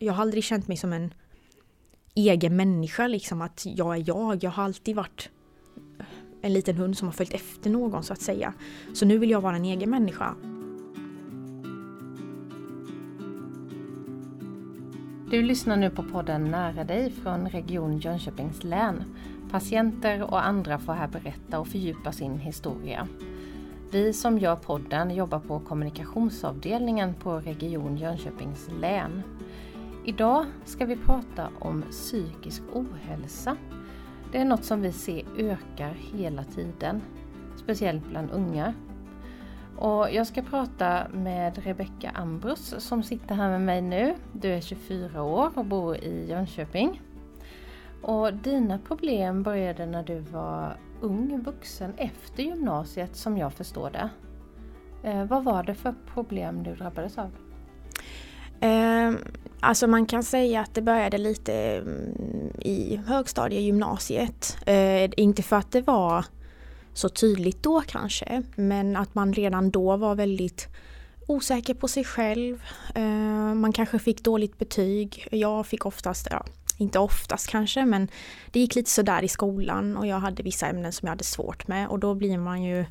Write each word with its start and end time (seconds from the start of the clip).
Jag 0.00 0.12
har 0.12 0.22
aldrig 0.22 0.44
känt 0.44 0.68
mig 0.68 0.76
som 0.76 0.92
en 0.92 1.14
egen 2.14 2.56
människa, 2.56 3.06
liksom 3.06 3.42
att 3.42 3.66
jag 3.66 3.96
är 3.96 4.04
jag. 4.06 4.44
Jag 4.44 4.50
har 4.50 4.64
alltid 4.64 4.96
varit 4.96 5.30
en 6.42 6.52
liten 6.52 6.76
hund 6.76 6.98
som 6.98 7.08
har 7.08 7.12
följt 7.12 7.34
efter 7.34 7.70
någon 7.70 8.02
så 8.02 8.12
att 8.12 8.20
säga. 8.20 8.54
Så 8.94 9.06
nu 9.06 9.18
vill 9.18 9.30
jag 9.30 9.40
vara 9.40 9.56
en 9.56 9.64
egen 9.64 9.90
människa. 9.90 10.34
Du 15.30 15.42
lyssnar 15.42 15.76
nu 15.76 15.90
på 15.90 16.02
podden 16.02 16.44
Nära 16.44 16.84
dig 16.84 17.10
från 17.10 17.48
Region 17.48 17.98
Jönköpings 17.98 18.64
län. 18.64 19.04
Patienter 19.50 20.22
och 20.22 20.46
andra 20.46 20.78
får 20.78 20.92
här 20.92 21.08
berätta 21.08 21.60
och 21.60 21.68
fördjupa 21.68 22.12
sin 22.12 22.38
historia. 22.38 23.08
Vi 23.90 24.12
som 24.12 24.38
gör 24.38 24.56
podden 24.56 25.14
jobbar 25.14 25.40
på 25.40 25.60
kommunikationsavdelningen 25.60 27.14
på 27.14 27.40
Region 27.40 27.96
Jönköpings 27.96 28.68
län. 28.80 29.22
Idag 30.08 30.46
ska 30.64 30.86
vi 30.86 30.96
prata 30.96 31.48
om 31.58 31.84
psykisk 31.90 32.62
ohälsa. 32.72 33.56
Det 34.32 34.38
är 34.38 34.44
något 34.44 34.64
som 34.64 34.82
vi 34.82 34.92
ser 34.92 35.24
ökar 35.38 35.96
hela 36.12 36.44
tiden, 36.44 37.02
speciellt 37.56 38.06
bland 38.06 38.30
unga. 38.30 38.74
Och 39.78 40.10
jag 40.12 40.26
ska 40.26 40.42
prata 40.42 41.08
med 41.12 41.58
Rebecka 41.64 42.10
Ambrus 42.14 42.74
som 42.78 43.02
sitter 43.02 43.34
här 43.34 43.50
med 43.50 43.60
mig 43.60 43.82
nu. 43.82 44.14
Du 44.32 44.48
är 44.48 44.60
24 44.60 45.22
år 45.22 45.50
och 45.54 45.64
bor 45.64 45.96
i 45.96 46.30
Jönköping. 46.30 47.02
Och 48.02 48.34
dina 48.34 48.78
problem 48.78 49.42
började 49.42 49.86
när 49.86 50.02
du 50.02 50.18
var 50.18 50.76
ung 51.00 51.42
vuxen 51.42 51.94
efter 51.96 52.42
gymnasiet 52.42 53.16
som 53.16 53.38
jag 53.38 53.52
förstår 53.52 53.90
det. 53.90 54.10
Eh, 55.08 55.24
vad 55.24 55.44
var 55.44 55.62
det 55.62 55.74
för 55.74 55.94
problem 56.06 56.62
du 56.62 56.74
drabbades 56.74 57.18
av? 57.18 57.30
Eh, 58.60 59.12
alltså 59.60 59.86
man 59.86 60.06
kan 60.06 60.22
säga 60.22 60.60
att 60.60 60.74
det 60.74 60.82
började 60.82 61.18
lite 61.18 61.54
mm, 61.54 62.50
i 62.60 63.00
högstadie 63.06 63.60
gymnasiet. 63.60 64.56
Eh, 64.66 65.10
inte 65.16 65.42
för 65.42 65.56
att 65.56 65.72
det 65.72 65.80
var 65.80 66.24
så 66.94 67.08
tydligt 67.08 67.62
då 67.62 67.82
kanske, 67.86 68.42
men 68.54 68.96
att 68.96 69.14
man 69.14 69.32
redan 69.32 69.70
då 69.70 69.96
var 69.96 70.14
väldigt 70.14 70.68
osäker 71.26 71.74
på 71.74 71.88
sig 71.88 72.04
själv. 72.04 72.62
Eh, 72.94 73.54
man 73.54 73.72
kanske 73.72 73.98
fick 73.98 74.24
dåligt 74.24 74.58
betyg. 74.58 75.28
Jag 75.30 75.66
fick 75.66 75.86
oftast, 75.86 76.28
ja, 76.30 76.44
inte 76.78 76.98
oftast 76.98 77.48
kanske, 77.48 77.84
men 77.84 78.08
det 78.50 78.60
gick 78.60 78.74
lite 78.74 78.90
sådär 78.90 79.22
i 79.22 79.28
skolan 79.28 79.96
och 79.96 80.06
jag 80.06 80.18
hade 80.18 80.42
vissa 80.42 80.66
ämnen 80.66 80.92
som 80.92 81.06
jag 81.06 81.12
hade 81.12 81.24
svårt 81.24 81.68
med 81.68 81.88
och 81.88 81.98
då 81.98 82.14
blir 82.14 82.38
man 82.38 82.62
ju 82.62 82.84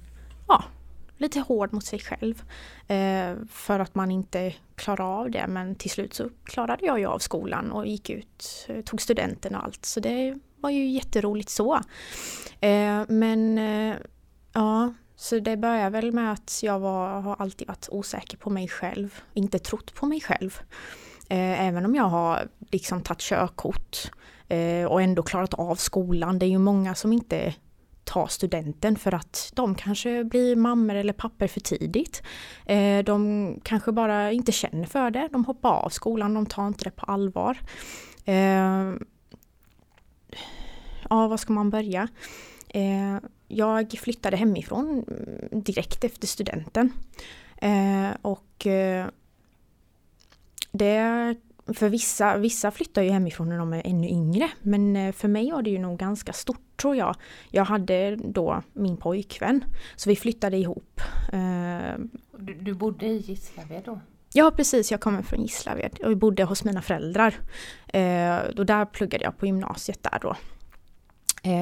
ja, 0.47 0.63
lite 1.17 1.39
hård 1.39 1.73
mot 1.73 1.85
sig 1.85 1.99
själv. 1.99 2.43
Eh, 2.87 3.35
för 3.49 3.79
att 3.79 3.95
man 3.95 4.11
inte 4.11 4.53
klarar 4.75 5.19
av 5.19 5.31
det 5.31 5.45
men 5.47 5.75
till 5.75 5.91
slut 5.91 6.13
så 6.13 6.29
klarade 6.43 6.85
jag 6.85 6.99
ju 6.99 7.05
av 7.05 7.19
skolan 7.19 7.71
och 7.71 7.87
gick 7.87 8.09
ut, 8.09 8.65
eh, 8.67 8.81
tog 8.81 9.01
studenten 9.01 9.55
och 9.55 9.63
allt 9.63 9.85
så 9.85 9.99
det 9.99 10.35
var 10.61 10.69
ju 10.69 10.89
jätteroligt 10.89 11.49
så. 11.49 11.75
Eh, 12.59 13.01
men 13.07 13.57
eh, 13.57 13.95
ja, 14.53 14.93
så 15.15 15.39
det 15.39 15.57
började 15.57 15.89
väl 15.89 16.11
med 16.11 16.31
att 16.31 16.59
jag 16.63 16.79
var, 16.79 17.21
har 17.21 17.35
alltid 17.39 17.67
varit 17.67 17.89
osäker 17.91 18.38
på 18.38 18.49
mig 18.49 18.67
själv, 18.67 19.21
inte 19.33 19.59
trott 19.59 19.93
på 19.93 20.05
mig 20.05 20.21
själv. 20.21 20.59
Eh, 21.29 21.67
även 21.67 21.85
om 21.85 21.95
jag 21.95 22.03
har 22.03 22.47
liksom 22.71 23.01
tagit 23.01 23.21
körkort 23.21 24.11
eh, 24.47 24.85
och 24.85 25.01
ändå 25.01 25.23
klarat 25.23 25.53
av 25.53 25.75
skolan. 25.75 26.39
Det 26.39 26.45
är 26.45 26.49
ju 26.49 26.57
många 26.57 26.95
som 26.95 27.13
inte 27.13 27.55
ta 28.08 28.27
studenten 28.27 28.95
för 28.95 29.13
att 29.13 29.52
de 29.55 29.75
kanske 29.75 30.23
blir 30.23 30.55
mammor 30.55 30.95
eller 30.95 31.13
papper 31.13 31.47
för 31.47 31.59
tidigt. 31.59 32.23
Eh, 32.66 33.03
de 33.03 33.59
kanske 33.63 33.91
bara 33.91 34.31
inte 34.31 34.52
känner 34.52 34.86
för 34.86 35.11
det. 35.11 35.30
De 35.31 35.45
hoppar 35.45 35.69
av 35.69 35.89
skolan, 35.89 36.33
de 36.33 36.45
tar 36.45 36.67
inte 36.67 36.83
det 36.83 36.91
på 36.91 37.05
allvar. 37.05 37.58
Eh, 38.25 38.94
ja, 41.09 41.28
var 41.28 41.38
ska 41.38 41.53
man 41.53 41.69
börja? 41.69 42.08
Eh, 42.69 43.17
jag 43.47 43.91
flyttade 43.91 44.38
hemifrån 44.38 45.05
direkt 45.51 46.03
efter 46.03 46.28
studenten. 46.28 46.91
Och 48.22 48.68
det, 50.72 51.35
för 51.74 51.89
vissa, 51.89 52.38
vissa 52.38 52.72
flyttar 52.72 53.01
ju 53.01 53.09
hemifrån 53.09 53.50
när 53.50 53.57
de 53.57 53.74
är 53.74 53.88
ännu 53.88 54.07
yngre. 54.09 54.50
Men 54.62 55.13
för 55.13 55.28
mig 55.28 55.51
var 55.51 55.62
det 55.62 55.69
ju 55.69 55.79
nog 55.79 56.00
ganska 56.00 56.34
stort 56.34 56.66
tror 56.77 56.95
jag. 56.95 57.15
Jag 57.51 57.65
hade 57.65 58.15
då 58.15 58.61
min 58.73 58.97
pojkvän. 58.97 59.63
Så 59.95 60.09
vi 60.09 60.15
flyttade 60.15 60.57
ihop. 60.57 61.01
Eh, 61.33 61.99
du, 62.38 62.53
du 62.53 62.73
bodde 62.73 63.05
i 63.05 63.17
Gislaved 63.17 63.83
då? 63.85 63.99
Ja 64.33 64.51
precis, 64.51 64.91
jag 64.91 65.01
kommer 65.01 65.21
från 65.21 65.41
Gislaved 65.41 65.99
och 66.03 66.17
bodde 66.17 66.43
hos 66.43 66.63
mina 66.63 66.81
föräldrar. 66.81 67.35
Eh, 67.88 68.38
och 68.57 68.65
där 68.65 68.85
pluggade 68.85 69.23
jag 69.23 69.38
på 69.38 69.45
gymnasiet 69.45 70.03
där 70.03 70.19
då. 70.21 70.35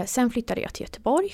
sen 0.05 0.29
flyttade 0.29 0.61
jag 0.61 0.73
till 0.73 0.83
Göteborg. 0.83 1.31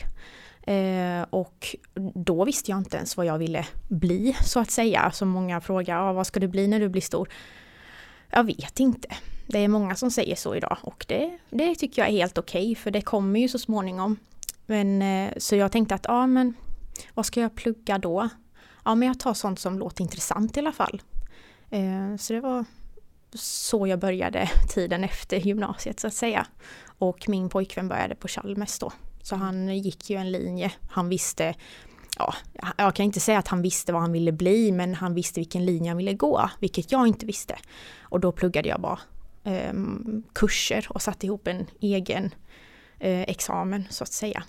och 1.30 1.76
då 2.16 2.46
visste 2.46 2.72
jag 2.72 2.78
inte 2.78 2.98
ens 2.98 3.18
vad 3.18 3.26
jag 3.26 3.38
ville 3.38 3.66
bli 3.90 4.36
så 4.46 4.60
att 4.60 4.72
säga. 4.72 5.12
Så 5.12 5.26
många 5.26 5.62
frågar, 5.62 5.98
ah, 5.98 6.14
vad 6.14 6.28
ska 6.28 6.40
du 6.40 6.48
bli 6.48 6.68
när 6.68 6.80
du 6.80 6.90
blir 6.90 7.02
stor? 7.02 7.30
Jag 8.32 8.44
vet 8.44 8.80
inte. 8.80 9.08
Det 9.48 9.60
är 9.60 9.68
många 9.68 9.96
som 9.96 10.12
säger 10.12 10.36
så 10.36 10.56
idag 10.56 10.78
och 10.82 11.06
det, 11.08 11.38
det 11.50 11.76
tycker 11.76 12.02
jag 12.02 12.10
är 12.10 12.14
helt 12.14 12.38
okej 12.38 12.72
okay, 12.72 12.76
för 12.76 12.92
det 12.92 13.02
kommer 13.02 13.40
ju 13.40 13.48
så 13.48 13.60
småningom. 13.60 14.18
Men, 14.66 15.02
eh, 15.02 15.34
så 15.38 15.56
jag 15.56 15.72
tänkte 15.72 15.96
att 15.96 16.06
ja 16.08 16.28
men 16.28 16.54
vad 17.14 17.26
ska 17.26 17.42
jag 17.42 17.56
plugga 17.56 17.98
då? 17.98 18.30
Ja 18.86 18.96
men 18.96 19.08
jag 19.08 19.20
tar 19.20 19.34
sånt 19.34 19.60
som 19.60 19.80
låter 19.80 20.02
intressant 20.02 20.58
i 20.58 20.60
alla 20.60 20.72
fall. 20.72 21.02
Eh, 21.70 22.18
så 22.20 22.34
det 22.34 22.42
var 22.42 22.66
så 23.34 23.88
jag 23.88 24.00
började 24.00 24.50
tiden 24.70 25.04
efter 25.04 25.38
gymnasiet 25.38 26.00
så 26.00 26.08
att 26.08 26.14
säga. 26.14 26.48
Och 26.86 27.30
min 27.30 27.50
pojkvän 27.50 27.88
började 27.88 28.16
på 28.16 28.28
Chalmers 28.28 28.80
då. 28.80 28.92
Så 29.24 29.36
han 29.36 29.78
gick 29.78 30.10
ju 30.10 30.16
en 30.16 30.32
linje. 30.32 30.72
Han 30.90 31.10
visste 31.10 31.56
ja, 32.54 32.68
jag 32.78 32.96
kan 32.96 33.06
inte 33.06 33.20
säga 33.20 33.40
att 33.40 33.48
han 33.48 33.62
visste 33.62 33.94
vad 33.94 34.02
han 34.02 34.12
ville 34.12 34.32
bli, 34.32 34.72
men 34.72 34.96
han 34.96 35.14
visste 35.14 35.40
vilken 35.40 35.66
linje 35.66 35.90
han 35.90 35.98
ville 35.98 36.14
gå, 36.14 36.50
vilket 36.60 36.92
jag 36.92 37.08
inte 37.08 37.26
visste. 37.26 37.56
Och 38.02 38.20
då 38.20 38.32
pluggade 38.32 38.70
jag 38.70 38.82
bara 38.82 39.00
eh, 39.44 39.74
kurser 40.34 40.88
och 40.90 41.02
satte 41.02 41.26
ihop 41.26 41.48
en 41.48 41.68
egen 41.80 42.26
eh, 43.00 43.22
examen 43.22 43.88
så 43.90 44.04
att 44.04 44.14
säga. 44.14 44.44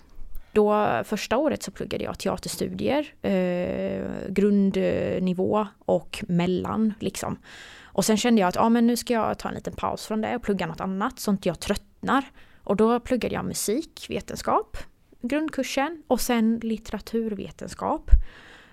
Då 0.51 1.01
första 1.03 1.37
året 1.37 1.63
så 1.63 1.71
pluggade 1.71 2.03
jag 2.03 2.19
teaterstudier, 2.19 3.13
eh, 3.21 4.05
grundnivå 4.29 5.67
och 5.85 6.23
mellan 6.27 6.93
liksom. 6.99 7.37
Och 7.83 8.05
sen 8.05 8.17
kände 8.17 8.41
jag 8.41 8.47
att 8.47 8.57
ah, 8.57 8.69
men 8.69 8.87
nu 8.87 8.97
ska 8.97 9.13
jag 9.13 9.39
ta 9.39 9.49
en 9.49 9.55
liten 9.55 9.73
paus 9.73 10.05
från 10.05 10.21
det 10.21 10.35
och 10.35 10.43
plugga 10.43 10.65
något 10.65 10.81
annat 10.81 11.19
så 11.19 11.31
inte 11.31 11.49
jag 11.49 11.59
tröttnar. 11.59 12.25
Och 12.63 12.75
då 12.75 12.99
pluggade 12.99 13.35
jag 13.35 13.45
musikvetenskap 13.45 14.77
grundkursen 15.23 16.03
och 16.07 16.21
sen 16.21 16.59
litteraturvetenskap. 16.63 18.11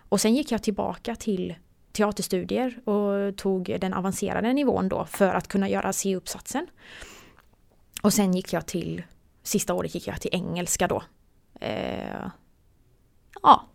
Och 0.09 0.21
sen 0.21 0.34
gick 0.34 0.53
jag 0.53 0.62
tillbaka 0.62 1.15
till 1.15 1.55
teaterstudier 1.93 2.88
och 2.88 3.37
tog 3.37 3.77
den 3.81 3.94
avancerade 3.94 4.53
nivån 4.53 4.89
då 4.89 5.05
för 5.05 5.34
att 5.34 5.49
kunna 5.49 5.69
göra 5.69 5.93
C-uppsatsen. 5.93 6.66
Och 8.03 8.12
sen 8.12 8.33
gick 8.33 8.53
jag 8.53 8.66
till, 8.66 9.03
sista 9.43 9.75
året 9.75 9.94
gick 9.94 10.06
jag 10.06 10.21
till 10.21 10.31
engelska 10.34 10.89
då. 10.89 11.03
Eh, 11.60 12.31
ja, 13.43 13.66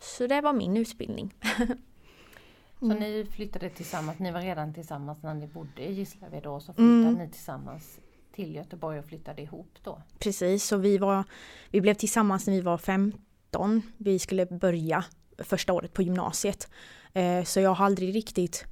så 0.00 0.26
det 0.26 0.40
var 0.40 0.52
min 0.52 0.76
utbildning. 0.76 1.34
Så 2.78 2.84
mm. 2.84 2.98
ni 2.98 3.26
flyttade 3.30 3.70
tillsammans, 3.70 4.18
ni 4.18 4.32
var 4.32 4.40
redan 4.40 4.74
tillsammans 4.74 5.22
när 5.22 5.34
ni 5.34 5.46
bodde 5.46 5.82
i 5.82 5.92
Gislaved 5.92 6.42
då, 6.42 6.60
så 6.60 6.72
flyttade 6.72 6.92
mm. 6.92 7.14
ni 7.14 7.30
tillsammans 7.30 8.00
till 8.38 8.54
Göteborg 8.54 8.98
och 8.98 9.04
flyttade 9.04 9.42
ihop 9.42 9.78
då? 9.82 10.02
Precis, 10.18 10.64
så 10.64 10.76
vi, 10.76 10.98
var, 10.98 11.24
vi 11.70 11.80
blev 11.80 11.94
tillsammans 11.94 12.46
när 12.46 12.54
vi 12.54 12.60
var 12.60 12.78
15. 12.78 13.82
Vi 13.96 14.18
skulle 14.18 14.46
börja 14.46 15.04
första 15.38 15.72
året 15.72 15.92
på 15.92 16.02
gymnasiet. 16.02 16.68
Eh, 17.12 17.44
så 17.44 17.60
jag 17.60 17.74
har 17.74 17.86
aldrig 17.86 18.14
riktigt 18.14 18.64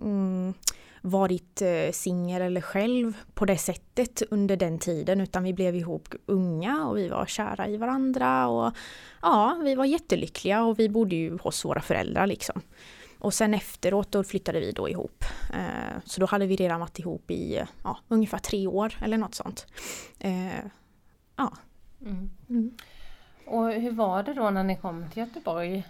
mm, 0.00 0.54
varit 1.00 1.62
eh, 1.62 1.90
singel 1.92 2.42
eller 2.42 2.60
själv 2.60 3.16
på 3.34 3.44
det 3.44 3.58
sättet 3.58 4.22
under 4.30 4.56
den 4.56 4.78
tiden 4.78 5.20
utan 5.20 5.44
vi 5.44 5.52
blev 5.52 5.76
ihop 5.76 6.08
unga 6.26 6.86
och 6.86 6.96
vi 6.96 7.08
var 7.08 7.26
kära 7.26 7.68
i 7.68 7.76
varandra 7.76 8.48
och 8.48 8.72
ja, 9.22 9.60
vi 9.64 9.74
var 9.74 9.84
jättelyckliga 9.84 10.64
och 10.64 10.78
vi 10.78 10.88
bodde 10.88 11.16
ju 11.16 11.38
hos 11.38 11.64
våra 11.64 11.80
föräldrar 11.80 12.26
liksom. 12.26 12.62
Och 13.24 13.34
sen 13.34 13.54
efteråt 13.54 14.12
då 14.12 14.24
flyttade 14.24 14.60
vi 14.60 14.72
då 14.72 14.88
ihop. 14.88 15.24
Eh, 15.52 16.00
så 16.04 16.20
då 16.20 16.26
hade 16.26 16.46
vi 16.46 16.56
redan 16.56 16.80
varit 16.80 16.98
ihop 16.98 17.30
i 17.30 17.62
ja, 17.84 17.98
ungefär 18.08 18.38
tre 18.38 18.66
år 18.66 18.94
eller 19.00 19.18
något 19.18 19.34
sånt. 19.34 19.66
Eh, 20.18 20.58
ja. 21.36 21.52
Mm. 22.00 22.30
Mm. 22.48 22.74
Och 23.46 23.70
hur 23.70 23.90
var 23.90 24.22
det 24.22 24.34
då 24.34 24.50
när 24.50 24.64
ni 24.64 24.76
kom 24.76 25.10
till 25.10 25.22
Göteborg? 25.22 25.86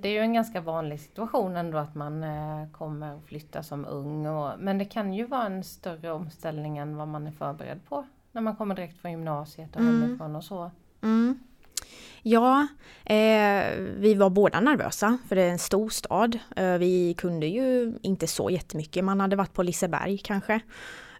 Det 0.00 0.08
är 0.08 0.12
ju 0.12 0.18
en 0.18 0.32
ganska 0.32 0.60
vanlig 0.60 1.00
situation 1.00 1.56
ändå 1.56 1.78
att 1.78 1.94
man 1.94 2.24
eh, 2.24 2.70
kommer 2.72 3.14
och 3.14 3.24
flyttar 3.24 3.62
som 3.62 3.86
ung. 3.86 4.26
Och, 4.26 4.50
men 4.58 4.78
det 4.78 4.84
kan 4.84 5.14
ju 5.14 5.26
vara 5.26 5.46
en 5.46 5.64
större 5.64 6.12
omställning 6.12 6.78
än 6.78 6.96
vad 6.96 7.08
man 7.08 7.26
är 7.26 7.32
förberedd 7.32 7.80
på 7.88 8.06
när 8.32 8.42
man 8.42 8.56
kommer 8.56 8.74
direkt 8.74 9.00
från 9.00 9.10
gymnasiet 9.10 9.76
och 9.76 9.82
mm. 9.82 10.02
hemifrån 10.02 10.36
och 10.36 10.44
så. 10.44 10.70
Mm. 11.02 11.38
Ja, 12.26 12.66
eh, 13.04 13.78
vi 13.96 14.14
var 14.14 14.30
båda 14.30 14.60
nervösa 14.60 15.18
för 15.28 15.36
det 15.36 15.42
är 15.42 15.50
en 15.50 15.58
stor 15.58 15.88
stad. 15.88 16.38
Eh, 16.56 16.74
vi 16.74 17.14
kunde 17.14 17.46
ju 17.46 17.94
inte 18.02 18.26
så 18.26 18.50
jättemycket, 18.50 19.04
man 19.04 19.20
hade 19.20 19.36
varit 19.36 19.52
på 19.52 19.62
Liseberg 19.62 20.18
kanske. 20.18 20.54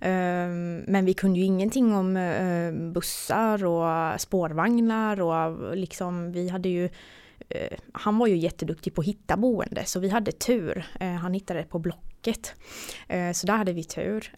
Eh, 0.00 0.48
men 0.86 1.04
vi 1.04 1.14
kunde 1.14 1.38
ju 1.38 1.44
ingenting 1.44 1.94
om 1.94 2.16
eh, 2.16 2.72
bussar 2.92 3.64
och 3.64 4.20
spårvagnar 4.20 5.20
och 5.20 5.76
liksom 5.76 6.32
vi 6.32 6.48
hade 6.48 6.68
ju 6.68 6.84
eh, 7.48 7.78
han 7.92 8.18
var 8.18 8.26
ju 8.26 8.36
jätteduktig 8.36 8.94
på 8.94 9.00
att 9.00 9.06
hitta 9.06 9.36
boende 9.36 9.84
så 9.84 10.00
vi 10.00 10.08
hade 10.08 10.32
tur. 10.32 10.86
Eh, 11.00 11.12
han 11.14 11.34
hittade 11.34 11.60
det 11.60 11.66
på 11.66 11.78
Blocket. 11.78 12.54
Eh, 13.08 13.32
så 13.32 13.46
där 13.46 13.56
hade 13.56 13.72
vi 13.72 13.84
tur. 13.84 14.32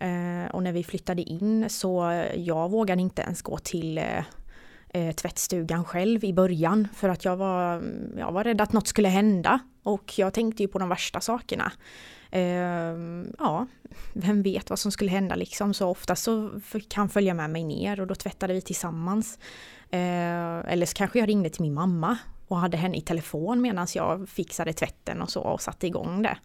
Och 0.53 0.63
när 0.63 0.73
vi 0.73 0.85
flyttade 0.85 1.23
in 1.23 1.71
så 1.71 2.23
jag 2.35 2.71
vågade 2.71 3.03
inte 3.03 3.23
ens 3.23 3.43
gå 3.43 3.59
till 3.59 4.01
eh, 4.89 5.15
tvättstugan 5.15 5.85
själv 5.85 6.25
i 6.25 6.33
början 6.33 6.89
för 6.95 7.09
att 7.09 7.25
jag 7.25 7.37
var, 7.37 7.83
jag 8.19 8.33
var 8.33 8.45
rädd 8.45 8.61
att 8.61 8.73
något 8.73 8.89
skulle 8.89 9.09
hända 9.09 9.61
och 9.83 10.19
jag 10.19 10.35
tänkte 10.35 10.63
ju 10.63 10.69
på 10.69 10.79
de 10.79 10.89
värsta 10.89 11.21
sakerna. 11.21 11.73
Eh, 12.31 12.43
ja, 13.39 13.67
vem 14.13 14.43
vet 14.43 14.71
vad 14.71 14.79
som 14.79 14.93
skulle 14.93 15.11
hända 15.11 15.35
liksom 15.35 15.75
så 15.75 15.89
ofta 15.89 16.17
så 16.17 16.51
kan 16.71 17.01
han 17.01 17.09
följa 17.09 17.35
med 17.35 17.51
mig 17.51 17.65
ner 17.65 18.01
och 18.01 18.07
då 18.07 18.15
tvättade 18.15 18.55
vi 18.55 18.61
tillsammans. 18.61 19.39
Eh, 19.91 20.73
eller 20.73 20.87
så 20.87 20.95
kanske 20.95 21.19
jag 21.19 21.29
ringde 21.29 21.51
till 21.51 21.63
min 21.63 21.75
mamma 21.75 22.19
och 22.49 22.59
hade 22.59 22.77
henne 22.77 22.97
i 22.97 23.01
telefon 23.01 23.61
medan 23.61 23.87
jag 23.95 24.29
fixade 24.29 24.73
tvätten 24.73 25.23
och 25.23 25.31
så 25.31 25.41
och 25.41 25.61
satte 25.61 25.87
igång 25.87 26.23
det. 26.23 26.39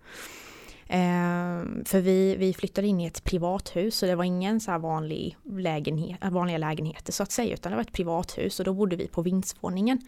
Eh, 0.91 1.83
för 1.85 2.01
vi, 2.01 2.35
vi 2.35 2.53
flyttade 2.53 2.88
in 2.88 3.01
i 3.01 3.05
ett 3.05 3.23
privat 3.23 3.75
hus, 3.75 3.95
så 3.97 4.05
det 4.05 4.15
var 4.15 4.23
ingen 4.23 4.59
så 4.59 4.71
här 4.71 4.79
vanlig 4.79 5.38
lägenhet, 5.51 6.23
äh, 6.23 6.31
vanliga 6.31 6.57
lägenheter 6.57 7.13
så 7.13 7.23
att 7.23 7.31
säga 7.31 7.53
utan 7.53 7.71
det 7.71 7.75
var 7.75 7.81
ett 7.81 7.91
privat 7.91 8.38
hus. 8.38 8.59
och 8.59 8.65
då 8.65 8.73
bodde 8.73 8.95
vi 8.95 9.07
på 9.07 9.21
vindsvåningen. 9.21 10.01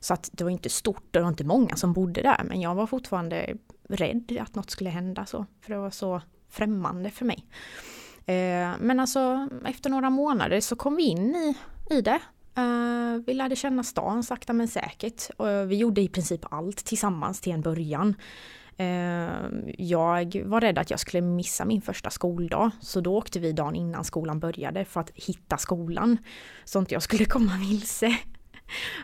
Så 0.00 0.14
att 0.14 0.30
det 0.32 0.44
var 0.44 0.50
inte 0.50 0.68
stort 0.68 1.02
och 1.02 1.12
det 1.12 1.20
var 1.20 1.28
inte 1.28 1.44
många 1.44 1.76
som 1.76 1.92
bodde 1.92 2.22
där 2.22 2.44
men 2.44 2.60
jag 2.60 2.74
var 2.74 2.86
fortfarande 2.86 3.56
rädd 3.88 4.38
att 4.40 4.54
något 4.54 4.70
skulle 4.70 4.90
hända 4.90 5.26
så 5.26 5.46
för 5.60 5.72
det 5.72 5.78
var 5.78 5.90
så 5.90 6.22
främmande 6.48 7.10
för 7.10 7.24
mig. 7.24 7.46
Eh, 8.26 8.72
men 8.80 9.00
alltså 9.00 9.48
efter 9.64 9.90
några 9.90 10.10
månader 10.10 10.60
så 10.60 10.76
kom 10.76 10.96
vi 10.96 11.02
in 11.02 11.34
i, 11.34 11.56
i 11.94 12.00
det. 12.00 12.20
Uh, 12.58 13.22
vi 13.26 13.34
lärde 13.34 13.56
känna 13.56 13.82
stan 13.82 14.22
sakta 14.22 14.52
men 14.52 14.68
säkert. 14.68 15.30
Uh, 15.40 15.62
vi 15.62 15.76
gjorde 15.76 16.00
i 16.00 16.08
princip 16.08 16.40
allt 16.50 16.84
tillsammans 16.84 17.40
till 17.40 17.52
en 17.52 17.60
början. 17.60 18.14
Ehm, 18.76 19.70
jag 19.78 20.42
var 20.44 20.60
rädd 20.60 20.78
att 20.78 20.90
jag 20.90 21.00
skulle 21.00 21.20
missa 21.20 21.64
min 21.64 21.82
första 21.82 22.10
skoldag 22.10 22.70
så 22.80 23.00
då 23.00 23.16
åkte 23.16 23.40
vi 23.40 23.52
dagen 23.52 23.74
innan 23.74 24.04
skolan 24.04 24.40
började 24.40 24.84
för 24.84 25.00
att 25.00 25.10
hitta 25.14 25.58
skolan. 25.58 26.18
Så 26.64 26.78
inte 26.78 26.94
jag 26.94 27.02
skulle 27.02 27.24
komma 27.34 27.52
vilse. 27.68 28.18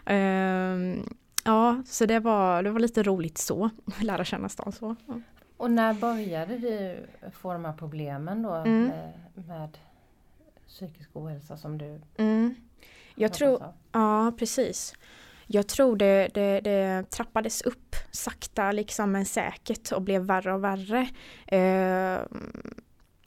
Ehm, 0.07 1.09
ja, 1.45 1.83
så 1.87 2.07
det 2.07 2.21
var, 2.21 2.63
det 2.63 2.71
var 2.71 2.81
lite 2.81 3.03
roligt 3.03 3.39
så, 3.39 3.71
lära 4.01 4.25
känna 4.25 4.49
stan 4.49 4.73
så. 4.73 4.97
Och 5.57 5.71
när 5.71 5.95
började 5.95 6.59
du 6.59 7.07
få 7.33 7.53
de 7.53 7.65
här 7.65 7.73
problemen 7.73 8.43
då 8.43 8.55
mm. 8.55 8.85
med, 8.85 9.13
med 9.35 9.79
psykisk 10.67 11.11
ohälsa 11.13 11.57
som 11.57 11.79
du 11.79 12.01
mm. 12.17 12.55
Jag 13.15 13.33
tror, 13.33 13.75
ja 13.93 14.33
precis. 14.39 14.95
Jag 15.47 15.69
tror 15.69 15.97
det, 15.97 16.29
det, 16.35 16.61
det, 16.61 17.11
trappades 17.11 17.63
upp 17.63 17.97
sakta 18.11 18.73
liksom 18.73 19.13
men 19.13 19.25
säkert 19.25 19.93
och 19.93 20.03
blev 20.03 20.23
värre 20.23 20.55
och 20.55 20.65
värre. 20.65 21.09
Eh, 21.47 22.23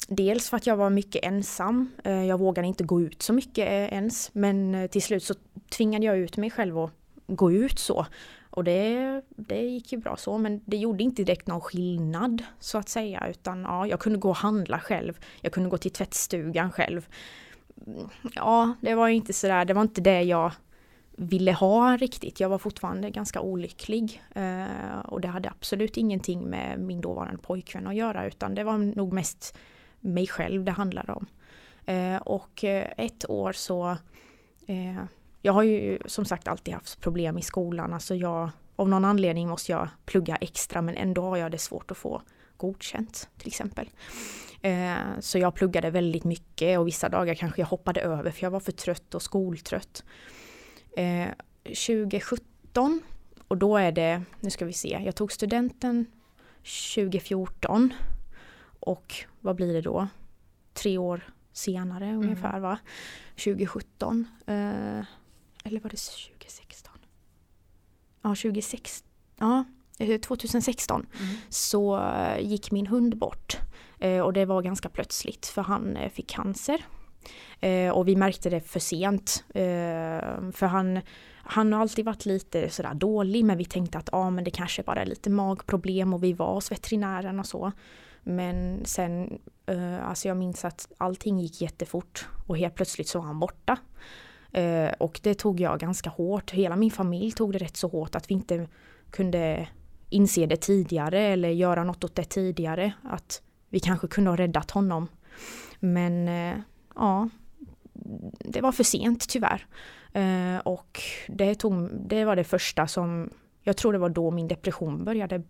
dels 0.08 0.50
för 0.50 0.58
att 0.58 0.68
jag 0.68 0.78
var 0.78 0.90
mycket 0.90 1.26
ensam. 1.26 1.92
Eh, 2.04 2.26
jag 2.26 2.38
vågade 2.38 2.68
inte 2.68 2.84
gå 2.84 3.02
ut 3.02 3.22
så 3.22 3.34
mycket 3.34 3.68
eh, 3.68 3.94
ens. 3.94 4.30
Men 4.34 4.76
eh, 4.76 4.88
till 4.88 5.02
slut 5.02 5.24
så 5.24 5.34
tvingade 5.70 6.06
jag 6.06 6.18
ut 6.18 6.38
mig 6.38 6.52
själv 6.52 6.80
att 6.80 6.92
gå 7.28 7.52
ut 7.52 7.80
så. 7.80 8.06
Och 8.50 8.64
det, 8.64 9.22
det 9.30 9.62
gick 9.62 9.92
ju 9.92 9.98
bra 9.98 10.18
så 10.18 10.38
men 10.38 10.62
det 10.66 10.78
gjorde 10.78 11.04
inte 11.04 11.24
direkt 11.24 11.48
någon 11.48 11.62
skillnad 11.62 12.44
så 12.60 12.78
att 12.78 12.90
säga 12.90 13.28
utan 13.30 13.62
ja, 13.62 13.88
jag 13.88 14.00
kunde 14.00 14.20
gå 14.20 14.30
och 14.30 14.36
handla 14.36 14.80
själv. 14.80 15.20
Jag 15.42 15.54
kunde 15.54 15.70
gå 15.70 15.78
till 15.78 15.92
tvättstugan 15.92 16.72
själv. 16.72 17.08
Mm, 17.88 18.10
ja, 18.36 18.74
det 18.82 18.96
var 18.96 19.08
inte 19.08 19.34
sådär, 19.34 19.66
det 19.66 19.74
var 19.74 19.82
inte 19.82 20.02
det 20.02 20.22
jag 20.22 20.52
ville 21.24 21.52
ha 21.52 21.98
riktigt. 21.98 22.40
Jag 22.40 22.50
var 22.50 22.58
fortfarande 22.58 23.10
ganska 23.10 23.42
olycklig 23.42 24.24
eh, 24.36 25.00
och 25.06 25.22
det 25.22 25.28
hade 25.28 25.50
absolut 25.50 25.98
ingenting 25.98 26.50
med 26.50 26.80
min 26.80 27.02
dåvarande 27.02 27.42
pojkvän 27.42 27.88
att 27.88 27.96
göra 27.96 28.28
utan 28.28 28.56
det 28.56 28.64
var 28.64 28.78
nog 28.78 29.14
mest 29.14 29.58
mig 30.00 30.28
själv 30.28 30.64
det 30.64 30.72
handlade 30.72 31.14
om. 31.14 31.26
Eh, 31.86 32.18
och 32.18 32.64
eh, 32.64 32.88
ett 32.98 33.30
år 33.30 33.54
så 33.54 33.98
eh, 34.68 35.04
jag 35.42 35.54
har 35.54 35.64
ju 35.64 36.00
som 36.06 36.26
sagt 36.26 36.48
alltid 36.48 36.74
haft 36.74 37.02
problem 37.02 37.38
i 37.38 37.42
skolan. 37.42 37.94
Alltså 37.94 38.16
jag, 38.16 38.50
av 38.76 38.90
någon 38.90 39.06
anledning 39.06 39.50
måste 39.50 39.72
jag 39.72 39.88
plugga 40.06 40.36
extra 40.36 40.82
men 40.82 40.96
ändå 40.96 41.22
har 41.22 41.38
jag 41.38 41.52
det 41.52 41.58
svårt 41.58 41.92
att 41.92 41.98
få 41.98 42.22
godkänt 42.58 43.30
till 43.38 43.48
exempel. 43.48 43.90
Eh, 44.62 45.20
så 45.20 45.38
jag 45.38 45.56
pluggade 45.56 45.90
väldigt 45.90 46.24
mycket 46.24 46.80
och 46.80 46.88
vissa 46.88 47.10
dagar 47.10 47.34
kanske 47.34 47.62
jag 47.62 47.68
hoppade 47.68 48.02
över 48.02 48.32
för 48.32 48.44
jag 48.44 48.52
var 48.52 48.60
för 48.60 48.72
trött 48.72 49.16
och 49.16 49.22
skoltrött. 49.22 50.04
2017 50.96 52.42
eh, 52.76 53.44
och 53.48 53.58
då 53.58 53.78
är 53.78 53.92
det, 53.92 54.22
nu 54.40 54.50
ska 54.50 54.66
vi 54.66 54.74
se, 54.74 55.02
jag 55.06 55.16
tog 55.16 55.32
studenten 55.32 56.06
2014 56.96 57.94
och 58.80 59.16
vad 59.40 59.56
blir 59.56 59.74
det 59.74 59.82
då? 59.82 60.08
Tre 60.74 60.98
år 60.98 61.34
senare 61.54 62.06
mm. 62.06 62.22
ungefär 62.22 62.60
va? 62.60 62.80
2017 63.30 64.28
eh, 64.46 64.56
eller 65.64 65.80
var 65.80 65.90
det 65.90 65.98
2016? 65.98 66.94
Ja, 68.22 68.30
2016. 68.30 69.08
Ja, 69.38 69.64
2016 70.22 71.08
eh, 71.14 71.22
mm. 71.22 71.36
så 71.50 72.02
gick 72.40 72.72
min 72.72 72.88
hund 72.88 73.18
bort. 73.18 73.58
och 74.24 74.34
det 74.34 74.46
var 74.46 74.62
ganska 74.62 74.90
plötsligt 74.90 75.46
för 75.46 75.62
han 75.62 75.98
fick 76.10 76.30
cancer. 76.30 76.86
Eh, 77.60 77.90
och 77.92 78.08
vi 78.08 78.16
märkte 78.16 78.50
det 78.50 78.62
för 78.62 78.80
sent. 78.80 79.44
Eh, 79.50 80.52
för 80.52 80.66
han, 80.66 81.00
han 81.36 81.74
har 81.74 81.82
alltid 81.82 82.06
varit 82.06 82.26
lite 82.26 82.70
sådär 82.70 82.94
dålig 82.94 83.46
men 83.46 83.58
vi 83.58 83.66
tänkte 83.66 83.98
att 83.98 84.10
ah, 84.12 84.30
men 84.30 84.44
det 84.44 84.52
kanske 84.52 84.84
bara 84.84 85.02
är 85.02 85.06
lite 85.06 85.30
magproblem 85.30 86.14
och 86.14 86.24
vi 86.24 86.34
var 86.34 86.54
hos 86.54 86.72
veterinären 86.72 87.40
och 87.40 87.46
så. 87.46 87.72
Men 88.24 88.86
sen, 88.86 89.40
eh, 89.66 90.08
alltså 90.08 90.28
jag 90.28 90.38
minns 90.38 90.66
att 90.66 90.88
allting 90.98 91.40
gick 91.40 91.62
jättefort 91.62 92.28
och 92.48 92.58
helt 92.58 92.76
plötsligt 92.76 93.08
så 93.08 93.20
var 93.20 93.26
han 93.26 93.40
borta. 93.40 93.78
Eh, 94.52 94.92
och 95.00 95.20
det 95.24 95.34
tog 95.34 95.60
jag 95.60 95.80
ganska 95.80 96.10
hårt. 96.10 96.52
Hela 96.52 96.76
min 96.76 96.92
familj 96.92 97.32
tog 97.32 97.54
det 97.54 97.58
rätt 97.58 97.78
så 97.78 97.88
hårt 97.88 98.16
att 98.16 98.30
vi 98.30 98.34
inte 98.34 98.68
kunde 99.12 99.68
inse 100.10 100.46
det 100.46 100.58
tidigare 100.58 101.20
eller 101.20 101.50
göra 101.50 101.84
något 101.84 102.04
åt 102.04 102.16
det 102.16 102.24
tidigare. 102.24 102.94
Att 103.04 103.42
vi 103.70 103.80
kanske 103.80 104.08
kunde 104.08 104.30
ha 104.30 104.38
räddat 104.38 104.72
honom. 104.72 105.08
Men 105.80 106.28
eh, 106.28 106.58
ja, 106.96 107.30
det 108.40 108.62
var 108.62 108.72
för 108.72 108.84
sent 108.84 109.30
tyvärr. 109.30 109.66
Eh, 110.14 110.58
och 110.58 111.02
det, 111.28 111.56
tog, 111.56 111.90
det 112.08 112.26
var 112.26 112.36
det 112.36 112.44
första 112.44 112.88
som, 112.88 113.30
jag 113.62 113.78
tror 113.78 113.94
det 113.94 114.00
var 114.00 114.10
då 114.10 114.32
min 114.32 114.48
depression 114.48 115.06
började 115.06 115.44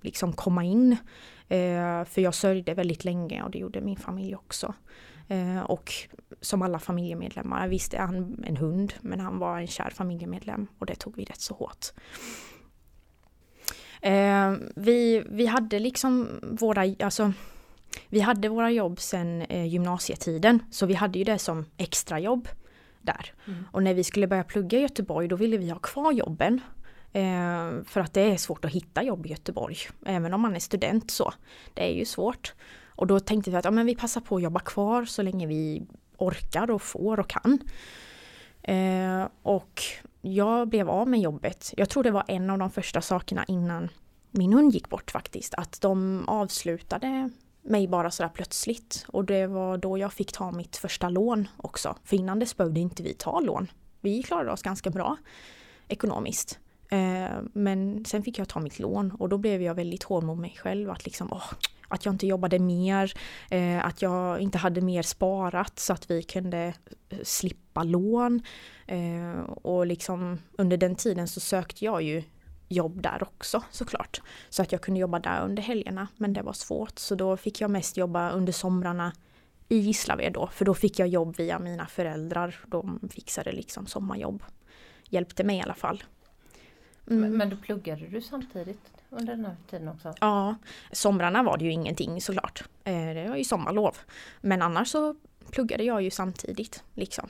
liksom 0.00 0.32
komma 0.32 0.64
in. 0.64 0.96
Eh, 1.48 2.04
för 2.04 2.20
jag 2.20 2.34
sörjde 2.34 2.74
väldigt 2.74 3.04
länge 3.04 3.42
och 3.42 3.50
det 3.50 3.58
gjorde 3.58 3.80
min 3.80 3.96
familj 3.96 4.36
också. 4.36 4.74
Eh, 5.28 5.60
och 5.60 5.92
som 6.40 6.62
alla 6.62 6.78
familjemedlemmar, 6.78 7.68
visst 7.68 7.94
är 7.94 7.98
han 7.98 8.44
en 8.46 8.56
hund 8.56 8.92
men 9.00 9.20
han 9.20 9.38
var 9.38 9.58
en 9.58 9.66
kär 9.66 9.90
familjemedlem 9.90 10.66
och 10.78 10.86
det 10.86 10.94
tog 10.94 11.16
vi 11.16 11.24
rätt 11.24 11.40
så 11.40 11.54
hårt. 11.54 11.86
Eh, 14.02 14.54
vi, 14.76 15.24
vi 15.30 15.46
hade 15.46 15.78
liksom 15.78 16.28
våra, 16.42 16.94
alltså 17.04 17.32
vi 18.10 18.20
hade 18.20 18.48
våra 18.48 18.70
jobb 18.70 19.00
sen 19.00 19.42
eh, 19.42 19.66
gymnasietiden 19.66 20.62
så 20.70 20.86
vi 20.86 20.94
hade 20.94 21.18
ju 21.18 21.24
det 21.24 21.38
som 21.38 21.66
extrajobb 21.76 22.48
där. 23.02 23.32
Mm. 23.46 23.64
Och 23.72 23.82
när 23.82 23.94
vi 23.94 24.04
skulle 24.04 24.26
börja 24.26 24.44
plugga 24.44 24.78
i 24.78 24.82
Göteborg 24.82 25.28
då 25.28 25.36
ville 25.36 25.56
vi 25.56 25.70
ha 25.70 25.78
kvar 25.78 26.12
jobben. 26.12 26.60
Eh, 27.12 27.70
för 27.84 28.00
att 28.00 28.14
det 28.14 28.20
är 28.20 28.36
svårt 28.36 28.64
att 28.64 28.70
hitta 28.70 29.02
jobb 29.02 29.26
i 29.26 29.28
Göteborg. 29.28 29.76
Även 30.06 30.34
om 30.34 30.40
man 30.40 30.56
är 30.56 30.60
student 30.60 31.10
så. 31.10 31.32
Det 31.74 31.90
är 31.90 31.94
ju 31.94 32.04
svårt. 32.04 32.54
Och 32.86 33.06
då 33.06 33.20
tänkte 33.20 33.50
vi 33.50 33.56
att 33.56 33.64
ja, 33.64 33.70
men 33.70 33.86
vi 33.86 33.96
passar 33.96 34.20
på 34.20 34.36
att 34.36 34.42
jobba 34.42 34.60
kvar 34.60 35.04
så 35.04 35.22
länge 35.22 35.46
vi 35.46 35.86
orkar 36.16 36.70
och 36.70 36.82
får 36.82 37.20
och 37.20 37.28
kan. 37.28 37.58
Eh, 38.62 39.28
och 39.42 39.82
jag 40.20 40.68
blev 40.68 40.90
av 40.90 41.08
med 41.08 41.20
jobbet. 41.20 41.74
Jag 41.76 41.88
tror 41.88 42.02
det 42.02 42.10
var 42.10 42.24
en 42.28 42.50
av 42.50 42.58
de 42.58 42.70
första 42.70 43.00
sakerna 43.00 43.44
innan 43.48 43.88
min 44.30 44.52
hund 44.52 44.74
gick 44.74 44.88
bort 44.88 45.10
faktiskt. 45.10 45.54
Att 45.54 45.80
de 45.80 46.24
avslutade 46.28 47.30
mig 47.62 47.88
bara 47.88 48.10
sådär 48.10 48.30
plötsligt. 48.34 49.04
Och 49.08 49.24
det 49.24 49.46
var 49.46 49.78
då 49.78 49.98
jag 49.98 50.12
fick 50.12 50.32
ta 50.32 50.52
mitt 50.52 50.76
första 50.76 51.08
lån 51.08 51.48
också. 51.56 51.96
För 52.04 52.16
innan 52.16 52.38
dess 52.38 52.56
behövde 52.56 52.80
inte 52.80 53.02
vi 53.02 53.14
ta 53.14 53.40
lån. 53.40 53.70
Vi 54.00 54.22
klarade 54.22 54.52
oss 54.52 54.62
ganska 54.62 54.90
bra 54.90 55.16
ekonomiskt. 55.88 56.58
Eh, 56.90 57.38
men 57.52 58.04
sen 58.04 58.22
fick 58.22 58.38
jag 58.38 58.48
ta 58.48 58.60
mitt 58.60 58.78
lån 58.78 59.10
och 59.10 59.28
då 59.28 59.38
blev 59.38 59.62
jag 59.62 59.74
väldigt 59.74 60.02
hård 60.02 60.24
mot 60.24 60.38
mig 60.38 60.58
själv 60.62 60.90
att 60.90 61.04
liksom 61.04 61.28
åh, 61.32 61.52
att 61.88 62.04
jag 62.04 62.14
inte 62.14 62.26
jobbade 62.26 62.58
mer, 62.58 63.12
eh, 63.50 63.86
att 63.86 64.02
jag 64.02 64.40
inte 64.40 64.58
hade 64.58 64.80
mer 64.80 65.02
sparat 65.02 65.78
så 65.78 65.92
att 65.92 66.10
vi 66.10 66.22
kunde 66.22 66.74
eh, 67.08 67.18
slippa 67.22 67.84
lån. 67.84 68.42
Och 69.46 69.86
liksom 69.86 70.38
under 70.58 70.76
den 70.76 70.94
tiden 70.94 71.28
så 71.28 71.40
sökte 71.40 71.84
jag 71.84 72.02
ju 72.02 72.22
jobb 72.70 73.02
där 73.02 73.22
också 73.22 73.62
såklart. 73.70 74.20
Så 74.48 74.62
att 74.62 74.72
jag 74.72 74.80
kunde 74.80 75.00
jobba 75.00 75.18
där 75.18 75.44
under 75.44 75.62
helgerna 75.62 76.08
men 76.16 76.32
det 76.32 76.42
var 76.42 76.52
svårt 76.52 76.98
så 76.98 77.14
då 77.14 77.36
fick 77.36 77.60
jag 77.60 77.70
mest 77.70 77.96
jobba 77.96 78.30
under 78.30 78.52
somrarna 78.52 79.12
i 79.68 79.78
Gislaved 79.78 80.32
då 80.32 80.46
för 80.46 80.64
då 80.64 80.74
fick 80.74 80.98
jag 80.98 81.08
jobb 81.08 81.36
via 81.36 81.58
mina 81.58 81.86
föräldrar. 81.86 82.56
De 82.66 83.08
fixade 83.12 83.52
liksom 83.52 83.86
sommarjobb. 83.86 84.42
Hjälpte 85.08 85.44
mig 85.44 85.56
i 85.56 85.62
alla 85.62 85.74
fall. 85.74 86.04
Mm. 87.06 87.20
Men, 87.20 87.36
men 87.36 87.50
då 87.50 87.56
pluggade 87.56 88.06
du 88.06 88.20
samtidigt 88.20 88.90
under 89.10 89.36
den 89.36 89.44
här 89.44 89.56
tiden 89.70 89.88
också? 89.88 90.14
Ja, 90.20 90.54
somrarna 90.92 91.42
var 91.42 91.58
det 91.58 91.64
ju 91.64 91.72
ingenting 91.72 92.20
såklart. 92.20 92.64
Eh, 92.84 93.14
det 93.14 93.26
var 93.28 93.36
ju 93.36 93.44
sommarlov. 93.44 93.96
Men 94.40 94.62
annars 94.62 94.88
så 94.88 95.14
pluggade 95.50 95.84
jag 95.84 96.02
ju 96.02 96.10
samtidigt 96.10 96.84
liksom. 96.94 97.28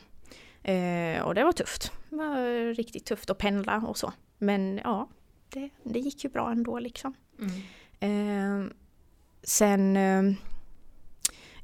Eh, 0.63 1.23
och 1.23 1.35
det 1.35 1.45
var 1.45 1.53
tufft. 1.53 1.93
Det 2.11 2.17
var 2.17 2.75
riktigt 2.75 3.05
tufft 3.05 3.31
att 3.31 3.39
pendla 3.39 3.77
och 3.77 3.99
så. 3.99 4.13
Men 4.39 4.81
ja, 4.85 5.09
det, 5.50 5.71
det 5.83 5.99
gick 5.99 6.25
ju 6.25 6.30
bra 6.30 6.50
ändå 6.52 6.78
liksom. 6.78 7.14
Mm. 7.38 8.66
Eh, 8.66 8.73
sen 9.42 9.99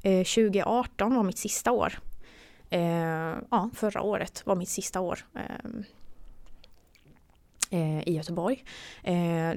2018 0.01 1.15
var 1.15 1.23
mitt 1.23 1.37
sista 1.37 1.71
år. 1.71 1.99
ja, 3.49 3.69
förra 3.73 4.01
året 4.01 4.45
var 4.45 4.55
mitt 4.55 4.69
sista 4.69 4.99
år 4.99 5.19
Eh, 7.69 8.07
i 8.07 8.13
Göteborg. 8.13 8.63
Eh, 9.03 9.51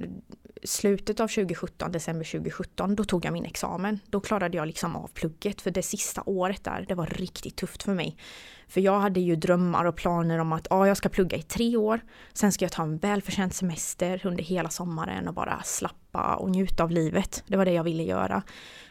slutet 0.62 1.20
av 1.20 1.28
2017, 1.28 1.92
december 1.92 2.24
2017, 2.24 2.96
då 2.96 3.04
tog 3.04 3.24
jag 3.24 3.32
min 3.32 3.44
examen. 3.44 4.00
Då 4.06 4.20
klarade 4.20 4.56
jag 4.56 4.66
liksom 4.66 4.96
av 4.96 5.10
plugget 5.14 5.60
för 5.60 5.70
det 5.70 5.82
sista 5.82 6.22
året 6.26 6.64
där, 6.64 6.84
det 6.88 6.94
var 6.94 7.06
riktigt 7.06 7.56
tufft 7.56 7.82
för 7.82 7.94
mig. 7.94 8.16
För 8.68 8.80
jag 8.80 9.00
hade 9.00 9.20
ju 9.20 9.36
drömmar 9.36 9.84
och 9.84 9.96
planer 9.96 10.38
om 10.38 10.52
att 10.52 10.66
ah, 10.70 10.86
jag 10.86 10.96
ska 10.96 11.08
plugga 11.08 11.36
i 11.36 11.42
tre 11.42 11.76
år. 11.76 12.00
Sen 12.32 12.52
ska 12.52 12.64
jag 12.64 12.72
ta 12.72 12.82
en 12.82 12.98
välförtjänt 12.98 13.54
semester 13.54 14.20
under 14.24 14.44
hela 14.44 14.68
sommaren 14.68 15.28
och 15.28 15.34
bara 15.34 15.62
slappa 15.64 16.34
och 16.36 16.50
njuta 16.50 16.82
av 16.82 16.90
livet. 16.90 17.44
Det 17.46 17.56
var 17.56 17.64
det 17.64 17.72
jag 17.72 17.84
ville 17.84 18.02
göra. 18.02 18.42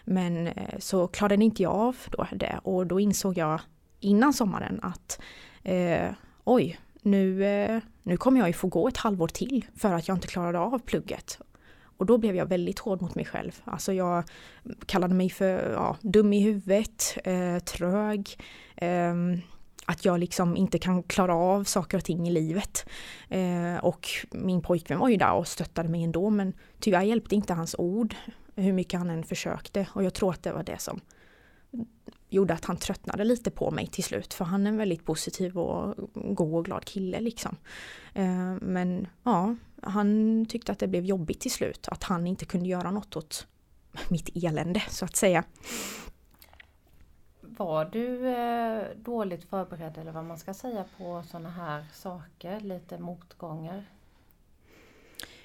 Men 0.03 0.47
eh, 0.47 0.79
så 0.79 1.07
klarade 1.07 1.43
inte 1.43 1.63
jag 1.63 1.73
av 1.73 1.97
då 2.11 2.27
det 2.31 2.59
och 2.63 2.87
då 2.87 2.99
insåg 2.99 3.37
jag 3.37 3.61
innan 3.99 4.33
sommaren 4.33 4.79
att 4.81 5.21
eh, 5.63 6.09
oj, 6.43 6.79
nu, 7.01 7.45
eh, 7.45 7.81
nu 8.03 8.17
kommer 8.17 8.39
jag 8.39 8.47
ju 8.47 8.53
få 8.53 8.67
gå 8.67 8.87
ett 8.87 8.97
halvår 8.97 9.27
till 9.27 9.65
för 9.75 9.93
att 9.93 10.07
jag 10.07 10.17
inte 10.17 10.27
klarade 10.27 10.59
av 10.59 10.79
plugget. 10.79 11.39
Och 11.81 12.05
då 12.05 12.17
blev 12.17 12.35
jag 12.35 12.45
väldigt 12.45 12.79
hård 12.79 13.01
mot 13.01 13.15
mig 13.15 13.25
själv. 13.25 13.61
Alltså 13.63 13.93
jag 13.93 14.23
kallade 14.85 15.13
mig 15.13 15.29
för 15.29 15.71
ja, 15.71 15.97
dum 16.01 16.33
i 16.33 16.39
huvudet, 16.39 17.17
eh, 17.23 17.59
trög, 17.59 18.37
eh, 18.75 19.13
att 19.85 20.05
jag 20.05 20.19
liksom 20.19 20.57
inte 20.57 20.79
kan 20.79 21.03
klara 21.03 21.35
av 21.35 21.63
saker 21.63 21.97
och 21.97 22.03
ting 22.03 22.27
i 22.27 22.31
livet. 22.31 22.89
Eh, 23.29 23.77
och 23.81 24.07
min 24.31 24.61
pojkvän 24.61 24.99
var 24.99 25.09
ju 25.09 25.17
där 25.17 25.33
och 25.33 25.47
stöttade 25.47 25.89
mig 25.89 26.03
ändå 26.03 26.29
men 26.29 26.53
tyvärr 26.79 27.01
hjälpte 27.01 27.35
inte 27.35 27.53
hans 27.53 27.75
ord 27.77 28.15
hur 28.55 28.73
mycket 28.73 28.99
han 28.99 29.09
än 29.09 29.23
försökte 29.23 29.87
och 29.93 30.03
jag 30.03 30.13
tror 30.13 30.31
att 30.31 30.43
det 30.43 30.51
var 30.51 30.63
det 30.63 30.81
som 30.81 31.01
gjorde 32.29 32.53
att 32.53 32.65
han 32.65 32.77
tröttnade 32.77 33.23
lite 33.23 33.51
på 33.51 33.71
mig 33.71 33.87
till 33.87 34.03
slut 34.03 34.33
för 34.33 34.45
han 34.45 34.65
är 34.65 34.69
en 34.69 34.77
väldigt 34.77 35.05
positiv 35.05 35.57
och 35.57 35.95
god 36.13 36.55
och 36.55 36.65
glad 36.65 36.85
kille 36.85 37.19
liksom. 37.19 37.57
Eh, 38.13 38.55
men 38.61 39.07
ja, 39.23 39.55
han 39.81 40.45
tyckte 40.49 40.71
att 40.71 40.79
det 40.79 40.87
blev 40.87 41.05
jobbigt 41.05 41.39
till 41.39 41.51
slut 41.51 41.87
att 41.87 42.03
han 42.03 42.27
inte 42.27 42.45
kunde 42.45 42.69
göra 42.69 42.91
något 42.91 43.15
åt 43.15 43.47
mitt 44.09 44.29
elände 44.35 44.83
så 44.89 45.05
att 45.05 45.15
säga. 45.15 45.43
Var 47.41 47.85
du 47.85 48.27
eh, 48.27 48.83
dåligt 48.95 49.43
förberedd 49.49 49.97
eller 49.97 50.11
vad 50.11 50.25
man 50.25 50.37
ska 50.37 50.53
säga 50.53 50.85
på 50.97 51.23
sådana 51.27 51.49
här 51.49 51.85
saker, 51.93 52.59
lite 52.59 52.97
motgångar? 52.97 53.85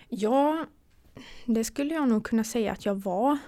Ja, 0.09 0.67
det 1.47 1.65
skulle 1.65 1.95
jag 1.95 2.09
nog 2.09 2.25
kunna 2.25 2.45
säga 2.45 2.73
att 2.73 2.87
jag 2.87 2.95
var. 2.95 3.39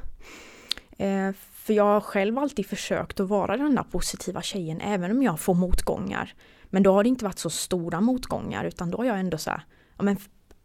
För 1.66 1.72
jag 1.72 1.84
har 1.84 2.00
själv 2.00 2.38
alltid 2.38 2.66
försökt 2.66 3.20
att 3.20 3.28
vara 3.28 3.56
den 3.56 3.74
där 3.74 3.82
positiva 3.82 4.42
tjejen 4.42 4.80
även 4.80 5.10
om 5.10 5.22
jag 5.22 5.40
får 5.40 5.54
motgångar. 5.54 6.34
Men 6.64 6.82
då 6.82 6.92
har 6.92 7.02
det 7.02 7.08
inte 7.08 7.24
varit 7.24 7.38
så 7.38 7.50
stora 7.50 8.00
motgångar 8.00 8.64
utan 8.64 8.90
då 8.90 8.98
har 8.98 9.04
jag 9.04 9.18
ändå 9.18 9.38
så 9.38 9.50
här, 9.50 9.62
ja, 9.96 10.04
men 10.04 10.16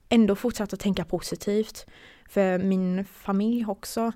ändå 0.09 0.35
fortsatt 0.35 0.73
att 0.73 0.79
tänka 0.79 1.05
positivt. 1.05 1.85
För 2.29 2.59
min 2.59 3.05
familj 3.05 3.65
också, 3.65 4.11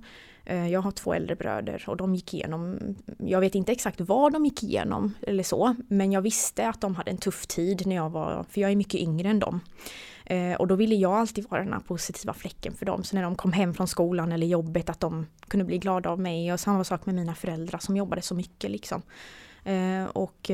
Eh, 0.45 0.67
jag 0.67 0.81
har 0.81 0.91
två 0.91 1.13
äldre 1.13 1.35
bröder 1.35 1.83
och 1.87 1.97
de 1.97 2.15
gick 2.15 2.33
igenom, 2.33 2.79
jag 3.17 3.39
vet 3.39 3.55
inte 3.55 3.71
exakt 3.71 4.01
vad 4.01 4.33
de 4.33 4.45
gick 4.45 4.63
igenom 4.63 5.13
eller 5.21 5.43
så, 5.43 5.75
men 5.87 6.11
jag 6.11 6.21
visste 6.21 6.69
att 6.69 6.81
de 6.81 6.95
hade 6.95 7.11
en 7.11 7.17
tuff 7.17 7.47
tid 7.47 7.87
när 7.87 7.95
jag 7.95 8.09
var, 8.09 8.45
för 8.49 8.61
jag 8.61 8.71
är 8.71 8.75
mycket 8.75 9.01
yngre 9.01 9.29
än 9.29 9.39
dem. 9.39 9.59
Eh, 10.25 10.53
och 10.53 10.67
då 10.67 10.75
ville 10.75 10.95
jag 10.95 11.13
alltid 11.13 11.49
vara 11.49 11.63
den 11.63 11.73
här 11.73 11.79
positiva 11.79 12.33
fläcken 12.33 12.73
för 12.73 12.85
dem. 12.85 13.03
Så 13.03 13.15
när 13.15 13.23
de 13.23 13.35
kom 13.35 13.51
hem 13.51 13.73
från 13.73 13.87
skolan 13.87 14.31
eller 14.31 14.47
jobbet 14.47 14.89
att 14.89 14.99
de 14.99 15.25
kunde 15.47 15.65
bli 15.65 15.77
glada 15.77 16.09
av 16.09 16.19
mig. 16.19 16.53
Och 16.53 16.59
samma 16.59 16.83
sak 16.83 17.05
med 17.05 17.15
mina 17.15 17.35
föräldrar 17.35 17.79
som 17.79 17.97
jobbade 17.97 18.21
så 18.21 18.35
mycket 18.35 18.71
liksom. 18.71 19.01
Eh, 19.63 20.05
och 20.05 20.51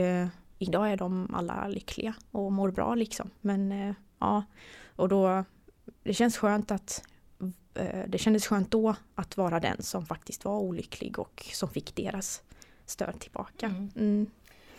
idag 0.57 0.91
är 0.91 0.97
de 0.97 1.35
alla 1.35 1.67
lyckliga 1.67 2.13
och 2.31 2.51
mår 2.51 2.71
bra 2.71 2.95
liksom. 2.95 3.29
Men 3.41 3.93
ja, 4.19 4.43
och 4.95 5.09
då 5.09 5.43
det 6.03 6.13
känns 6.13 6.37
skönt 6.37 6.71
att 6.71 7.03
det 8.07 8.17
kändes 8.17 8.47
skönt 8.47 8.71
då 8.71 8.95
att 9.15 9.37
vara 9.37 9.59
den 9.59 9.83
som 9.83 10.05
faktiskt 10.05 10.45
var 10.45 10.59
olycklig 10.59 11.19
och 11.19 11.49
som 11.53 11.69
fick 11.69 11.95
deras 11.95 12.41
stöd 12.85 13.19
tillbaka. 13.19 13.65
Mm. 13.65 13.89
Mm. 13.95 14.27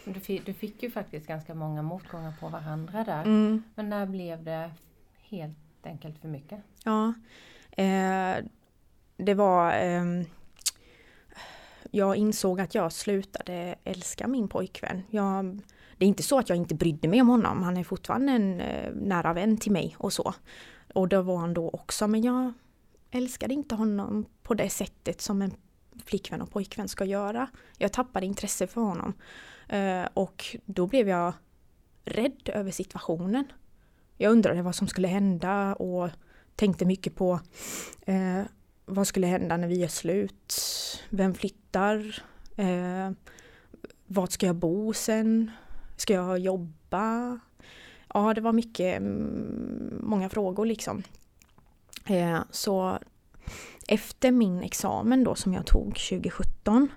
Du 0.04 0.20
fick, 0.20 0.46
du 0.46 0.54
fick 0.54 0.82
ju 0.82 0.90
faktiskt 0.90 1.26
ganska 1.26 1.54
många 1.54 1.82
motgångar 1.82 2.34
på 2.40 2.48
varandra 2.48 3.04
där. 3.04 3.22
Mm. 3.22 3.62
Men 3.74 3.88
när 3.88 4.06
blev 4.06 4.44
det 4.44 4.70
helt 5.22 5.56
enkelt 5.82 6.18
för 6.18 6.28
mycket? 6.28 6.60
Ja, 6.84 7.14
eh, 7.70 8.44
det 9.16 9.34
var 9.34 9.72
eh, 9.72 10.04
jag 11.90 12.16
insåg 12.16 12.60
att 12.60 12.74
jag 12.74 12.92
slutade 12.92 13.74
älska 13.84 14.28
min 14.28 14.48
pojkvän. 14.48 15.02
Jag, 15.10 15.60
det 15.98 16.04
är 16.04 16.08
inte 16.08 16.22
så 16.22 16.38
att 16.38 16.48
jag 16.48 16.58
inte 16.58 16.74
brydde 16.74 17.08
mig 17.08 17.20
om 17.20 17.28
honom, 17.28 17.62
han 17.62 17.76
är 17.76 17.84
fortfarande 17.84 18.32
en 18.32 18.60
eh, 18.60 18.92
nära 18.94 19.32
vän 19.32 19.56
till 19.56 19.72
mig 19.72 19.96
och 19.98 20.12
så. 20.12 20.34
Och 20.92 21.08
det 21.08 21.22
var 21.22 21.36
han 21.36 21.54
då 21.54 21.70
också, 21.70 22.08
men 22.08 22.22
jag 22.22 22.52
älskade 23.10 23.54
inte 23.54 23.74
honom 23.74 24.26
på 24.42 24.54
det 24.54 24.70
sättet 24.70 25.20
som 25.20 25.42
en 25.42 25.54
flickvän 26.04 26.42
och 26.42 26.50
pojkvän 26.50 26.88
ska 26.88 27.04
göra. 27.04 27.46
Jag 27.78 27.92
tappade 27.92 28.26
intresse 28.26 28.66
för 28.66 28.80
honom. 28.80 29.14
Eh, 29.68 30.08
och 30.14 30.56
då 30.64 30.86
blev 30.86 31.08
jag 31.08 31.32
rädd 32.04 32.48
över 32.48 32.70
situationen. 32.70 33.44
Jag 34.16 34.32
undrade 34.32 34.62
vad 34.62 34.74
som 34.74 34.88
skulle 34.88 35.08
hända 35.08 35.74
och 35.74 36.10
tänkte 36.56 36.84
mycket 36.84 37.14
på 37.14 37.40
eh, 38.06 38.42
vad 38.84 39.06
skulle 39.06 39.26
hända 39.26 39.56
när 39.56 39.68
vi 39.68 39.82
är 39.82 39.88
slut? 39.88 40.54
Vem 41.10 41.34
flyttar? 41.34 42.22
Eh, 42.56 43.10
vart 44.06 44.32
ska 44.32 44.46
jag 44.46 44.56
bo 44.56 44.92
sen? 44.92 45.50
Ska 45.96 46.12
jag 46.12 46.38
jobba? 46.38 47.40
Ja, 48.14 48.34
det 48.34 48.40
var 48.40 48.52
mycket, 48.52 48.96
mm, 48.96 50.00
många 50.02 50.28
frågor 50.28 50.66
liksom. 50.66 51.02
Eh, 52.06 52.38
så 52.50 52.98
efter 53.88 54.30
min 54.30 54.62
examen 54.62 55.24
då 55.24 55.34
som 55.34 55.54
jag 55.54 55.66
tog 55.66 55.96
2017 55.96 56.88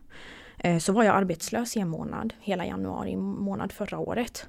Eh, 0.65 0.77
så 0.77 0.93
var 0.93 1.03
jag 1.03 1.15
arbetslös 1.15 1.77
i 1.77 1.79
en 1.79 1.89
månad, 1.89 2.33
hela 2.39 2.65
januari 2.65 3.15
månad 3.15 3.71
förra 3.71 3.99
året. 3.99 4.47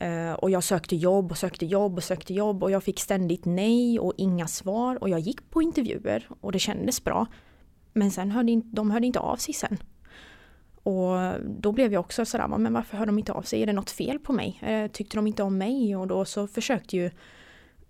Eh, 0.00 0.32
och 0.32 0.50
jag 0.50 0.64
sökte 0.64 0.96
jobb 0.96 1.30
och 1.30 1.38
sökte 1.38 1.66
jobb 1.66 1.96
och 1.96 2.04
sökte 2.04 2.34
jobb 2.34 2.62
och 2.62 2.70
jag 2.70 2.82
fick 2.82 3.00
ständigt 3.00 3.44
nej 3.44 3.98
och 3.98 4.12
inga 4.16 4.46
svar 4.46 5.02
och 5.02 5.08
jag 5.08 5.20
gick 5.20 5.50
på 5.50 5.62
intervjuer 5.62 6.28
och 6.40 6.52
det 6.52 6.58
kändes 6.58 7.04
bra. 7.04 7.26
Men 7.92 8.10
sen 8.10 8.30
hörde 8.30 8.62
de 8.64 8.90
hörde 8.90 9.06
inte 9.06 9.18
av 9.20 9.36
sig 9.36 9.54
sen. 9.54 9.78
Och 10.84 11.40
då 11.44 11.72
blev 11.72 11.92
jag 11.92 12.00
också 12.00 12.24
sådär, 12.24 12.48
men 12.48 12.72
varför 12.72 12.96
hör 12.96 13.06
de 13.06 13.18
inte 13.18 13.32
av 13.32 13.42
sig? 13.42 13.62
Är 13.62 13.66
det 13.66 13.72
något 13.72 13.90
fel 13.90 14.18
på 14.18 14.32
mig? 14.32 14.60
Eh, 14.62 14.90
tyckte 14.90 15.16
de 15.16 15.26
inte 15.26 15.42
om 15.42 15.58
mig? 15.58 15.96
Och 15.96 16.06
då 16.06 16.24
så 16.24 16.46
försökte 16.46 16.96
ju 16.96 17.10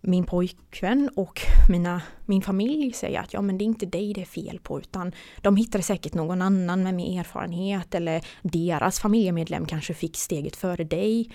min 0.07 0.25
pojkvän 0.25 1.11
och 1.17 1.41
mina, 1.69 2.03
min 2.27 2.43
familj 2.43 2.93
säga 2.93 3.21
att 3.21 3.33
ja 3.33 3.43
men 3.43 3.59
det 3.59 3.65
är 3.65 3.67
inte 3.67 3.87
dig 3.87 4.15
det 4.15 4.21
är 4.21 4.25
fel 4.25 4.59
på 4.63 4.81
utan 4.81 5.13
de 5.41 5.57
hittade 5.57 5.85
säkert 5.85 6.15
någon 6.15 6.43
annan 6.43 6.83
med 6.83 6.95
mer 6.95 7.21
erfarenhet 7.21 7.95
eller 7.95 8.27
deras 8.43 9.01
familjemedlem 9.01 9.67
kanske 9.67 9.95
fick 9.95 10.17
steget 10.17 10.57
före 10.57 10.85
dig. 10.85 11.31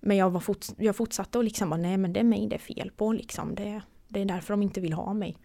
Men 0.00 0.16
jag, 0.16 0.30
var 0.30 0.40
fort, 0.40 0.66
jag 0.76 0.96
fortsatte 0.96 1.38
och 1.38 1.44
liksom 1.44 1.70
bara 1.70 1.80
nej 1.80 1.96
men 1.96 2.12
det 2.12 2.20
är 2.20 2.24
mig 2.24 2.46
det 2.46 2.56
är 2.56 2.58
fel 2.58 2.90
på 2.96 3.12
liksom. 3.12 3.54
Det, 3.54 3.80
det 4.08 4.20
är 4.20 4.24
därför 4.24 4.52
de 4.52 4.62
inte 4.62 4.80
vill 4.80 4.92
ha 4.92 5.14
mig. 5.14 5.36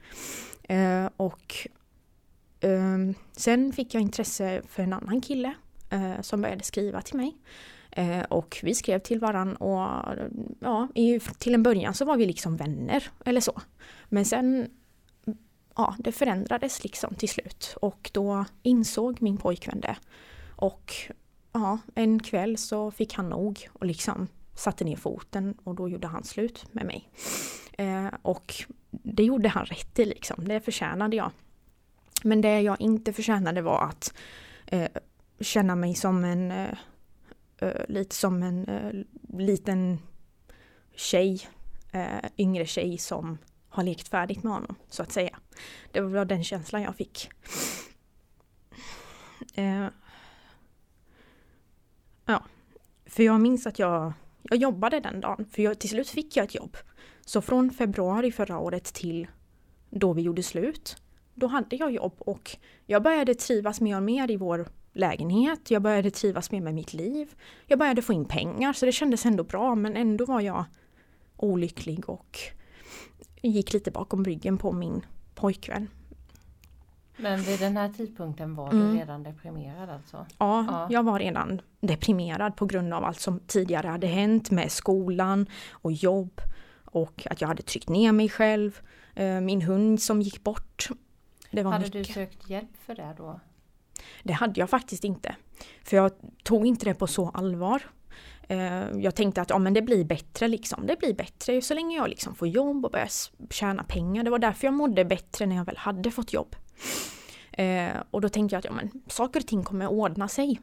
Eh, 0.63 1.09
och 1.17 1.67
Um, 2.61 3.13
sen 3.31 3.73
fick 3.73 3.93
jag 3.93 4.01
intresse 4.01 4.61
för 4.67 4.83
en 4.83 4.93
annan 4.93 5.21
kille 5.21 5.53
uh, 5.93 6.21
som 6.21 6.41
började 6.41 6.63
skriva 6.63 7.01
till 7.01 7.17
mig. 7.17 7.37
Uh, 7.97 8.21
och 8.21 8.59
vi 8.63 8.75
skrev 8.75 8.99
till 8.99 9.19
varandra 9.19 9.55
och 9.55 10.15
ja, 10.59 10.87
i, 10.95 11.19
till 11.19 11.53
en 11.53 11.63
början 11.63 11.93
så 11.93 12.05
var 12.05 12.17
vi 12.17 12.25
liksom 12.25 12.57
vänner 12.57 13.09
eller 13.25 13.41
så. 13.41 13.61
Men 14.09 14.25
sen, 14.25 14.69
ja, 15.75 15.95
det 15.99 16.11
förändrades 16.11 16.83
liksom 16.83 17.15
till 17.15 17.29
slut 17.29 17.77
och 17.81 18.09
då 18.13 18.45
insåg 18.63 19.21
min 19.21 19.37
pojkvän 19.37 19.79
det. 19.79 19.95
Och 20.55 20.93
ja, 21.51 21.79
en 21.95 22.19
kväll 22.19 22.57
så 22.57 22.91
fick 22.91 23.13
han 23.13 23.29
nog 23.29 23.69
och 23.73 23.85
liksom 23.85 24.27
satte 24.55 24.83
ner 24.83 24.95
foten 24.95 25.57
och 25.63 25.75
då 25.75 25.89
gjorde 25.89 26.07
han 26.07 26.23
slut 26.23 26.65
med 26.71 26.85
mig. 26.85 27.09
Eh, 27.77 28.07
och 28.21 28.53
det 28.89 29.23
gjorde 29.23 29.49
han 29.49 29.65
rätt 29.65 29.99
i 29.99 30.05
liksom, 30.05 30.47
det 30.47 30.61
förtjänade 30.61 31.15
jag. 31.15 31.31
Men 32.23 32.41
det 32.41 32.61
jag 32.61 32.81
inte 32.81 33.13
förtjänade 33.13 33.61
var 33.61 33.83
att 33.83 34.13
eh, 34.65 34.89
känna 35.39 35.75
mig 35.75 35.95
som 35.95 36.23
en, 36.23 36.51
eh, 36.51 36.77
eh, 37.57 37.85
lite 37.87 38.15
som 38.15 38.43
en 38.43 38.65
eh, 38.65 38.91
liten 39.39 39.99
tjej, 40.95 41.47
eh, 41.91 42.29
yngre 42.37 42.65
tjej 42.65 42.97
som 42.97 43.37
har 43.69 43.83
lekt 43.83 44.07
färdigt 44.07 44.43
med 44.43 44.53
honom, 44.53 44.75
så 44.89 45.03
att 45.03 45.11
säga. 45.11 45.39
Det 45.91 46.01
var 46.01 46.25
den 46.25 46.43
känslan 46.43 46.81
jag 46.81 46.95
fick. 46.95 47.29
Eh, 49.53 49.87
ja, 52.25 52.43
för 53.05 53.23
jag 53.23 53.41
minns 53.41 53.67
att 53.67 53.79
jag, 53.79 54.13
jag 54.41 54.57
jobbade 54.57 54.99
den 54.99 55.21
dagen, 55.21 55.45
för 55.51 55.61
jag, 55.61 55.79
till 55.79 55.89
slut 55.89 56.09
fick 56.09 56.37
jag 56.37 56.43
ett 56.43 56.55
jobb. 56.55 56.77
Så 57.25 57.41
från 57.41 57.71
februari 57.71 58.31
förra 58.31 58.59
året 58.59 58.83
till 58.83 59.27
då 59.89 60.13
vi 60.13 60.21
gjorde 60.21 60.43
slut, 60.43 61.01
då 61.33 61.47
hade 61.47 61.75
jag 61.75 61.91
jobb 61.91 62.13
och 62.17 62.57
jag 62.85 63.03
började 63.03 63.35
trivas 63.35 63.81
mer 63.81 63.97
och 63.97 64.03
mer 64.03 64.31
i 64.31 64.38
vår 64.38 64.67
lägenhet. 64.93 65.71
Jag 65.71 65.81
började 65.81 66.11
trivas 66.11 66.51
mer 66.51 66.61
med 66.61 66.73
mitt 66.73 66.93
liv. 66.93 67.33
Jag 67.67 67.79
började 67.79 68.01
få 68.01 68.13
in 68.13 68.25
pengar 68.25 68.73
så 68.73 68.85
det 68.85 68.91
kändes 68.91 69.25
ändå 69.25 69.43
bra 69.43 69.75
men 69.75 69.97
ändå 69.97 70.25
var 70.25 70.41
jag 70.41 70.65
olycklig 71.38 72.09
och 72.09 72.39
gick 73.41 73.73
lite 73.73 73.91
bakom 73.91 74.25
ryggen 74.25 74.57
på 74.57 74.71
min 74.71 75.05
pojkvän. 75.35 75.88
Men 77.17 77.41
vid 77.41 77.59
den 77.59 77.77
här 77.77 77.89
tidpunkten 77.89 78.55
var 78.55 78.71
mm. 78.71 78.88
du 78.88 79.00
redan 79.00 79.23
deprimerad 79.23 79.89
alltså? 79.89 80.25
Ja, 80.38 80.65
ja, 80.67 80.88
jag 80.89 81.03
var 81.03 81.19
redan 81.19 81.61
deprimerad 81.81 82.55
på 82.55 82.65
grund 82.65 82.93
av 82.93 83.03
allt 83.03 83.19
som 83.19 83.39
tidigare 83.39 83.88
hade 83.88 84.07
hänt 84.07 84.51
med 84.51 84.71
skolan 84.71 85.45
och 85.71 85.91
jobb 85.91 86.41
och 86.85 87.27
att 87.29 87.41
jag 87.41 87.47
hade 87.47 87.63
tryckt 87.63 87.89
ner 87.89 88.11
mig 88.11 88.29
själv. 88.29 88.81
Eh, 89.15 89.41
min 89.41 89.61
hund 89.61 90.01
som 90.01 90.21
gick 90.21 90.43
bort. 90.43 90.89
Det 91.51 91.63
var 91.63 91.72
hade 91.72 91.86
mycket. 91.86 92.08
du 92.08 92.13
sökt 92.13 92.50
hjälp 92.50 92.77
för 92.86 92.96
det 92.96 93.13
då? 93.17 93.39
Det 94.24 94.34
hade 94.34 94.60
jag 94.60 94.70
faktiskt 94.70 95.03
inte. 95.03 95.36
För 95.84 95.98
jag 95.98 96.12
tog 96.43 96.67
inte 96.67 96.86
det 96.86 96.93
på 96.93 97.08
så 97.08 97.29
allvar. 97.29 97.81
Eh, 98.48 98.91
jag 98.91 99.15
tänkte 99.15 99.41
att 99.41 99.50
ja, 99.50 99.58
men 99.58 99.74
det 99.74 99.81
blir 99.81 100.05
bättre 100.05 100.48
liksom. 100.48 100.88
Det 100.88 101.00
blir 101.00 101.13
bättre 101.13 101.62
så 101.62 101.74
länge 101.74 101.98
jag 101.98 102.10
liksom 102.10 102.36
får 102.36 102.48
jobb 102.48 102.86
och 102.86 102.91
börjar 102.91 103.10
tjäna 103.50 103.84
pengar. 103.84 104.24
Det 104.24 104.29
var 104.29 104.39
därför 104.39 104.67
jag 104.67 104.74
mådde 104.74 105.05
bättre 105.05 105.46
när 105.46 105.55
jag 105.55 105.65
väl 105.65 105.77
hade 105.77 106.12
fått 106.12 106.34
jobb. 106.34 106.55
Eh, 107.51 107.91
och 108.12 108.22
då 108.22 108.29
tänkte 108.29 108.55
jag 108.55 108.60
att 108.60 108.65
ja, 108.65 108.72
men, 108.72 109.01
saker 109.08 109.39
och 109.39 109.48
ting 109.48 109.63
kommer 109.63 109.88
ordna 109.88 110.27
sig 110.27 110.62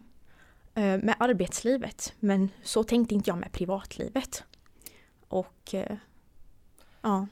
eh, 0.75 0.83
med 0.83 1.15
arbetslivet. 1.19 2.15
Men 2.21 2.51
så 2.63 2.85
tänkte 2.85 3.15
inte 3.15 3.31
jag 3.31 3.39
med 3.39 3.53
privatlivet. 3.53 4.45
Och 5.29 5.75
ja. 7.03 7.27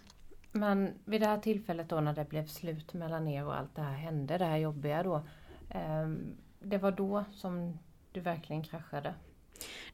Men 0.56 0.94
vid 1.04 1.20
det 1.20 1.26
här 1.26 1.38
tillfället 1.38 1.88
då 1.88 2.00
när 2.00 2.12
det 2.12 2.28
blev 2.28 2.46
slut 2.46 2.94
mellan 2.94 3.28
er 3.28 3.44
och 3.44 3.56
allt 3.56 3.74
det 3.74 3.82
här 3.82 3.96
hände, 3.96 4.38
det 4.38 4.44
här 4.44 4.56
jobbiga 4.56 5.02
då. 5.02 5.26
Ehm, 5.70 6.36
det 6.60 6.78
var 6.78 6.92
då 6.92 7.24
som 7.32 7.78
du 8.12 8.20
verkligen 8.20 8.62
kraschade? 8.62 9.14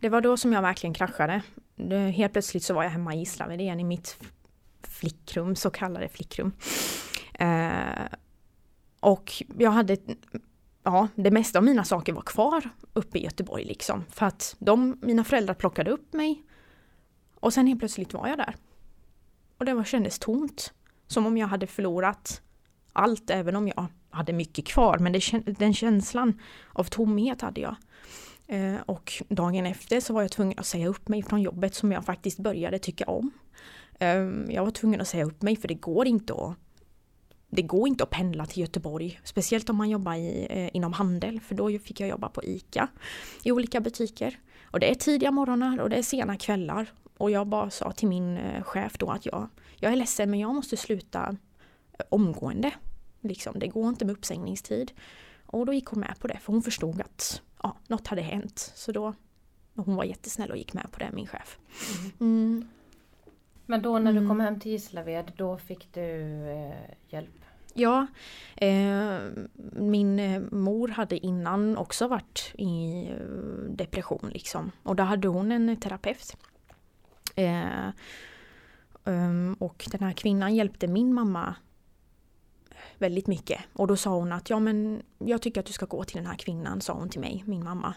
Det 0.00 0.08
var 0.08 0.20
då 0.20 0.36
som 0.36 0.52
jag 0.52 0.62
verkligen 0.62 0.94
kraschade. 0.94 1.42
Helt 2.14 2.32
plötsligt 2.32 2.64
så 2.64 2.74
var 2.74 2.82
jag 2.82 2.90
hemma 2.90 3.14
i 3.14 3.18
Gislaved 3.18 3.60
igen 3.60 3.80
i 3.80 3.84
mitt 3.84 4.18
flickrum, 4.82 5.56
så 5.56 5.70
kallade 5.70 6.08
flickrum. 6.08 6.52
Eh, 7.34 8.06
och 9.00 9.32
jag 9.58 9.70
hade, 9.70 9.96
ja, 10.82 11.08
det 11.14 11.30
mesta 11.30 11.58
av 11.58 11.64
mina 11.64 11.84
saker 11.84 12.12
var 12.12 12.22
kvar 12.22 12.70
uppe 12.92 13.18
i 13.18 13.24
Göteborg 13.24 13.64
liksom. 13.64 14.04
För 14.10 14.26
att 14.26 14.56
de, 14.58 14.98
mina 15.02 15.24
föräldrar 15.24 15.54
plockade 15.54 15.90
upp 15.90 16.12
mig. 16.12 16.42
Och 17.34 17.52
sen 17.52 17.66
helt 17.66 17.80
plötsligt 17.80 18.14
var 18.14 18.28
jag 18.28 18.38
där. 18.38 18.54
Och 19.62 19.66
det 19.66 19.74
var, 19.74 19.84
kändes 19.84 20.18
tomt. 20.18 20.72
Som 21.06 21.26
om 21.26 21.36
jag 21.36 21.46
hade 21.46 21.66
förlorat 21.66 22.42
allt, 22.92 23.30
även 23.30 23.56
om 23.56 23.68
jag 23.68 23.86
hade 24.10 24.32
mycket 24.32 24.66
kvar. 24.66 24.98
Men 24.98 25.12
det, 25.12 25.20
den 25.58 25.74
känslan 25.74 26.40
av 26.72 26.84
tomhet 26.84 27.40
hade 27.40 27.60
jag. 27.60 27.76
Eh, 28.46 28.80
och 28.86 29.12
dagen 29.28 29.66
efter 29.66 30.00
så 30.00 30.12
var 30.12 30.22
jag 30.22 30.30
tvungen 30.30 30.58
att 30.58 30.66
säga 30.66 30.88
upp 30.88 31.08
mig 31.08 31.22
från 31.22 31.42
jobbet 31.42 31.74
som 31.74 31.92
jag 31.92 32.04
faktiskt 32.04 32.38
började 32.38 32.78
tycka 32.78 33.04
om. 33.04 33.30
Eh, 33.98 34.08
jag 34.48 34.64
var 34.64 34.70
tvungen 34.70 35.00
att 35.00 35.08
säga 35.08 35.24
upp 35.24 35.42
mig 35.42 35.56
för 35.56 35.68
det 35.68 35.74
går 35.74 36.06
inte 36.06 36.32
att 36.32 36.56
det 37.50 37.62
går 37.62 37.88
inte 37.88 38.04
att 38.04 38.10
pendla 38.10 38.46
till 38.46 38.60
Göteborg, 38.60 39.20
speciellt 39.24 39.70
om 39.70 39.76
man 39.76 39.90
jobbar 39.90 40.14
i, 40.14 40.46
eh, 40.50 40.76
inom 40.76 40.92
handel, 40.92 41.40
för 41.40 41.54
då 41.54 41.78
fick 41.78 42.00
jag 42.00 42.08
jobba 42.08 42.28
på 42.28 42.44
ICA 42.44 42.88
i 43.42 43.52
olika 43.52 43.80
butiker. 43.80 44.38
Och 44.64 44.80
det 44.80 44.90
är 44.90 44.94
tidiga 44.94 45.30
morgnar 45.30 45.80
och 45.80 45.90
det 45.90 45.96
är 45.96 46.02
sena 46.02 46.36
kvällar. 46.36 46.92
Och 47.18 47.30
jag 47.30 47.46
bara 47.46 47.70
sa 47.70 47.92
till 47.92 48.08
min 48.08 48.36
eh, 48.36 48.62
chef 48.62 48.98
då 48.98 49.10
att 49.10 49.26
jag, 49.26 49.48
jag 49.76 49.92
är 49.92 49.96
ledsen 49.96 50.30
men 50.30 50.40
jag 50.40 50.54
måste 50.54 50.76
sluta 50.76 51.36
omgående. 52.08 52.70
Liksom, 53.20 53.58
det 53.58 53.66
går 53.66 53.88
inte 53.88 54.04
med 54.04 54.12
uppsägningstid. 54.12 54.92
Och 55.46 55.66
då 55.66 55.72
gick 55.72 55.86
hon 55.86 56.00
med 56.00 56.18
på 56.18 56.26
det 56.26 56.38
för 56.38 56.52
hon 56.52 56.62
förstod 56.62 57.00
att 57.00 57.42
ja, 57.62 57.76
något 57.86 58.06
hade 58.06 58.22
hänt. 58.22 58.72
Så 58.74 58.92
då, 58.92 59.14
hon 59.74 59.96
var 59.96 60.04
jättesnäll 60.04 60.50
och 60.50 60.56
gick 60.56 60.72
med 60.72 60.86
på 60.92 60.98
det, 60.98 61.10
min 61.12 61.26
chef. 61.26 61.58
Mm. 61.92 62.12
mm. 62.20 62.68
Men 63.66 63.82
då 63.82 63.98
när 63.98 64.12
du 64.12 64.18
mm. 64.18 64.28
kom 64.28 64.40
hem 64.40 64.60
till 64.60 64.72
Gislaved, 64.72 65.32
då 65.36 65.58
fick 65.58 65.92
du 65.94 66.10
eh, 66.50 66.94
hjälp? 67.08 67.44
Ja, 67.74 68.06
eh, 68.56 69.18
min 69.72 70.18
eh, 70.18 70.42
mor 70.50 70.88
hade 70.88 71.26
innan 71.26 71.76
också 71.76 72.08
varit 72.08 72.52
i 72.54 73.06
eh, 73.10 73.16
depression 73.70 74.30
liksom. 74.32 74.72
Och 74.82 74.96
då 74.96 75.02
hade 75.02 75.28
hon 75.28 75.52
en 75.52 75.76
terapeut. 75.76 76.36
Eh, 77.34 77.88
um, 79.04 79.54
och 79.54 79.88
den 79.90 80.00
här 80.02 80.12
kvinnan 80.12 80.54
hjälpte 80.54 80.86
min 80.86 81.14
mamma 81.14 81.54
väldigt 82.98 83.26
mycket. 83.26 83.60
Och 83.72 83.86
då 83.86 83.96
sa 83.96 84.10
hon 84.10 84.32
att 84.32 84.50
ja 84.50 84.60
men 84.60 85.02
jag 85.18 85.42
tycker 85.42 85.60
att 85.60 85.66
du 85.66 85.72
ska 85.72 85.86
gå 85.86 86.04
till 86.04 86.16
den 86.16 86.26
här 86.26 86.36
kvinnan, 86.36 86.80
sa 86.80 86.92
hon 86.92 87.08
till 87.08 87.20
mig, 87.20 87.44
min 87.46 87.64
mamma. 87.64 87.94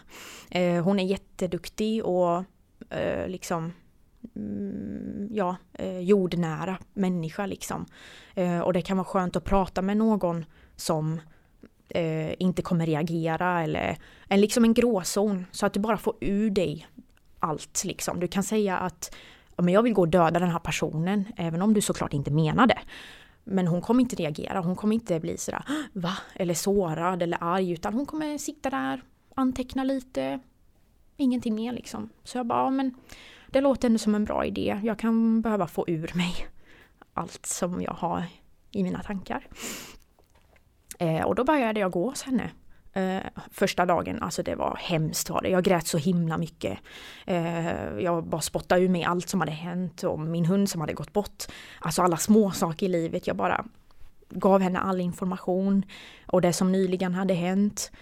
Eh, 0.50 0.84
hon 0.84 0.98
är 0.98 1.04
jätteduktig 1.04 2.04
och 2.04 2.44
eh, 2.90 3.28
liksom 3.28 3.72
mm, 4.36 5.28
ja, 5.30 5.56
eh, 5.72 5.98
jordnära 5.98 6.78
människa 6.94 7.46
liksom. 7.46 7.86
Eh, 8.34 8.60
och 8.60 8.72
det 8.72 8.82
kan 8.82 8.96
vara 8.96 9.04
skönt 9.04 9.36
att 9.36 9.44
prata 9.44 9.82
med 9.82 9.96
någon 9.96 10.44
som 10.76 11.20
eh, 11.88 12.42
inte 12.42 12.62
kommer 12.62 12.86
reagera 12.86 13.62
eller 13.62 13.98
en, 14.28 14.40
liksom 14.40 14.64
en 14.64 14.74
gråzon 14.74 15.46
så 15.50 15.66
att 15.66 15.72
du 15.72 15.80
bara 15.80 15.96
får 15.96 16.14
ur 16.20 16.50
dig 16.50 16.86
allt 17.46 17.84
liksom. 17.84 18.20
Du 18.20 18.28
kan 18.28 18.42
säga 18.42 18.78
att 18.78 19.14
ja, 19.56 19.62
men 19.62 19.74
jag 19.74 19.82
vill 19.82 19.92
gå 19.92 20.00
och 20.00 20.08
döda 20.08 20.40
den 20.40 20.50
här 20.50 20.58
personen 20.58 21.24
även 21.36 21.62
om 21.62 21.74
du 21.74 21.80
såklart 21.80 22.12
inte 22.12 22.30
menar 22.30 22.66
det. 22.66 22.78
Men 23.44 23.66
hon 23.66 23.80
kommer 23.80 24.00
inte 24.00 24.16
reagera, 24.16 24.60
hon 24.60 24.76
kommer 24.76 24.94
inte 24.94 25.20
bli 25.20 25.36
sådär 25.36 25.62
va? 25.92 26.12
Eller 26.34 26.54
sårad 26.54 27.22
eller 27.22 27.38
arg 27.40 27.72
utan 27.72 27.94
hon 27.94 28.06
kommer 28.06 28.38
sitta 28.38 28.70
där, 28.70 29.02
anteckna 29.34 29.84
lite, 29.84 30.40
ingenting 31.16 31.54
mer 31.54 31.72
liksom. 31.72 32.08
Så 32.24 32.38
jag 32.38 32.46
bara, 32.46 32.58
ja, 32.58 32.70
men 32.70 32.94
det 33.50 33.60
låter 33.60 33.88
ändå 33.88 33.98
som 33.98 34.14
en 34.14 34.24
bra 34.24 34.44
idé. 34.44 34.80
Jag 34.82 34.98
kan 34.98 35.40
behöva 35.40 35.66
få 35.66 35.84
ur 35.88 36.10
mig 36.14 36.34
allt 37.14 37.46
som 37.46 37.82
jag 37.82 37.92
har 37.92 38.24
i 38.70 38.82
mina 38.82 39.02
tankar. 39.02 39.46
Eh, 40.98 41.24
och 41.24 41.34
då 41.34 41.44
började 41.44 41.80
jag 41.80 41.92
gå 41.92 42.08
hos 42.10 42.22
henne 42.22 42.42
eh. 42.44 42.50
Eh, 42.96 43.22
första 43.50 43.86
dagen, 43.86 44.22
alltså 44.22 44.42
det 44.42 44.54
var 44.54 44.78
hemskt 44.80 45.30
var 45.30 45.42
det. 45.42 45.48
Jag 45.48 45.64
grät 45.64 45.86
så 45.86 45.98
himla 45.98 46.38
mycket. 46.38 46.78
Eh, 47.26 47.98
jag 47.98 48.24
bara 48.24 48.40
spottade 48.40 48.80
ur 48.80 48.88
mig 48.88 49.04
allt 49.04 49.28
som 49.28 49.40
hade 49.40 49.52
hänt 49.52 50.02
och 50.02 50.20
min 50.20 50.46
hund 50.46 50.70
som 50.70 50.80
hade 50.80 50.92
gått 50.92 51.12
bort. 51.12 51.44
Alltså 51.80 52.02
alla 52.02 52.16
små 52.16 52.50
saker 52.50 52.86
i 52.86 52.88
livet. 52.88 53.26
Jag 53.26 53.36
bara 53.36 53.64
gav 54.30 54.60
henne 54.60 54.78
all 54.78 55.00
information 55.00 55.84
och 56.26 56.40
det 56.40 56.52
som 56.52 56.72
nyligen 56.72 57.14
hade 57.14 57.34
hänt. 57.34 57.92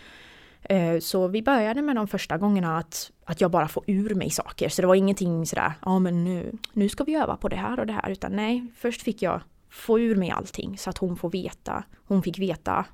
Eh, 0.62 0.98
så 0.98 1.28
vi 1.28 1.42
började 1.42 1.82
med 1.82 1.96
de 1.96 2.08
första 2.08 2.38
gångerna 2.38 2.78
att, 2.78 3.10
att 3.24 3.40
jag 3.40 3.50
bara 3.50 3.68
får 3.68 3.84
ur 3.86 4.14
mig 4.14 4.30
saker. 4.30 4.68
Så 4.68 4.82
det 4.82 4.88
var 4.88 4.94
ingenting 4.94 5.46
sådär, 5.46 5.72
ja 5.84 5.98
men 5.98 6.24
nu, 6.24 6.52
nu 6.72 6.88
ska 6.88 7.04
vi 7.04 7.14
öva 7.14 7.36
på 7.36 7.48
det 7.48 7.56
här 7.56 7.80
och 7.80 7.86
det 7.86 7.92
här. 7.92 8.10
Utan 8.10 8.32
nej, 8.32 8.66
först 8.76 9.02
fick 9.02 9.22
jag 9.22 9.40
få 9.70 10.00
ur 10.00 10.16
mig 10.16 10.30
allting 10.30 10.78
så 10.78 10.90
att 10.90 10.98
hon 10.98 11.16
får 11.16 11.30
veta. 11.30 11.84
Hon 12.06 12.22
fick 12.22 12.38
veta 12.38 12.84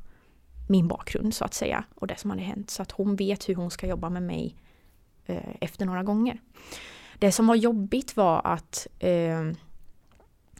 min 0.70 0.88
bakgrund 0.88 1.34
så 1.34 1.44
att 1.44 1.54
säga 1.54 1.84
och 1.94 2.06
det 2.06 2.18
som 2.18 2.30
hade 2.30 2.42
hänt 2.42 2.70
så 2.70 2.82
att 2.82 2.92
hon 2.92 3.16
vet 3.16 3.48
hur 3.48 3.54
hon 3.54 3.70
ska 3.70 3.86
jobba 3.86 4.10
med 4.10 4.22
mig 4.22 4.56
eh, 5.26 5.56
efter 5.60 5.86
några 5.86 6.02
gånger. 6.02 6.40
Det 7.18 7.32
som 7.32 7.46
var 7.46 7.54
jobbigt 7.54 8.16
var 8.16 8.40
att 8.44 8.86
eh, 8.98 9.42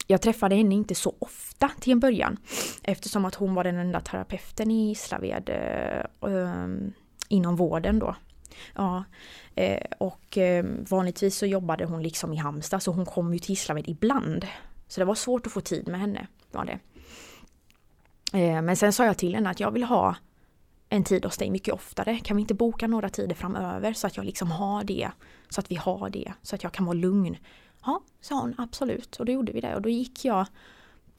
jag 0.07 0.21
träffade 0.21 0.55
henne 0.55 0.75
inte 0.75 0.95
så 0.95 1.15
ofta 1.19 1.69
till 1.79 1.91
en 1.91 1.99
början 1.99 2.37
eftersom 2.83 3.25
att 3.25 3.35
hon 3.35 3.53
var 3.53 3.63
den 3.63 3.77
enda 3.77 3.99
terapeuten 3.99 4.71
i 4.71 4.87
Gislaved 4.87 5.49
eh, 5.49 6.65
inom 7.29 7.55
vården 7.55 7.99
då. 7.99 8.15
Ja, 8.75 9.03
eh, 9.55 9.85
och 9.97 10.37
eh, 10.37 10.65
vanligtvis 10.89 11.37
så 11.37 11.45
jobbade 11.45 11.85
hon 11.85 12.03
liksom 12.03 12.33
i 12.33 12.37
Halmstad 12.37 12.83
så 12.83 12.91
hon 12.91 13.05
kom 13.05 13.33
ju 13.33 13.39
till 13.39 13.49
Gislaved 13.49 13.87
ibland. 13.87 14.47
Så 14.87 15.01
det 15.01 15.05
var 15.05 15.15
svårt 15.15 15.47
att 15.47 15.53
få 15.53 15.61
tid 15.61 15.87
med 15.87 15.99
henne. 15.99 16.27
Var 16.51 16.65
det. 16.65 16.79
Eh, 18.33 18.61
men 18.61 18.75
sen 18.75 18.93
sa 18.93 19.05
jag 19.05 19.17
till 19.17 19.35
henne 19.35 19.49
att 19.49 19.59
jag 19.59 19.71
vill 19.71 19.83
ha 19.83 20.15
en 20.89 21.03
tid 21.03 21.25
hos 21.25 21.37
dig 21.37 21.49
mycket 21.49 21.73
oftare. 21.73 22.19
Kan 22.19 22.37
vi 22.37 22.41
inte 22.41 22.53
boka 22.53 22.87
några 22.87 23.09
tider 23.09 23.35
framöver 23.35 23.93
så 23.93 24.07
att 24.07 24.17
jag 24.17 24.25
liksom 24.25 24.51
har 24.51 24.83
det. 24.83 25.11
Så 25.49 25.59
att 25.59 25.71
vi 25.71 25.75
har 25.75 26.09
det. 26.09 26.33
Så 26.41 26.55
att 26.55 26.63
jag 26.63 26.71
kan 26.71 26.85
vara 26.85 26.93
lugn. 26.93 27.37
Ja, 27.85 28.01
sa 28.21 28.39
hon 28.41 28.55
absolut. 28.57 29.15
Och 29.19 29.25
då 29.25 29.31
gjorde 29.31 29.51
vi 29.51 29.61
det. 29.61 29.75
Och 29.75 29.81
då 29.81 29.89
gick 29.89 30.25
jag 30.25 30.47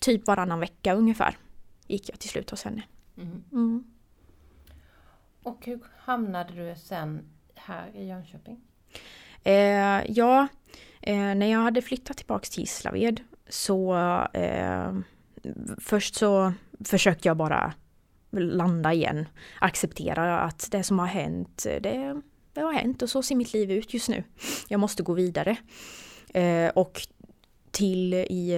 typ 0.03 0.27
varannan 0.27 0.61
vecka 0.61 0.95
ungefär. 0.95 1.37
Gick 1.87 2.09
jag 2.09 2.19
till 2.19 2.31
slut 2.31 2.51
hos 2.51 2.65
henne. 2.65 2.83
Mm. 3.17 3.45
Mm. 3.53 3.85
Och 5.43 5.67
hur 5.67 5.81
hamnade 5.99 6.55
du 6.55 6.75
sen 6.81 7.29
här 7.55 7.97
i 7.97 8.07
Jönköping? 8.07 8.61
Eh, 9.43 10.11
ja, 10.13 10.49
eh, 11.01 11.17
när 11.35 11.47
jag 11.47 11.59
hade 11.59 11.83
flyttat 11.83 12.17
tillbaks 12.17 12.51
till 12.51 12.61
Gislaved 12.61 13.21
så 13.49 13.95
eh, 14.33 14.93
först 15.79 16.15
så 16.15 16.53
försökte 16.85 17.29
jag 17.29 17.37
bara 17.37 17.73
landa 18.31 18.93
igen. 18.93 19.29
Acceptera 19.61 20.41
att 20.41 20.69
det 20.71 20.83
som 20.83 20.99
har 20.99 21.07
hänt, 21.07 21.63
det, 21.65 22.23
det 22.53 22.61
har 22.61 22.73
hänt 22.73 23.03
och 23.03 23.11
så 23.11 23.23
ser 23.23 23.37
mitt 23.37 23.53
liv 23.53 23.71
ut 23.71 23.95
just 23.95 24.09
nu. 24.09 24.25
Jag 24.69 24.81
måste 24.81 25.03
gå 25.03 25.13
vidare. 25.13 25.57
Eh, 26.35 26.69
och 26.69 27.01
till 27.71 28.15
i 28.15 28.53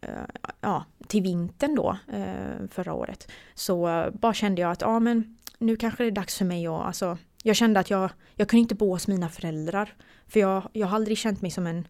eh, 0.00 0.22
ja, 0.60 0.84
till 1.08 1.22
vintern 1.22 1.74
då 1.74 1.98
eh, 2.12 2.68
förra 2.70 2.92
året 2.92 3.30
så 3.54 4.08
bara 4.12 4.34
kände 4.34 4.62
jag 4.62 4.70
att 4.70 4.80
ja 4.80 4.98
men 4.98 5.38
nu 5.58 5.76
kanske 5.76 6.02
det 6.02 6.08
är 6.08 6.10
dags 6.10 6.38
för 6.38 6.44
mig 6.44 6.66
att 6.66 6.82
alltså 6.82 7.18
jag 7.42 7.56
kände 7.56 7.80
att 7.80 7.90
jag, 7.90 8.10
jag 8.34 8.48
kunde 8.48 8.60
inte 8.60 8.74
bo 8.74 8.92
hos 8.92 9.08
mina 9.08 9.28
föräldrar. 9.28 9.94
För 10.28 10.40
jag, 10.40 10.68
jag 10.72 10.86
har 10.86 10.96
aldrig 10.96 11.18
känt 11.18 11.42
mig 11.42 11.50
som 11.50 11.66
en 11.66 11.88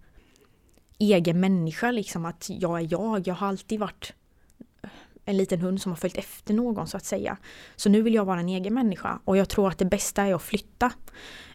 egen 0.98 1.40
människa 1.40 1.90
liksom 1.90 2.24
att 2.24 2.50
jag 2.50 2.80
är 2.80 2.87
jag. 2.90 3.26
Jag 3.26 3.35
har 3.35 3.48
alltid 3.48 3.80
varit 3.80 4.12
en 5.24 5.37
liten 5.37 5.60
hund 5.60 5.82
som 5.82 5.92
har 5.92 5.96
följt 5.96 6.16
efter 6.16 6.54
någon 6.54 6.87
så 6.87 6.96
att 6.96 7.04
säga. 7.04 7.37
Så 7.76 7.88
nu 7.88 8.02
vill 8.02 8.14
jag 8.14 8.24
vara 8.24 8.40
en 8.40 8.48
egen 8.48 8.74
människa 8.74 9.18
och 9.24 9.37
jag 9.37 9.48
tror 9.48 9.68
att 9.68 9.78
det 9.78 9.84
bästa 9.84 10.22
är 10.22 10.34
att 10.34 10.42
flytta. 10.42 10.92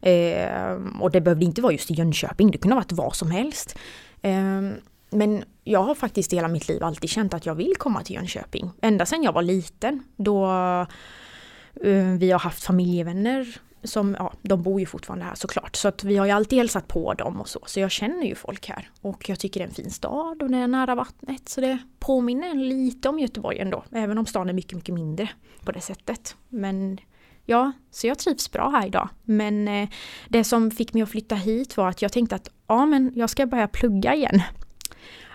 Eh, 0.01 0.77
och 0.99 1.11
det 1.11 1.21
behövde 1.21 1.45
inte 1.45 1.61
vara 1.61 1.73
just 1.73 1.91
i 1.91 1.93
Jönköping, 1.93 2.51
det 2.51 2.57
kunde 2.57 2.75
ha 2.75 2.79
varit 2.79 2.91
vad 2.91 3.15
som 3.15 3.31
helst. 3.31 3.77
Eh, 4.21 4.61
men 5.09 5.43
jag 5.63 5.83
har 5.83 5.95
faktiskt 5.95 6.33
hela 6.33 6.47
mitt 6.47 6.67
liv 6.67 6.83
alltid 6.83 7.09
känt 7.09 7.33
att 7.33 7.45
jag 7.45 7.55
vill 7.55 7.73
komma 7.77 8.03
till 8.03 8.15
Jönköping. 8.15 8.71
Ända 8.81 9.05
sedan 9.05 9.23
jag 9.23 9.33
var 9.33 9.41
liten 9.41 10.03
då 10.15 10.45
eh, 11.83 12.05
vi 12.17 12.31
har 12.31 12.39
haft 12.39 12.63
familjevänner 12.63 13.59
som, 13.83 14.15
ja, 14.19 14.33
de 14.41 14.63
bor 14.63 14.79
ju 14.79 14.85
fortfarande 14.85 15.25
här 15.25 15.35
såklart. 15.35 15.75
Så 15.75 15.87
att 15.87 16.03
vi 16.03 16.17
har 16.17 16.25
ju 16.25 16.31
alltid 16.31 16.57
hälsat 16.57 16.87
på 16.87 17.13
dem 17.13 17.41
och 17.41 17.49
så. 17.49 17.59
Så 17.65 17.79
jag 17.79 17.91
känner 17.91 18.23
ju 18.23 18.35
folk 18.35 18.69
här. 18.69 18.89
Och 19.01 19.29
jag 19.29 19.39
tycker 19.39 19.59
det 19.59 19.63
är 19.63 19.67
en 19.67 19.73
fin 19.73 19.91
stad 19.91 20.43
och 20.43 20.49
det 20.49 20.57
är 20.57 20.67
nära 20.67 20.95
vattnet. 20.95 21.49
Så 21.49 21.61
det 21.61 21.77
påminner 21.99 22.55
lite 22.55 23.09
om 23.09 23.19
Göteborg 23.19 23.59
ändå. 23.59 23.83
Även 23.91 24.17
om 24.17 24.25
stan 24.25 24.49
är 24.49 24.53
mycket, 24.53 24.75
mycket 24.75 24.95
mindre 24.95 25.29
på 25.63 25.71
det 25.71 25.81
sättet. 25.81 26.35
Men 26.49 26.97
ja, 27.45 27.71
så 27.91 28.07
jag 28.07 28.19
trivs 28.19 28.51
bra 28.51 28.69
här 28.69 28.87
idag. 28.87 29.09
Men 29.23 29.67
eh, 29.67 29.89
det 30.27 30.43
som 30.43 30.71
fick 30.71 30.93
mig 30.93 31.03
att 31.03 31.09
flytta 31.09 31.35
hit 31.35 31.77
var 31.77 31.89
att 31.89 32.01
jag 32.01 32.11
tänkte 32.11 32.35
att 32.35 32.49
ja, 32.67 32.85
men 32.85 33.11
jag 33.15 33.29
ska 33.29 33.45
börja 33.45 33.67
plugga 33.67 34.15
igen. 34.15 34.41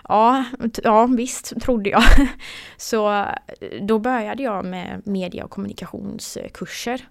Ja, 0.07 0.45
ja 0.83 1.05
visst 1.05 1.61
trodde 1.61 1.89
jag. 1.89 2.03
Så 2.77 3.09
eh, 3.11 3.25
då 3.81 3.99
började 3.99 4.43
jag 4.43 4.65
med 4.65 5.01
media 5.05 5.45
och 5.45 5.51
kommunikationskurser. 5.51 7.07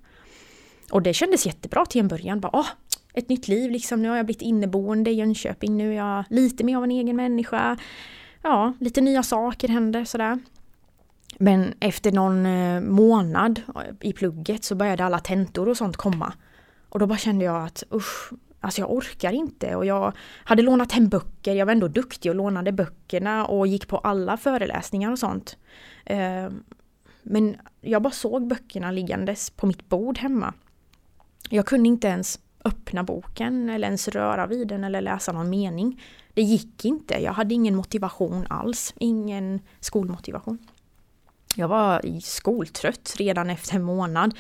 Och 0.95 1.03
det 1.03 1.15
kändes 1.15 1.47
jättebra 1.47 1.87
till 1.87 2.01
en 2.01 2.09
början. 2.09 2.41
Bara, 2.41 2.51
åh, 2.57 2.69
ett 3.15 3.29
nytt 3.29 3.49
liv 3.49 3.71
liksom. 3.71 4.03
Nu 4.03 4.09
har 4.09 4.17
jag 4.17 4.27
blivit 4.27 4.43
inneboende 4.43 5.11
i 5.11 5.15
Jönköping. 5.15 5.77
Nu 5.77 5.93
är 5.93 5.97
jag 5.97 6.25
lite 6.31 6.65
mer 6.65 6.77
av 6.77 6.85
en 6.85 6.91
egen 6.91 7.17
människa. 7.17 7.77
Ja, 8.43 8.73
lite 8.81 9.01
nya 9.01 9.23
saker 9.23 9.69
händer 9.69 10.05
sådär. 10.05 10.39
Men 11.39 11.75
efter 11.81 12.13
någon 12.13 12.47
eh, 12.47 12.81
månad 12.81 13.63
eh, 13.69 14.09
i 14.09 14.13
plugget 14.13 14.65
så 14.65 14.75
började 14.75 15.05
alla 15.05 15.19
tentor 15.19 15.69
och 15.69 15.77
sånt 15.77 15.97
komma. 15.97 16.33
Och 16.89 16.99
då 16.99 17.07
bara 17.07 17.19
kände 17.19 17.45
jag 17.45 17.65
att 17.65 17.83
usch, 17.95 18.33
alltså 18.61 18.81
jag 18.81 18.93
orkar 18.93 19.33
inte. 19.33 19.77
Och 19.77 19.87
jag 19.87 20.13
hade 20.45 20.63
lånat 20.63 20.93
hem 20.93 21.09
böcker, 21.09 21.55
jag 21.55 21.67
var 21.67 21.73
ändå 21.73 21.89
duktig 21.89 22.31
och 22.31 22.37
lånade 22.37 22.73
böckerna 22.73 23.47
och 23.47 23.67
gick 23.67 23.89
på 23.89 23.99
alla 23.99 24.37
föreläsningar 24.37 25.13
och 25.13 25.19
sånt. 25.19 25.57
Eh, 26.07 26.49
men 27.23 27.57
jag 27.81 28.03
bara 28.03 28.13
såg 28.13 28.47
böckerna 28.47 28.91
liggandes 28.91 29.51
på 29.51 29.67
mitt 29.67 29.89
bord 29.89 30.19
hemma. 30.19 30.55
Jag 31.51 31.67
kunde 31.67 31.89
inte 31.89 32.09
ens 32.09 32.39
öppna 32.65 33.05
boken 33.05 33.69
eller 33.71 33.87
ens 33.87 34.09
röra 34.09 34.47
vid 34.47 34.69
den 34.69 34.85
eller 34.85 35.01
läsa 35.01 35.33
någon 35.33 35.51
mening. 35.51 36.03
Det 36.35 36.43
gick 36.43 36.85
inte, 36.85 37.23
jag 37.23 37.33
hade 37.33 37.55
ingen 37.55 37.77
motivation 37.77 38.47
alls, 38.51 38.95
ingen 38.99 39.61
skolmotivation. 39.81 40.59
Jag 41.57 41.69
var 41.69 42.21
skoltrött 42.21 43.15
redan 43.19 43.51
efter 43.51 43.77
en 43.77 43.83
månad. 43.83 44.35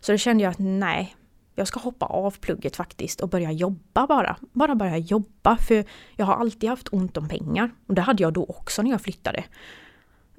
Så 0.00 0.12
då 0.12 0.18
kände 0.18 0.44
jag 0.44 0.50
att 0.50 0.58
nej, 0.58 1.16
jag 1.54 1.68
ska 1.68 1.80
hoppa 1.80 2.06
av 2.06 2.30
plugget 2.30 2.76
faktiskt 2.76 3.20
och 3.20 3.28
börja 3.28 3.52
jobba 3.52 4.06
bara. 4.06 4.36
Bara 4.52 4.74
börja 4.74 4.98
jobba 4.98 5.56
för 5.56 5.84
jag 6.16 6.26
har 6.26 6.34
alltid 6.34 6.68
haft 6.68 6.88
ont 6.92 7.16
om 7.16 7.28
pengar. 7.28 7.70
Och 7.86 7.94
det 7.94 8.02
hade 8.02 8.22
jag 8.22 8.32
då 8.32 8.44
också 8.44 8.82
när 8.82 8.90
jag 8.90 9.00
flyttade. 9.00 9.44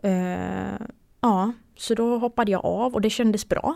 Uh, 0.05 0.87
ja, 1.21 1.53
så 1.77 1.95
då 1.95 2.17
hoppade 2.17 2.51
jag 2.51 2.65
av 2.65 2.93
och 2.93 3.01
det 3.01 3.09
kändes 3.09 3.49
bra. 3.49 3.75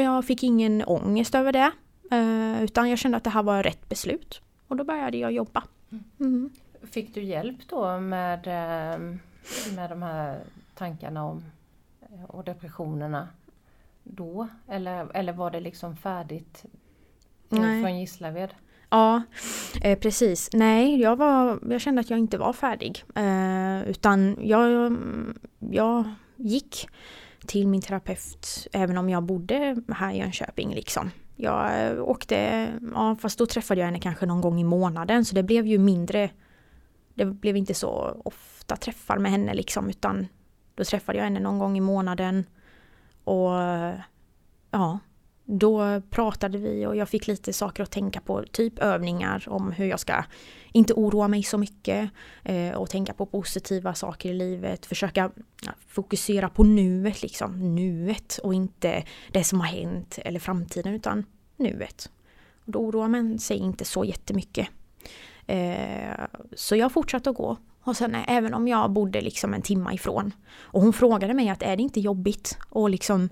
Jag 0.00 0.24
fick 0.24 0.42
ingen 0.42 0.84
ångest 0.84 1.34
över 1.34 1.52
det. 1.52 1.70
Eh, 2.10 2.62
utan 2.62 2.90
jag 2.90 2.98
kände 2.98 3.16
att 3.16 3.24
det 3.24 3.30
här 3.30 3.42
var 3.42 3.62
rätt 3.62 3.88
beslut. 3.88 4.40
Och 4.68 4.76
då 4.76 4.84
började 4.84 5.16
jag 5.16 5.32
jobba. 5.32 5.64
Mm. 6.20 6.50
Fick 6.82 7.14
du 7.14 7.22
hjälp 7.22 7.68
då 7.68 8.00
med, 8.00 8.46
eh, 8.46 8.98
med 9.76 9.90
de 9.90 10.02
här 10.02 10.40
tankarna 10.74 11.24
om 11.24 11.44
eh, 12.00 12.24
och 12.24 12.44
depressionerna 12.44 13.28
då? 14.02 14.48
Eller, 14.68 15.16
eller 15.16 15.32
var 15.32 15.50
det 15.50 15.60
liksom 15.60 15.96
färdigt 15.96 16.64
Nej. 17.48 17.82
från 17.82 18.00
Gislaved? 18.00 18.54
Ja, 18.90 19.22
eh, 19.82 19.98
precis. 19.98 20.50
Nej, 20.52 21.00
jag, 21.00 21.16
var, 21.16 21.60
jag 21.70 21.80
kände 21.80 22.00
att 22.00 22.10
jag 22.10 22.18
inte 22.18 22.38
var 22.38 22.52
färdig. 22.52 23.04
Eh, 23.14 23.88
utan 23.90 24.36
jag, 24.40 24.96
jag 25.58 26.04
gick 26.36 26.88
till 27.46 27.68
min 27.68 27.80
terapeut 27.80 28.66
även 28.72 28.98
om 28.98 29.10
jag 29.10 29.22
bodde 29.22 29.76
här 29.88 30.12
i 30.12 30.18
Jönköping. 30.18 30.74
Liksom. 30.74 31.10
Jag 31.36 31.86
eh, 31.86 32.02
åkte, 32.02 32.68
ja 32.94 33.16
fast 33.20 33.38
då 33.38 33.46
träffade 33.46 33.80
jag 33.80 33.86
henne 33.86 34.00
kanske 34.00 34.26
någon 34.26 34.40
gång 34.40 34.60
i 34.60 34.64
månaden 34.64 35.24
så 35.24 35.34
det 35.34 35.42
blev 35.42 35.66
ju 35.66 35.78
mindre 35.78 36.30
Det 37.14 37.24
blev 37.24 37.56
inte 37.56 37.74
så 37.74 38.22
ofta 38.24 38.76
träffar 38.76 39.18
med 39.18 39.30
henne 39.30 39.54
liksom 39.54 39.88
utan 39.88 40.26
Då 40.74 40.84
träffade 40.84 41.18
jag 41.18 41.24
henne 41.24 41.40
någon 41.40 41.58
gång 41.58 41.78
i 41.78 41.80
månaden 41.80 42.44
Och 43.24 43.50
ja 44.70 44.98
då 45.44 46.00
pratade 46.10 46.58
vi 46.58 46.86
och 46.86 46.96
jag 46.96 47.08
fick 47.08 47.26
lite 47.26 47.52
saker 47.52 47.82
att 47.82 47.90
tänka 47.90 48.20
på, 48.20 48.44
typ 48.52 48.78
övningar 48.78 49.44
om 49.48 49.72
hur 49.72 49.86
jag 49.86 50.00
ska 50.00 50.24
inte 50.72 50.94
oroa 50.94 51.28
mig 51.28 51.42
så 51.42 51.58
mycket 51.58 52.10
eh, 52.44 52.72
och 52.72 52.90
tänka 52.90 53.14
på 53.14 53.26
positiva 53.26 53.94
saker 53.94 54.30
i 54.30 54.34
livet, 54.34 54.86
försöka 54.86 55.30
fokusera 55.86 56.48
på 56.48 56.64
nuet 56.64 57.22
liksom, 57.22 57.74
nuet 57.74 58.38
och 58.42 58.54
inte 58.54 59.04
det 59.32 59.44
som 59.44 59.60
har 59.60 59.66
hänt 59.66 60.18
eller 60.24 60.40
framtiden 60.40 60.94
utan 60.94 61.24
nuet. 61.56 62.10
Och 62.64 62.72
då 62.72 62.78
oroar 62.78 63.08
man 63.08 63.38
sig 63.38 63.56
inte 63.56 63.84
så 63.84 64.04
jättemycket. 64.04 64.68
Eh, 65.46 66.24
så 66.56 66.76
jag 66.76 66.92
fortsatte 66.92 67.30
att 67.30 67.36
gå. 67.36 67.56
Och 67.84 67.96
sen 67.96 68.14
eh, 68.14 68.32
även 68.32 68.54
om 68.54 68.68
jag 68.68 68.90
bodde 68.90 69.20
liksom 69.20 69.54
en 69.54 69.62
timma 69.62 69.94
ifrån. 69.94 70.34
Och 70.60 70.82
hon 70.82 70.92
frågade 70.92 71.34
mig 71.34 71.48
att 71.48 71.62
är 71.62 71.76
det 71.76 71.82
inte 71.82 72.00
jobbigt 72.00 72.58
att 72.70 72.90
liksom 72.90 73.28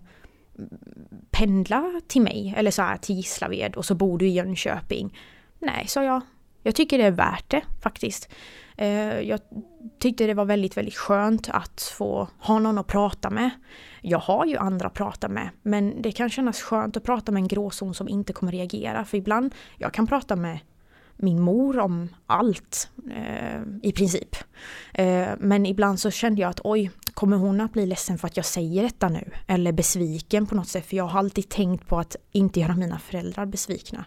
pendla 1.30 2.00
till 2.08 2.22
mig 2.22 2.54
eller 2.56 2.70
så 2.70 2.82
här 2.82 2.96
till 2.96 3.16
Gislaved 3.16 3.76
och 3.76 3.84
så 3.84 3.94
bor 3.94 4.18
du 4.18 4.26
i 4.26 4.30
Jönköping. 4.30 5.18
Nej, 5.58 5.86
sa 5.88 6.04
jag. 6.04 6.20
Jag 6.62 6.74
tycker 6.74 6.98
det 6.98 7.04
är 7.04 7.10
värt 7.10 7.50
det 7.50 7.62
faktiskt. 7.82 8.28
Eh, 8.76 9.20
jag 9.20 9.40
tyckte 9.98 10.26
det 10.26 10.34
var 10.34 10.44
väldigt, 10.44 10.76
väldigt 10.76 10.96
skönt 10.96 11.48
att 11.50 11.82
få 11.82 12.28
ha 12.38 12.58
någon 12.58 12.78
att 12.78 12.86
prata 12.86 13.30
med. 13.30 13.50
Jag 14.00 14.18
har 14.18 14.46
ju 14.46 14.56
andra 14.56 14.86
att 14.86 14.94
prata 14.94 15.28
med, 15.28 15.50
men 15.62 16.02
det 16.02 16.12
kan 16.12 16.30
kännas 16.30 16.62
skönt 16.62 16.96
att 16.96 17.04
prata 17.04 17.32
med 17.32 17.40
en 17.40 17.48
gråzon 17.48 17.94
som 17.94 18.08
inte 18.08 18.32
kommer 18.32 18.52
reagera. 18.52 19.04
För 19.04 19.16
ibland, 19.18 19.54
jag 19.76 19.92
kan 19.94 20.06
prata 20.06 20.36
med 20.36 20.58
min 21.22 21.40
mor 21.40 21.78
om 21.78 22.08
allt 22.26 22.88
eh, 23.10 23.60
i 23.82 23.92
princip. 23.92 24.36
Eh, 24.94 25.28
men 25.38 25.66
ibland 25.66 26.00
så 26.00 26.10
kände 26.10 26.40
jag 26.40 26.50
att 26.50 26.60
oj, 26.64 26.90
kommer 27.14 27.36
hon 27.36 27.60
att 27.60 27.72
bli 27.72 27.86
ledsen 27.86 28.18
för 28.18 28.26
att 28.26 28.36
jag 28.36 28.46
säger 28.46 28.82
detta 28.82 29.08
nu? 29.08 29.30
Eller 29.46 29.72
besviken 29.72 30.46
på 30.46 30.54
något 30.54 30.68
sätt? 30.68 30.86
För 30.86 30.96
jag 30.96 31.04
har 31.04 31.18
alltid 31.18 31.48
tänkt 31.48 31.86
på 31.86 31.98
att 31.98 32.16
inte 32.32 32.60
göra 32.60 32.76
mina 32.76 32.98
föräldrar 32.98 33.46
besvikna. 33.46 34.04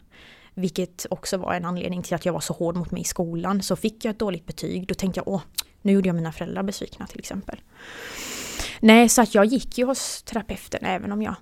Vilket 0.53 1.05
också 1.09 1.37
var 1.37 1.53
en 1.53 1.65
anledning 1.65 2.03
till 2.03 2.15
att 2.15 2.25
jag 2.25 2.33
var 2.33 2.39
så 2.39 2.53
hård 2.53 2.75
mot 2.75 2.91
mig 2.91 3.01
i 3.01 3.05
skolan. 3.05 3.63
Så 3.63 3.75
fick 3.75 4.05
jag 4.05 4.11
ett 4.11 4.19
dåligt 4.19 4.45
betyg, 4.45 4.87
då 4.87 4.93
tänkte 4.93 5.19
jag 5.19 5.27
åh, 5.27 5.41
nu 5.81 5.91
gjorde 5.91 6.09
jag 6.09 6.15
mina 6.15 6.31
föräldrar 6.31 6.63
besvikna 6.63 7.07
till 7.07 7.19
exempel. 7.19 7.61
Nej, 8.79 9.09
så 9.09 9.21
att 9.21 9.35
jag 9.35 9.45
gick 9.45 9.77
ju 9.77 9.85
hos 9.85 10.23
terapeuten 10.23 10.85
även 10.85 11.11
om 11.11 11.21
jag 11.21 11.35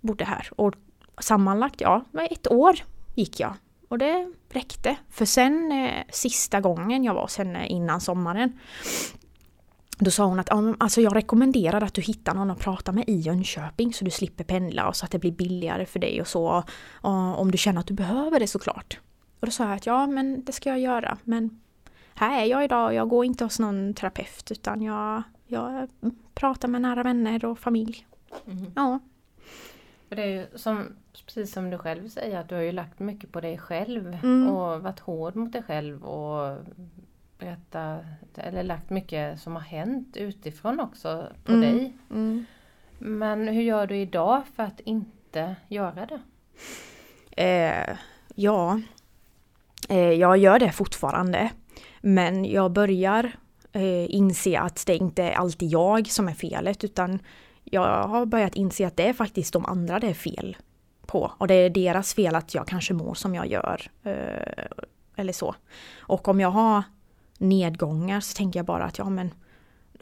bodde 0.00 0.24
här. 0.24 0.48
Och 0.56 0.74
sammanlagt, 1.20 1.80
ja, 1.80 2.04
ett 2.30 2.50
år 2.50 2.76
gick 3.14 3.40
jag. 3.40 3.54
Och 3.94 3.98
det 3.98 4.32
räckte. 4.48 4.96
För 5.10 5.24
sen 5.24 5.72
eh, 5.72 6.04
sista 6.10 6.60
gången 6.60 7.04
jag 7.04 7.14
var 7.14 7.22
hos 7.22 7.38
henne 7.38 7.66
innan 7.66 8.00
sommaren 8.00 8.58
då 9.98 10.10
sa 10.10 10.24
hon 10.24 10.40
att 10.40 10.48
alltså 10.78 11.00
jag 11.00 11.16
rekommenderar 11.16 11.80
att 11.80 11.94
du 11.94 12.02
hittar 12.02 12.34
någon 12.34 12.50
att 12.50 12.58
prata 12.58 12.92
med 12.92 13.04
i 13.08 13.16
Jönköping 13.16 13.92
så 13.92 14.04
du 14.04 14.10
slipper 14.10 14.44
pendla 14.44 14.88
och 14.88 14.96
så 14.96 15.04
att 15.04 15.10
det 15.10 15.18
blir 15.18 15.32
billigare 15.32 15.86
för 15.86 15.98
dig 15.98 16.20
och 16.20 16.28
så. 16.28 16.64
Och 16.92 17.40
om 17.40 17.50
du 17.50 17.58
känner 17.58 17.80
att 17.80 17.86
du 17.86 17.94
behöver 17.94 18.40
det 18.40 18.46
såklart. 18.46 19.00
Och 19.40 19.46
då 19.46 19.50
sa 19.50 19.64
jag 19.64 19.74
att 19.74 19.86
ja 19.86 20.06
men 20.06 20.44
det 20.44 20.52
ska 20.52 20.68
jag 20.68 20.80
göra 20.80 21.18
men 21.24 21.60
här 22.14 22.42
är 22.42 22.44
jag 22.44 22.64
idag 22.64 22.86
och 22.86 22.94
jag 22.94 23.08
går 23.08 23.24
inte 23.24 23.44
hos 23.44 23.58
någon 23.58 23.94
terapeut 23.94 24.50
utan 24.50 24.82
jag, 24.82 25.22
jag 25.46 25.88
pratar 26.34 26.68
med 26.68 26.82
nära 26.82 27.02
vänner 27.02 27.44
och 27.44 27.58
familj. 27.58 28.06
Mm. 28.46 28.72
Ja. 28.74 29.00
För 30.08 30.16
det 30.16 30.22
är 30.22 30.26
ju 30.26 30.46
som, 30.54 30.96
precis 31.26 31.52
som 31.52 31.70
du 31.70 31.78
själv 31.78 32.08
säger 32.08 32.38
att 32.40 32.48
du 32.48 32.54
har 32.54 32.62
ju 32.62 32.72
lagt 32.72 32.98
mycket 32.98 33.32
på 33.32 33.40
dig 33.40 33.58
själv 33.58 34.18
mm. 34.22 34.48
och 34.48 34.82
varit 34.82 35.00
hård 35.00 35.36
mot 35.36 35.52
dig 35.52 35.62
själv 35.62 36.04
och 36.04 36.58
berätta, 37.38 37.98
eller 38.36 38.62
lagt 38.62 38.90
mycket 38.90 39.40
som 39.40 39.54
har 39.54 39.62
hänt 39.62 40.16
utifrån 40.16 40.80
också 40.80 41.28
på 41.44 41.52
mm. 41.52 41.60
dig. 41.60 41.96
Mm. 42.10 42.44
Men 42.98 43.48
hur 43.48 43.62
gör 43.62 43.86
du 43.86 43.96
idag 43.96 44.42
för 44.56 44.62
att 44.62 44.80
inte 44.80 45.56
göra 45.68 46.06
det? 46.06 46.20
Eh, 47.42 47.96
ja, 48.34 48.80
eh, 49.88 49.98
jag 49.98 50.38
gör 50.38 50.58
det 50.58 50.72
fortfarande. 50.72 51.50
Men 52.00 52.44
jag 52.44 52.72
börjar 52.72 53.32
eh, 53.72 54.14
inse 54.14 54.58
att 54.58 54.86
det 54.86 54.96
inte 54.96 55.22
är 55.22 55.32
alltid 55.32 55.70
jag 55.70 56.06
som 56.06 56.28
är 56.28 56.34
felet 56.34 56.84
utan 56.84 57.18
jag 57.64 58.08
har 58.08 58.26
börjat 58.26 58.54
inse 58.54 58.86
att 58.86 58.96
det 58.96 59.08
är 59.08 59.12
faktiskt 59.12 59.52
de 59.52 59.66
andra 59.66 59.98
det 59.98 60.06
är 60.06 60.14
fel 60.14 60.56
på. 61.06 61.32
Och 61.38 61.48
det 61.48 61.54
är 61.54 61.70
deras 61.70 62.14
fel 62.14 62.34
att 62.34 62.54
jag 62.54 62.68
kanske 62.68 62.94
mår 62.94 63.14
som 63.14 63.34
jag 63.34 63.46
gör. 63.46 63.82
Eh, 64.02 64.64
eller 65.16 65.32
så. 65.32 65.54
Och 65.98 66.28
om 66.28 66.40
jag 66.40 66.50
har 66.50 66.82
nedgångar 67.38 68.20
så 68.20 68.36
tänker 68.36 68.58
jag 68.58 68.66
bara 68.66 68.84
att 68.84 68.98
ja 68.98 69.10
men 69.10 69.34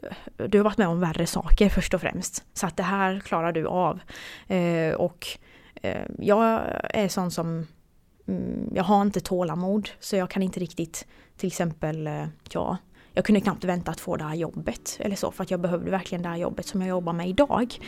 eh, 0.01 0.45
du 0.47 0.57
har 0.57 0.63
varit 0.63 0.77
med 0.77 0.87
om 0.87 0.99
värre 0.99 1.25
saker 1.25 1.69
först 1.69 1.93
och 1.93 2.01
främst. 2.01 2.45
Så 2.53 2.67
att 2.67 2.77
det 2.77 2.83
här 2.83 3.19
klarar 3.19 3.51
du 3.51 3.67
av. 3.67 3.99
Eh, 4.47 4.93
och 4.93 5.27
jag 6.19 6.61
är 6.89 7.07
sån 7.07 7.31
som 7.31 7.67
mm, 8.27 8.69
jag 8.75 8.83
har 8.83 9.01
inte 9.01 9.19
tålamod 9.19 9.89
så 9.99 10.15
jag 10.15 10.29
kan 10.29 10.43
inte 10.43 10.59
riktigt 10.59 11.07
till 11.37 11.47
exempel, 11.47 12.09
ja, 12.49 12.77
jag 13.13 13.25
kunde 13.25 13.41
knappt 13.41 13.63
vänta 13.63 13.91
att 13.91 13.99
få 13.99 14.15
det 14.15 14.23
här 14.23 14.35
jobbet 14.35 14.97
eller 14.99 15.15
så 15.15 15.31
för 15.31 15.43
att 15.43 15.51
jag 15.51 15.59
behövde 15.59 15.91
verkligen 15.91 16.21
det 16.21 16.29
här 16.29 16.37
jobbet 16.37 16.65
som 16.65 16.81
jag 16.81 16.89
jobbar 16.89 17.13
med 17.13 17.29
idag. 17.29 17.79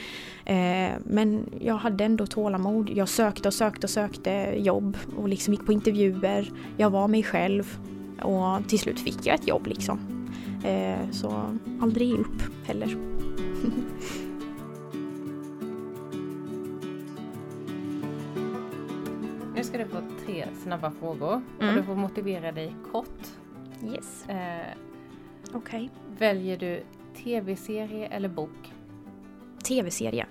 Eh, 0.46 0.92
men 1.04 1.50
jag 1.60 1.76
hade 1.76 2.04
ändå 2.06 2.28
tålamod. 2.28 2.90
Jag 2.90 3.10
sökte 3.10 3.48
och 3.48 3.54
sökte 3.54 3.86
och 3.86 3.90
sökte 3.90 4.54
jobb 4.58 4.98
och 5.18 5.30
liksom 5.30 5.54
gick 5.54 5.66
på 5.66 5.74
intervjuer. 5.74 6.52
Jag 6.78 6.90
var 6.90 7.08
mig 7.08 7.24
själv 7.24 7.78
och 8.22 8.68
till 8.68 8.80
slut 8.80 9.00
fick 9.00 9.26
jag 9.26 9.36
ett 9.36 9.48
jobb 9.48 9.68
liksom. 9.68 10.00
Eh, 10.64 11.12
så 11.12 11.58
aldrig 11.82 12.10
ge 12.10 12.18
upp 12.18 12.68
heller. 12.68 12.98
Nu 19.56 19.64
ska 19.64 19.78
du 19.78 19.86
få 19.86 19.98
tre 20.26 20.48
snabba 20.64 20.92
frågor 20.92 21.42
mm. 21.60 21.70
och 21.70 21.76
du 21.76 21.84
får 21.84 21.96
motivera 21.96 22.52
dig 22.52 22.76
kort. 22.92 23.28
Yes. 23.84 24.26
Eh, 24.30 24.78
Okej. 25.56 25.90
Väljer 26.18 26.58
du 26.58 26.84
tv-serie 27.24 28.08
eller 28.08 28.30
bok? 28.30 28.74
Tv-serie. 29.64 30.26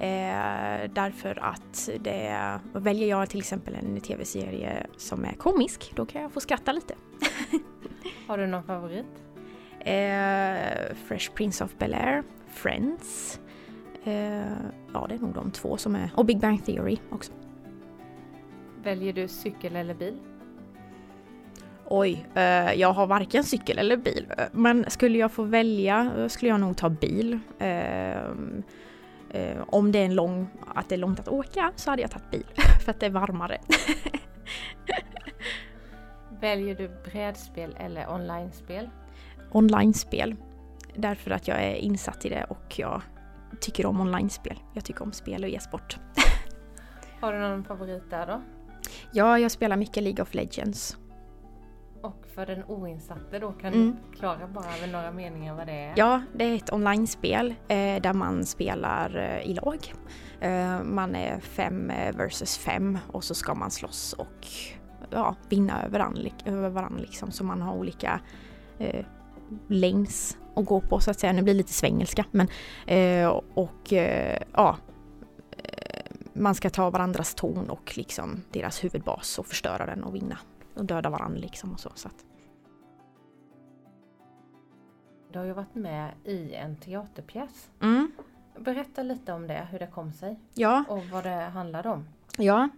Eh, 0.00 0.90
därför 0.94 1.38
att 1.44 1.88
det, 2.00 2.60
väljer 2.72 3.08
jag 3.08 3.30
till 3.30 3.40
exempel 3.40 3.74
en 3.74 4.00
tv-serie 4.00 4.86
som 4.96 5.24
är 5.24 5.32
komisk, 5.32 5.92
då 5.94 6.06
kan 6.06 6.22
jag 6.22 6.32
få 6.32 6.40
skratta 6.40 6.72
lite. 6.72 6.94
Har 8.26 8.38
du 8.38 8.46
någon 8.46 8.62
favorit? 8.62 9.06
Eh, 9.80 10.94
Fresh 11.06 11.32
Prince 11.34 11.64
of 11.64 11.74
Bel-Air, 11.78 12.22
Friends. 12.48 13.40
Eh, 14.04 14.12
ja, 14.92 15.06
det 15.08 15.14
är 15.14 15.18
nog 15.18 15.34
de 15.34 15.50
två 15.50 15.76
som 15.76 15.94
är... 15.94 16.10
Och 16.14 16.24
Big 16.24 16.40
Bang 16.40 16.64
Theory 16.64 16.98
också. 17.10 17.32
Väljer 18.82 19.12
du 19.12 19.28
cykel 19.28 19.76
eller 19.76 19.94
bil? 19.94 20.18
Oj, 21.90 22.26
eh, 22.34 22.72
jag 22.72 22.92
har 22.92 23.06
varken 23.06 23.44
cykel 23.44 23.78
eller 23.78 23.96
bil. 23.96 24.26
Men 24.52 24.90
skulle 24.90 25.18
jag 25.18 25.32
få 25.32 25.42
välja 25.42 26.12
eh, 26.18 26.28
skulle 26.28 26.50
jag 26.50 26.60
nog 26.60 26.76
ta 26.76 26.88
bil. 26.88 27.38
Eh, 27.58 28.22
Eh, 29.30 29.56
om 29.66 29.92
det 29.92 29.98
är 29.98 30.04
en 30.04 30.14
lång, 30.14 30.48
att 30.74 30.88
det 30.88 30.94
är 30.94 30.98
långt 30.98 31.20
att 31.20 31.28
åka 31.28 31.72
så 31.76 31.90
hade 31.90 32.02
jag 32.02 32.10
tagit 32.10 32.30
bil 32.30 32.46
för 32.84 32.90
att 32.90 33.00
det 33.00 33.06
är 33.06 33.10
varmare. 33.10 33.58
Väljer 36.40 36.74
du 36.74 36.90
brädspel 37.10 37.76
eller 37.80 38.10
online-spel? 38.10 38.90
Online-spel. 39.52 40.36
Därför 40.94 41.30
att 41.30 41.48
jag 41.48 41.62
är 41.62 41.74
insatt 41.74 42.24
i 42.24 42.28
det 42.28 42.44
och 42.44 42.78
jag 42.78 43.02
tycker 43.60 43.86
om 43.86 44.00
online-spel. 44.00 44.58
Jag 44.74 44.84
tycker 44.84 45.02
om 45.02 45.12
spel 45.12 45.44
och 45.44 45.50
e-sport. 45.50 45.98
Har 47.20 47.32
du 47.32 47.38
någon 47.38 47.64
favorit 47.64 48.10
där 48.10 48.26
då? 48.26 48.42
Ja, 49.12 49.38
jag 49.38 49.50
spelar 49.50 49.76
mycket 49.76 50.02
League 50.02 50.22
of 50.22 50.34
Legends. 50.34 50.96
Och 52.02 52.26
för 52.34 52.46
den 52.46 52.64
oinsatte 52.64 53.38
då, 53.38 53.52
kan 53.52 53.72
mm. 53.72 53.96
du 54.10 54.16
klara 54.16 54.46
bara 54.46 54.70
med 54.80 54.88
några 54.92 55.10
meningar 55.10 55.54
vad 55.54 55.66
det 55.66 55.72
är? 55.72 55.94
Ja, 55.96 56.22
det 56.34 56.44
är 56.44 56.54
ett 56.54 56.72
online-spel 56.72 57.54
eh, 57.68 58.02
där 58.02 58.12
man 58.12 58.46
spelar 58.46 59.16
eh, 59.16 59.50
i 59.50 59.54
lag. 59.54 59.94
Eh, 60.40 60.82
man 60.82 61.14
är 61.14 61.40
fem 61.40 61.90
eh, 61.90 62.16
versus 62.16 62.58
fem 62.58 62.98
och 63.06 63.24
så 63.24 63.34
ska 63.34 63.54
man 63.54 63.70
slåss 63.70 64.12
och 64.12 64.46
ja, 65.10 65.36
vinna 65.48 65.84
över 65.84 65.98
varandra, 65.98 66.22
över 66.44 66.68
varandra 66.68 67.00
liksom. 67.00 67.30
Så 67.30 67.44
man 67.44 67.62
har 67.62 67.74
olika 67.74 68.20
eh, 68.78 69.04
lanes 69.68 70.38
att 70.56 70.66
gå 70.66 70.80
på 70.80 71.00
så 71.00 71.10
att 71.10 71.20
säga. 71.20 71.32
Nu 71.32 71.42
blir 71.42 71.54
det 71.54 71.58
lite 71.58 71.72
svengelska 71.72 72.24
men 72.30 72.48
eh, 72.86 73.40
och 73.54 73.92
eh, 73.92 74.42
ja 74.52 74.76
man 76.32 76.54
ska 76.54 76.70
ta 76.70 76.90
varandras 76.90 77.34
ton 77.34 77.70
och 77.70 77.92
liksom 77.96 78.42
deras 78.52 78.84
huvudbas 78.84 79.38
och 79.38 79.46
förstöra 79.46 79.86
den 79.86 80.04
och 80.04 80.14
vinna 80.14 80.38
och 80.78 80.84
döda 80.84 81.10
varandra 81.10 81.40
liksom 81.40 81.72
och 81.72 81.80
så. 81.80 81.90
så 81.94 82.08
att. 82.08 82.24
Du 85.32 85.38
har 85.38 85.46
ju 85.46 85.52
varit 85.52 85.74
med 85.74 86.12
i 86.24 86.54
en 86.54 86.76
teaterpjäs. 86.76 87.70
Mm. 87.80 88.12
Berätta 88.58 89.02
lite 89.02 89.32
om 89.32 89.46
det, 89.46 89.68
hur 89.70 89.78
det 89.78 89.86
kom 89.86 90.12
sig. 90.12 90.40
Ja. 90.54 90.84
Och 90.88 91.04
vad 91.04 91.24
det 91.24 91.30
handlade 91.30 91.88
om. 91.88 92.08
Ja, 92.40 92.68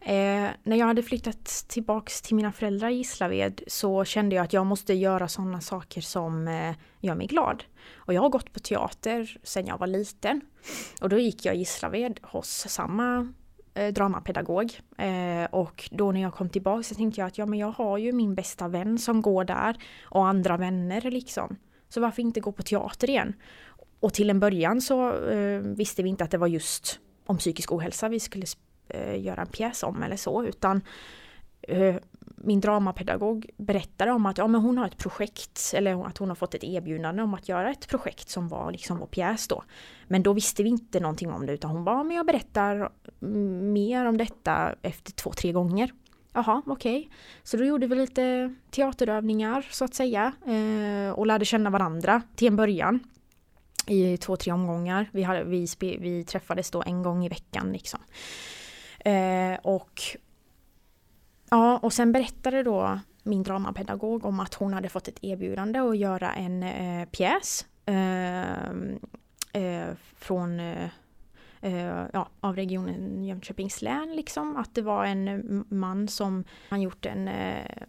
eh, 0.00 0.48
när 0.62 0.76
jag 0.76 0.86
hade 0.86 1.02
flyttat 1.02 1.64
tillbaks 1.68 2.22
till 2.22 2.36
mina 2.36 2.52
föräldrar 2.52 2.88
i 2.88 2.94
Gislaved 2.94 3.60
så 3.66 4.04
kände 4.04 4.36
jag 4.36 4.44
att 4.44 4.52
jag 4.52 4.66
måste 4.66 4.94
göra 4.94 5.28
sådana 5.28 5.60
saker 5.60 6.00
som 6.00 6.48
eh, 6.48 6.74
gör 7.00 7.14
mig 7.14 7.26
glad. 7.26 7.64
Och 7.94 8.14
jag 8.14 8.22
har 8.22 8.28
gått 8.28 8.52
på 8.52 8.60
teater 8.60 9.38
sedan 9.42 9.66
jag 9.66 9.78
var 9.78 9.86
liten. 9.86 10.40
Och 11.00 11.08
då 11.08 11.18
gick 11.18 11.44
jag 11.44 11.54
i 11.54 11.58
Gislaved 11.58 12.20
hos 12.22 12.48
samma 12.68 13.32
eh, 13.80 13.92
dramapedagog. 13.92 14.80
Eh, 14.98 15.44
och 15.50 15.88
då 15.92 16.12
när 16.12 16.22
jag 16.22 16.34
kom 16.34 16.48
tillbaka 16.48 16.82
så 16.82 16.94
tänkte 16.94 17.20
jag 17.20 17.26
att 17.26 17.38
ja 17.38 17.46
men 17.46 17.58
jag 17.58 17.70
har 17.70 17.98
ju 17.98 18.12
min 18.12 18.34
bästa 18.34 18.68
vän 18.68 18.98
som 18.98 19.22
går 19.22 19.44
där 19.44 19.76
och 20.04 20.26
andra 20.26 20.56
vänner 20.56 21.10
liksom. 21.10 21.56
Så 21.88 22.00
varför 22.00 22.22
inte 22.22 22.40
gå 22.40 22.52
på 22.52 22.62
teater 22.62 23.10
igen? 23.10 23.34
Och 24.00 24.12
till 24.12 24.30
en 24.30 24.40
början 24.40 24.80
så 24.80 25.28
eh, 25.28 25.60
visste 25.60 26.02
vi 26.02 26.08
inte 26.08 26.24
att 26.24 26.30
det 26.30 26.38
var 26.38 26.46
just 26.46 27.00
om 27.26 27.38
psykisk 27.38 27.72
ohälsa 27.72 28.08
vi 28.08 28.20
skulle 28.20 28.46
eh, 28.88 29.20
göra 29.20 29.40
en 29.40 29.46
pjäs 29.46 29.82
om 29.82 30.02
eller 30.02 30.16
så 30.16 30.44
utan 30.44 30.82
eh, 31.62 31.96
min 32.44 32.60
dramapedagog 32.60 33.50
berättade 33.56 34.12
om 34.12 34.26
att 34.26 34.38
ja, 34.38 34.46
men 34.46 34.60
hon 34.60 34.78
har 34.78 34.86
ett 34.86 34.98
projekt 34.98 35.72
eller 35.74 36.06
att 36.06 36.18
hon 36.18 36.28
har 36.28 36.36
fått 36.36 36.54
ett 36.54 36.64
erbjudande 36.64 37.22
om 37.22 37.34
att 37.34 37.48
göra 37.48 37.70
ett 37.70 37.88
projekt 37.88 38.28
som 38.28 38.48
var 38.48 38.72
liksom 38.72 38.98
vår 38.98 39.06
pjäs 39.06 39.48
då. 39.48 39.62
Men 40.08 40.22
då 40.22 40.32
visste 40.32 40.62
vi 40.62 40.68
inte 40.68 41.00
någonting 41.00 41.32
om 41.32 41.46
det 41.46 41.52
utan 41.52 41.70
hon 41.70 41.84
bara, 41.84 42.04
men 42.04 42.16
jag 42.16 42.26
berättar 42.26 42.90
mm, 43.22 43.72
mer 43.72 44.06
om 44.06 44.16
detta 44.16 44.74
efter 44.82 45.12
två, 45.12 45.32
tre 45.32 45.52
gånger. 45.52 45.92
Jaha, 46.32 46.62
okej. 46.66 46.98
Okay. 46.98 47.10
Så 47.42 47.56
då 47.56 47.64
gjorde 47.64 47.86
vi 47.86 47.94
lite 47.94 48.54
teaterövningar 48.70 49.66
så 49.70 49.84
att 49.84 49.94
säga 49.94 50.32
eh, 50.46 51.12
och 51.12 51.26
lärde 51.26 51.44
känna 51.44 51.70
varandra 51.70 52.22
till 52.34 52.48
en 52.48 52.56
början. 52.56 53.00
I 53.86 54.16
två, 54.16 54.36
tre 54.36 54.52
omgångar. 54.52 55.10
Vi, 55.12 55.22
hade, 55.22 55.44
vi, 55.44 55.66
vi 55.80 56.24
träffades 56.24 56.70
då 56.70 56.82
en 56.86 57.02
gång 57.02 57.24
i 57.24 57.28
veckan 57.28 57.72
liksom. 57.72 58.00
Eh, 58.98 59.58
och 59.62 60.02
Ja, 61.50 61.78
och 61.78 61.92
sen 61.92 62.12
berättade 62.12 62.62
då 62.62 63.00
min 63.22 63.42
dramapedagog 63.42 64.24
om 64.24 64.40
att 64.40 64.54
hon 64.54 64.74
hade 64.74 64.88
fått 64.88 65.08
ett 65.08 65.24
erbjudande 65.24 65.78
att 65.78 65.98
göra 65.98 66.32
en 66.32 66.62
eh, 66.62 67.08
pjäs 67.08 67.66
eh, 67.86 68.70
eh, 69.52 69.94
från 70.16 70.60
eh, 70.60 70.88
eh 71.60 72.06
ja, 72.12 72.28
av 72.40 72.56
regionen 72.56 73.24
Jönköpings 73.24 73.82
län. 73.82 74.16
Liksom. 74.16 74.56
Att 74.56 74.74
det 74.74 74.82
var 74.82 75.04
en 75.04 75.64
man 75.68 76.08
som 76.08 76.44
han 76.68 76.82
gjort 76.82 77.06
en 77.06 77.28
eh, 77.28 77.82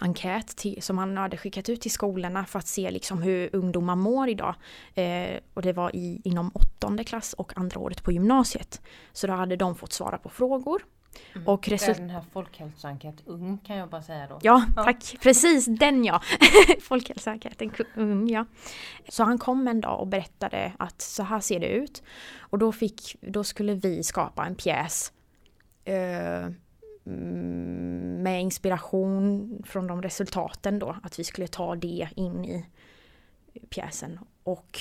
enkät 0.00 0.56
till, 0.56 0.82
som 0.82 0.98
han 0.98 1.16
hade 1.16 1.36
skickat 1.36 1.68
ut 1.68 1.80
till 1.80 1.90
skolorna 1.90 2.44
för 2.44 2.58
att 2.58 2.66
se 2.66 2.90
liksom 2.90 3.22
hur 3.22 3.56
ungdomar 3.56 3.96
mår 3.96 4.28
idag. 4.28 4.54
Eh, 4.94 5.40
och 5.54 5.62
det 5.62 5.72
var 5.72 5.96
i, 5.96 6.20
inom 6.24 6.50
åttonde 6.54 7.04
klass 7.04 7.32
och 7.32 7.58
andra 7.58 7.80
året 7.80 8.02
på 8.02 8.12
gymnasiet. 8.12 8.80
Så 9.12 9.26
då 9.26 9.32
hade 9.32 9.56
de 9.56 9.74
fått 9.74 9.92
svara 9.92 10.18
på 10.18 10.28
frågor 10.28 10.82
Mm. 11.34 11.48
Och 11.48 11.68
result- 11.68 11.98
den 11.98 12.10
här 12.10 12.24
Folkhälsoenkät 12.32 13.14
Ung 13.26 13.58
kan 13.58 13.76
jag 13.76 13.88
bara 13.88 14.02
säga 14.02 14.26
då. 14.26 14.38
Ja, 14.42 14.64
tack. 14.74 15.16
Precis 15.22 15.66
den 15.66 16.04
ja. 16.04 16.20
Folkhälsoenkäten 16.80 17.72
Ung 17.96 18.28
ja. 18.28 18.44
Så 19.08 19.24
han 19.24 19.38
kom 19.38 19.68
en 19.68 19.80
dag 19.80 20.00
och 20.00 20.06
berättade 20.06 20.72
att 20.78 21.00
så 21.00 21.22
här 21.22 21.40
ser 21.40 21.60
det 21.60 21.68
ut. 21.68 22.02
Och 22.38 22.58
då, 22.58 22.72
fick, 22.72 23.16
då 23.20 23.44
skulle 23.44 23.74
vi 23.74 24.02
skapa 24.02 24.46
en 24.46 24.54
pjäs 24.54 25.12
eh, 25.84 26.48
med 27.04 28.42
inspiration 28.42 29.62
från 29.66 29.86
de 29.86 30.02
resultaten 30.02 30.78
då. 30.78 30.96
Att 31.02 31.18
vi 31.18 31.24
skulle 31.24 31.46
ta 31.46 31.76
det 31.76 32.08
in 32.16 32.44
i 32.44 32.66
pjäsen. 33.70 34.18
Och 34.42 34.80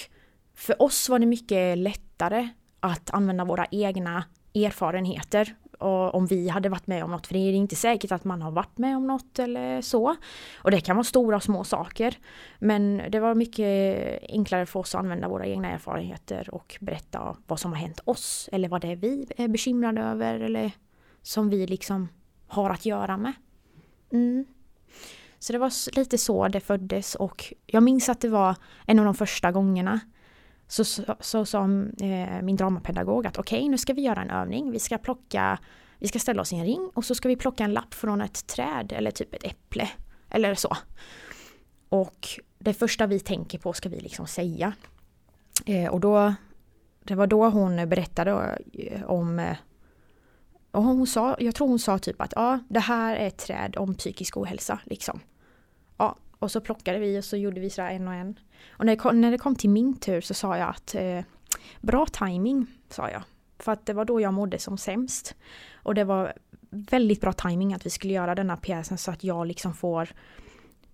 för 0.54 0.82
oss 0.82 1.10
var 1.10 1.20
det 1.20 1.26
mycket 1.26 1.78
lättare 1.78 2.50
att 2.80 3.10
använda 3.14 3.46
våra 3.46 3.66
egna 3.72 4.24
erfarenheter 4.56 5.56
och 5.84 6.16
om 6.16 6.26
vi 6.26 6.50
hade 6.50 6.70
varit 6.70 6.88
med 6.88 7.04
om 7.04 7.12
något, 7.12 7.28
för 7.28 7.34
det 7.34 7.40
är 7.40 7.54
inte 7.54 7.76
säkert 7.76 8.12
att 8.12 8.24
man 8.24 8.42
har 8.42 8.52
varit 8.52 8.78
med 8.78 8.98
om 8.98 9.08
något 9.08 9.40
eller 9.40 9.82
så. 9.82 10.16
Och 10.58 10.72
det 10.72 10.82
kan 10.82 10.96
vara 10.96 11.04
stora 11.04 11.36
och 11.36 11.44
små 11.44 11.64
saker. 11.64 12.18
Men 12.60 13.02
det 13.10 13.20
var 13.20 13.36
mycket 13.36 14.20
enklare 14.30 14.66
för 14.66 14.80
oss 14.80 14.96
att 14.96 15.00
använda 15.00 15.28
våra 15.28 15.46
egna 15.46 15.70
erfarenheter 15.70 16.50
och 16.56 16.78
berätta 16.80 17.38
vad 17.48 17.60
som 17.60 17.72
har 17.72 17.80
hänt 17.80 18.00
oss 18.06 18.50
eller 18.52 18.70
vad 18.70 18.82
det 18.82 18.92
är 18.92 18.96
vi 18.96 19.28
är 19.38 19.48
bekymrade 19.48 20.02
över 20.02 20.40
eller 20.40 20.72
som 21.22 21.50
vi 21.50 21.68
liksom 21.68 22.08
har 22.48 22.70
att 22.70 22.86
göra 22.86 23.18
med. 23.18 23.34
Mm. 24.12 24.46
Så 25.40 25.54
det 25.54 25.60
var 25.60 25.96
lite 25.96 26.18
så 26.18 26.48
det 26.48 26.60
föddes 26.60 27.16
och 27.16 27.54
jag 27.66 27.84
minns 27.84 28.10
att 28.10 28.22
det 28.22 28.30
var 28.30 28.56
en 28.88 29.00
av 29.00 29.06
de 29.06 29.16
första 29.16 29.52
gångerna 29.52 30.00
så 30.74 30.84
sa 30.86 31.16
så, 31.20 31.46
så, 31.46 31.58
eh, 32.02 32.42
min 32.42 32.56
dramapedagog 32.56 33.28
att 33.28 33.38
okej, 33.38 33.60
okay, 33.60 33.70
nu 33.70 33.78
ska 33.78 33.94
vi 33.94 34.02
göra 34.02 34.22
en 34.22 34.30
övning. 34.30 34.72
Vi 34.72 34.80
ska 34.80 34.98
plocka, 34.98 35.60
vi 36.00 36.08
ska 36.08 36.20
ställa 36.20 36.42
oss 36.42 36.54
i 36.54 36.56
en 36.56 36.66
ring 36.66 36.90
och 36.94 37.06
så 37.06 37.16
ska 37.16 37.28
vi 37.28 37.36
plocka 37.36 37.64
en 37.64 37.74
lapp 37.74 37.94
från 37.94 38.22
ett 38.22 38.48
träd 38.48 38.94
eller 38.96 39.12
typ 39.12 39.34
ett 39.34 39.44
äpple 39.44 39.90
eller 40.30 40.56
så. 40.56 40.78
Och 41.90 42.28
det 42.60 42.74
första 42.74 43.08
vi 43.08 43.20
tänker 43.20 43.60
på 43.60 43.74
ska 43.74 43.90
vi 43.90 44.00
liksom 44.00 44.28
säga. 44.28 44.74
Eh, 45.66 45.92
och 45.92 46.00
då, 46.00 46.34
det 47.04 47.16
var 47.16 47.28
då 47.28 47.50
hon 47.50 47.90
berättade 47.90 48.60
eh, 48.74 49.04
om 49.04 49.40
eh, 49.40 49.58
och 50.72 50.84
hon 50.84 51.08
sa, 51.08 51.36
jag 51.40 51.56
tror 51.56 51.68
hon 51.68 51.80
sa 51.80 52.00
typ 52.00 52.22
att 52.22 52.34
ja, 52.36 52.60
det 52.70 52.80
här 52.80 53.16
är 53.16 53.28
ett 53.28 53.38
träd 53.38 53.78
om 53.78 53.96
psykisk 53.96 54.38
ohälsa 54.38 54.80
liksom. 54.84 55.20
Ja, 55.98 56.16
och 56.44 56.52
så 56.52 56.62
plockade 56.62 57.00
vi 57.00 57.20
och 57.20 57.26
så 57.26 57.38
gjorde 57.38 57.60
vi 57.60 57.70
sådär 57.70 57.90
en 57.90 58.08
och 58.08 58.14
en. 58.14 58.40
Och 58.70 58.86
när 58.86 58.94
det 58.94 59.00
kom, 59.00 59.22
när 59.22 59.32
det 59.32 59.38
kom 59.38 59.56
till 59.56 59.70
min 59.70 59.98
tur 59.98 60.22
så 60.22 60.34
sa 60.34 60.58
jag 60.58 60.70
att 60.70 60.96
eh, 60.96 61.22
bra 61.82 62.06
timing 62.06 62.68
sa 62.90 63.10
jag. 63.10 63.24
För 63.60 63.72
att 63.72 63.86
det 63.86 63.94
var 63.94 64.06
då 64.06 64.22
jag 64.22 64.34
mådde 64.34 64.60
som 64.60 64.78
sämst. 64.78 65.36
Och 65.74 65.96
det 65.96 66.04
var 66.04 66.34
väldigt 66.70 67.22
bra 67.22 67.34
timing 67.34 67.74
att 67.74 67.86
vi 67.86 67.90
skulle 67.90 68.14
göra 68.14 68.36
denna 68.36 68.58
pjäsen 68.58 68.98
så 68.98 69.12
att 69.12 69.24
jag 69.24 69.48
liksom 69.48 69.74
får 69.74 70.10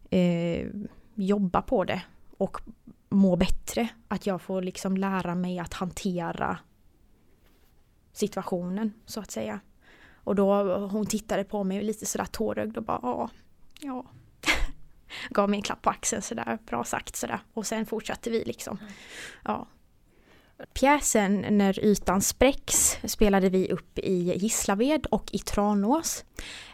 eh, 0.10 0.68
jobba 1.16 1.62
på 1.62 1.84
det 1.84 2.02
och 2.38 2.62
må 3.10 3.36
bättre. 3.36 3.90
Att 4.08 4.26
jag 4.26 4.42
får 4.42 4.62
liksom 4.62 4.98
lära 4.98 5.36
mig 5.36 5.60
att 5.60 5.74
hantera 5.74 6.58
situationen 8.14 8.94
så 9.06 9.20
att 9.20 9.32
säga. 9.32 9.60
Och 10.14 10.36
då 10.36 10.78
hon 10.88 11.06
tittade 11.06 11.44
på 11.44 11.64
mig 11.64 11.84
lite 11.84 12.06
sådär 12.06 12.26
tårögd 12.26 12.78
och 12.78 12.84
bara 12.84 13.00
ja, 13.04 13.30
ja. 13.80 14.06
Gav 15.30 15.50
mig 15.50 15.58
en 15.58 15.64
klapp 15.64 15.82
på 15.82 15.90
axeln 15.90 16.22
sådär, 16.22 16.58
bra 16.66 16.84
sagt 16.84 17.16
sådär. 17.16 17.40
Och 17.54 17.66
sen 17.66 17.86
fortsatte 17.86 18.30
vi 18.30 18.44
liksom. 18.44 18.78
Ja. 19.44 19.68
Pjäsen 20.74 21.46
När 21.50 21.80
ytan 21.80 22.22
spräcks 22.22 22.98
spelade 23.04 23.50
vi 23.50 23.72
upp 23.72 24.00
i 24.00 24.34
Gislaved 24.38 25.06
och 25.06 25.30
i 25.34 25.40
Tranås. 25.40 26.26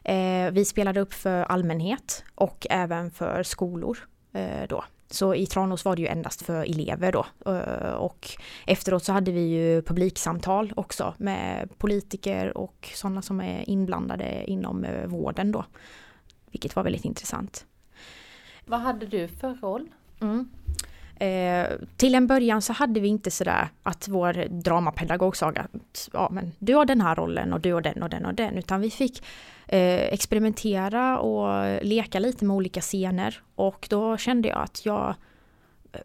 Eh, 0.03 0.51
vi 0.51 0.65
spelade 0.65 0.99
upp 0.99 1.13
för 1.13 1.43
allmänhet 1.43 2.23
och 2.35 2.67
även 2.69 3.11
för 3.11 3.43
skolor 3.43 3.97
eh, 4.33 4.67
då. 4.69 4.83
Så 5.09 5.35
i 5.35 5.45
Tranås 5.45 5.85
var 5.85 5.95
det 5.95 6.01
ju 6.01 6.07
endast 6.07 6.41
för 6.41 6.65
elever 6.65 7.11
då. 7.11 7.25
Eh, 7.51 7.93
och 7.93 8.29
efteråt 8.67 9.03
så 9.03 9.13
hade 9.13 9.31
vi 9.31 9.41
ju 9.41 9.81
publiksamtal 9.81 10.73
också 10.75 11.13
med 11.17 11.69
politiker 11.77 12.57
och 12.57 12.91
sådana 12.93 13.21
som 13.21 13.41
är 13.41 13.69
inblandade 13.69 14.43
inom 14.47 14.83
eh, 14.83 15.05
vården 15.07 15.51
då. 15.51 15.65
Vilket 16.51 16.75
var 16.75 16.83
väldigt 16.83 17.05
intressant. 17.05 17.65
Vad 18.65 18.79
hade 18.79 19.05
du 19.05 19.27
för 19.27 19.53
roll? 19.53 19.89
Mm. 20.21 20.49
Eh, 21.19 21.77
till 21.97 22.15
en 22.15 22.27
början 22.27 22.61
så 22.61 22.73
hade 22.73 22.99
vi 22.99 23.07
inte 23.07 23.31
sådär 23.31 23.69
att 23.83 24.07
vår 24.07 24.33
dramapedagog 24.49 25.37
sa 25.37 25.49
att 25.49 26.09
ja, 26.13 26.29
men 26.31 26.51
du 26.59 26.75
har 26.75 26.85
den 26.85 27.01
här 27.01 27.15
rollen 27.15 27.53
och 27.53 27.61
du 27.61 27.73
har 27.73 27.81
den 27.81 28.03
och 28.03 28.09
den 28.09 28.25
och 28.25 28.33
den. 28.33 28.57
Utan 28.57 28.81
vi 28.81 28.89
fick 28.89 29.23
eh, 29.67 30.13
experimentera 30.13 31.19
och 31.19 31.79
leka 31.85 32.19
lite 32.19 32.45
med 32.45 32.55
olika 32.55 32.81
scener. 32.81 33.41
Och 33.55 33.87
då 33.89 34.17
kände 34.17 34.47
jag 34.47 34.61
att 34.61 34.85
jag, 34.85 35.15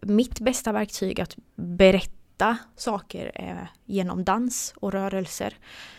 mitt 0.00 0.40
bästa 0.40 0.72
verktyg 0.72 1.20
att 1.20 1.36
berätta 1.54 2.56
saker 2.76 3.32
eh, 3.34 3.68
genom 3.84 4.24
dans 4.24 4.74
och 4.76 4.92
rörelser. 4.92 5.54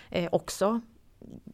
Eh, 0.10 0.30
också 0.32 0.82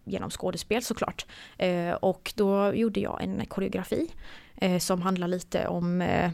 genom 0.03 0.29
skådespel 0.29 0.83
såklart. 0.83 1.25
Eh, 1.57 1.93
och 1.93 2.33
då 2.35 2.73
gjorde 2.73 2.99
jag 2.99 3.23
en 3.23 3.45
koreografi 3.45 4.09
eh, 4.57 4.79
som 4.79 5.01
handlar 5.01 5.27
lite 5.27 5.67
om 5.67 6.01
eh, 6.01 6.31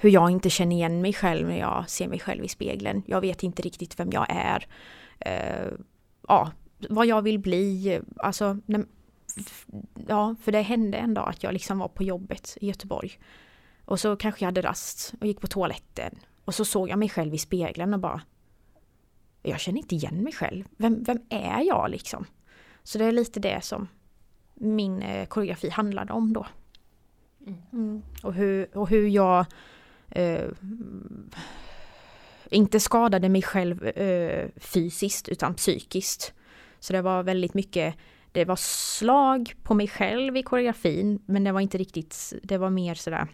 hur 0.00 0.10
jag 0.10 0.30
inte 0.30 0.50
känner 0.50 0.76
igen 0.76 1.00
mig 1.00 1.12
själv 1.12 1.48
när 1.48 1.58
jag 1.58 1.90
ser 1.90 2.08
mig 2.08 2.18
själv 2.18 2.44
i 2.44 2.48
spegeln. 2.48 3.02
Jag 3.06 3.20
vet 3.20 3.42
inte 3.42 3.62
riktigt 3.62 4.00
vem 4.00 4.10
jag 4.12 4.26
är. 4.28 4.66
Eh, 5.18 5.72
ja, 6.28 6.52
vad 6.88 7.06
jag 7.06 7.22
vill 7.22 7.38
bli. 7.38 8.00
Alltså, 8.16 8.58
när, 8.66 8.84
ja, 10.08 10.34
för 10.42 10.52
det 10.52 10.62
hände 10.62 10.98
en 10.98 11.14
dag 11.14 11.28
att 11.28 11.42
jag 11.42 11.52
liksom 11.52 11.78
var 11.78 11.88
på 11.88 12.02
jobbet 12.02 12.58
i 12.60 12.66
Göteborg. 12.66 13.18
Och 13.84 14.00
så 14.00 14.16
kanske 14.16 14.44
jag 14.44 14.48
hade 14.48 14.62
rast 14.62 15.14
och 15.20 15.26
gick 15.26 15.40
på 15.40 15.46
toaletten. 15.46 16.18
Och 16.44 16.54
så 16.54 16.64
såg 16.64 16.88
jag 16.88 16.98
mig 16.98 17.08
själv 17.08 17.34
i 17.34 17.38
spegeln 17.38 17.94
och 17.94 18.00
bara 18.00 18.22
Jag 19.42 19.60
känner 19.60 19.78
inte 19.78 19.94
igen 19.94 20.22
mig 20.22 20.32
själv. 20.32 20.64
Vem, 20.76 21.02
vem 21.02 21.18
är 21.28 21.62
jag 21.62 21.90
liksom? 21.90 22.26
Så 22.82 22.98
det 22.98 23.04
är 23.04 23.12
lite 23.12 23.40
det 23.40 23.64
som 23.64 23.88
min 24.54 25.02
eh, 25.02 25.26
koreografi 25.26 25.70
handlade 25.70 26.12
om 26.12 26.32
då. 26.32 26.46
Mm. 27.72 28.02
Och, 28.22 28.34
hur, 28.34 28.78
och 28.78 28.88
hur 28.88 29.08
jag 29.08 29.46
eh, 30.10 30.48
inte 32.50 32.80
skadade 32.80 33.28
mig 33.28 33.42
själv 33.42 33.84
eh, 33.84 34.48
fysiskt 34.56 35.28
utan 35.28 35.54
psykiskt. 35.54 36.32
Så 36.80 36.92
det 36.92 37.02
var 37.02 37.22
väldigt 37.22 37.54
mycket, 37.54 37.94
det 38.32 38.44
var 38.44 38.56
slag 38.56 39.54
på 39.62 39.74
mig 39.74 39.88
själv 39.88 40.36
i 40.36 40.42
koreografin 40.42 41.22
men 41.26 41.44
det 41.44 41.52
var 41.52 41.60
inte 41.60 41.78
riktigt, 41.78 42.32
det 42.42 42.58
var 42.58 42.70
mer 42.70 42.94
sådär, 42.94 43.28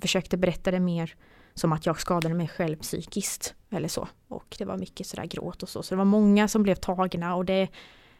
försökte 0.00 0.36
berätta 0.36 0.70
det 0.70 0.80
mer 0.80 1.14
som 1.54 1.72
att 1.72 1.86
jag 1.86 2.00
skadade 2.00 2.34
mig 2.34 2.48
själv 2.48 2.76
psykiskt 2.76 3.54
eller 3.70 3.88
så. 3.88 4.08
Och 4.28 4.56
det 4.58 4.64
var 4.64 4.76
mycket 4.76 5.06
sådär 5.06 5.24
gråt 5.24 5.62
och 5.62 5.68
så. 5.68 5.82
Så 5.82 5.94
det 5.94 5.98
var 5.98 6.04
många 6.04 6.48
som 6.48 6.62
blev 6.62 6.74
tagna 6.74 7.34
och 7.34 7.44
det 7.44 7.68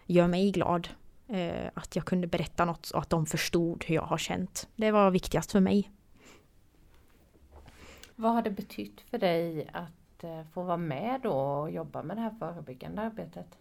gör 0.07 0.29
mig 0.29 0.51
glad. 0.51 0.89
Eh, 1.29 1.71
att 1.75 1.97
jag 1.97 2.05
kunde 2.05 2.27
berätta 2.27 2.65
något 2.65 2.91
och 2.91 3.01
att 3.01 3.11
de 3.11 3.27
förstod 3.27 3.85
hur 3.85 3.95
jag 3.95 4.03
har 4.03 4.19
känt. 4.19 4.69
Det 4.77 4.91
var 4.91 5.11
viktigast 5.11 5.53
för 5.53 5.61
mig. 5.61 5.91
Vad 8.17 8.33
har 8.33 8.43
det 8.43 8.51
betytt 8.51 9.01
för 9.01 9.19
dig 9.19 9.69
att 9.73 10.25
eh, 10.25 10.43
få 10.53 10.63
vara 10.63 10.77
med 10.77 11.21
då 11.23 11.33
och 11.33 11.71
jobba 11.71 12.03
med 12.03 12.17
det 12.17 12.21
här 12.21 12.35
förebyggande 12.39 13.03
arbetet? 13.03 13.59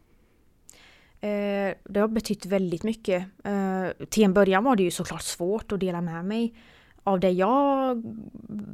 Eh, 1.21 1.75
det 1.83 1.99
har 1.99 2.07
betytt 2.07 2.45
väldigt 2.45 2.83
mycket. 2.83 3.25
Eh, 3.43 4.05
till 4.09 4.23
en 4.23 4.33
början 4.33 4.63
var 4.63 4.75
det 4.75 4.83
ju 4.83 4.91
såklart 4.91 5.21
svårt 5.21 5.71
att 5.71 5.79
dela 5.79 6.01
med 6.01 6.25
mig 6.25 6.53
av 7.03 7.19
det 7.19 7.31
jag 7.31 8.03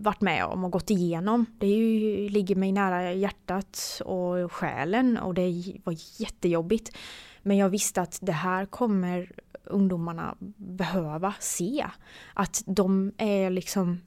varit 0.03 0.21
med 0.21 0.45
om 0.45 0.63
och 0.63 0.71
gått 0.71 0.89
igenom. 0.89 1.45
Det 1.59 1.67
ju, 1.67 2.29
ligger 2.29 2.55
mig 2.55 2.71
nära 2.71 3.13
hjärtat 3.13 4.01
och 4.05 4.51
själen 4.51 5.17
och 5.17 5.33
det 5.33 5.63
var 5.83 5.95
jättejobbigt. 6.21 6.97
Men 7.43 7.57
jag 7.57 7.69
visste 7.69 8.01
att 8.01 8.19
det 8.21 8.31
här 8.31 8.65
kommer 8.65 9.31
ungdomarna 9.63 10.35
behöva 10.57 11.33
se. 11.39 11.87
Att 12.33 12.63
de 12.65 13.11
är 13.17 13.49
liksom 13.49 14.01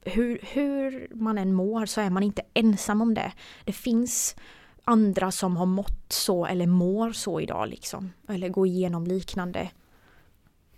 hur, 0.00 0.38
hur 0.42 1.08
man 1.14 1.38
än 1.38 1.54
mår 1.54 1.86
så 1.86 2.00
är 2.00 2.10
man 2.10 2.22
inte 2.22 2.42
ensam 2.54 3.02
om 3.02 3.14
det. 3.14 3.32
Det 3.64 3.72
finns 3.72 4.36
andra 4.84 5.30
som 5.30 5.56
har 5.56 5.66
mått 5.66 6.12
så 6.12 6.46
eller 6.46 6.66
mår 6.66 7.12
så 7.12 7.40
idag 7.40 7.68
liksom. 7.68 8.12
Eller 8.28 8.48
går 8.48 8.66
igenom 8.66 9.06
liknande 9.06 9.70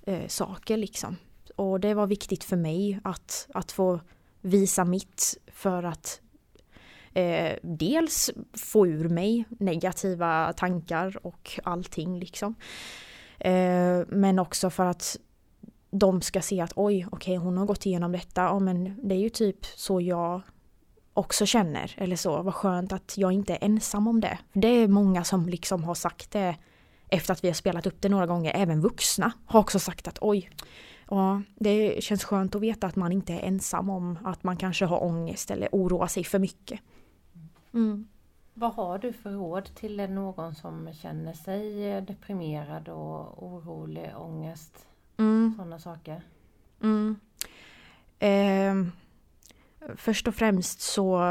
eh, 0.06 0.26
saker 0.28 0.76
liksom. 0.76 1.16
Och 1.56 1.80
det 1.80 1.94
var 1.94 2.06
viktigt 2.06 2.44
för 2.44 2.56
mig 2.56 3.00
att, 3.04 3.48
att 3.54 3.72
få 3.72 4.00
visa 4.40 4.84
mitt 4.84 5.36
för 5.46 5.82
att 5.82 6.20
eh, 7.14 7.56
dels 7.62 8.30
få 8.52 8.86
ur 8.86 9.08
mig 9.08 9.44
negativa 9.48 10.52
tankar 10.52 11.26
och 11.26 11.60
allting 11.64 12.18
liksom. 12.18 12.54
Eh, 13.38 14.00
men 14.08 14.38
också 14.38 14.70
för 14.70 14.86
att 14.86 15.16
de 15.90 16.22
ska 16.22 16.40
se 16.42 16.60
att 16.60 16.72
oj, 16.76 17.06
okej 17.10 17.16
okay, 17.16 17.36
hon 17.36 17.58
har 17.58 17.66
gått 17.66 17.86
igenom 17.86 18.12
detta, 18.12 18.42
ja, 18.42 18.58
men 18.58 19.08
det 19.08 19.14
är 19.14 19.18
ju 19.18 19.28
typ 19.28 19.64
så 19.64 20.00
jag 20.00 20.42
också 21.14 21.46
känner. 21.46 21.94
Eller 21.96 22.16
så, 22.16 22.42
vad 22.42 22.54
skönt 22.54 22.92
att 22.92 23.14
jag 23.18 23.32
inte 23.32 23.52
är 23.52 23.64
ensam 23.64 24.08
om 24.08 24.20
det. 24.20 24.38
Det 24.52 24.68
är 24.68 24.88
många 24.88 25.24
som 25.24 25.48
liksom 25.48 25.84
har 25.84 25.94
sagt 25.94 26.30
det 26.30 26.56
efter 27.08 27.32
att 27.32 27.44
vi 27.44 27.48
har 27.48 27.54
spelat 27.54 27.86
upp 27.86 28.00
det 28.00 28.08
några 28.08 28.26
gånger, 28.26 28.52
även 28.54 28.80
vuxna 28.80 29.32
har 29.46 29.60
också 29.60 29.78
sagt 29.78 30.08
att 30.08 30.18
oj, 30.20 30.50
ja, 31.10 31.42
det 31.54 32.04
känns 32.04 32.24
skönt 32.24 32.54
att 32.54 32.62
veta 32.62 32.86
att 32.86 32.96
man 32.96 33.12
inte 33.12 33.32
är 33.32 33.40
ensam 33.40 33.90
om 33.90 34.18
att 34.24 34.44
man 34.44 34.56
kanske 34.56 34.84
har 34.84 35.04
ångest 35.04 35.50
eller 35.50 35.68
oroar 35.72 36.06
sig 36.06 36.24
för 36.24 36.38
mycket. 36.38 36.80
Mm. 37.74 38.08
Vad 38.54 38.72
har 38.72 38.98
du 38.98 39.12
för 39.12 39.30
råd 39.30 39.74
till 39.74 40.10
någon 40.10 40.54
som 40.54 40.92
känner 40.92 41.32
sig 41.32 42.00
deprimerad 42.00 42.88
och 42.88 43.42
orolig, 43.42 44.12
ångest, 44.16 44.86
mm. 45.16 45.54
sådana 45.56 45.78
saker? 45.78 46.22
Mm. 46.82 47.16
Eh, 48.18 48.92
först 49.96 50.28
och 50.28 50.34
främst 50.34 50.80
så 50.80 51.22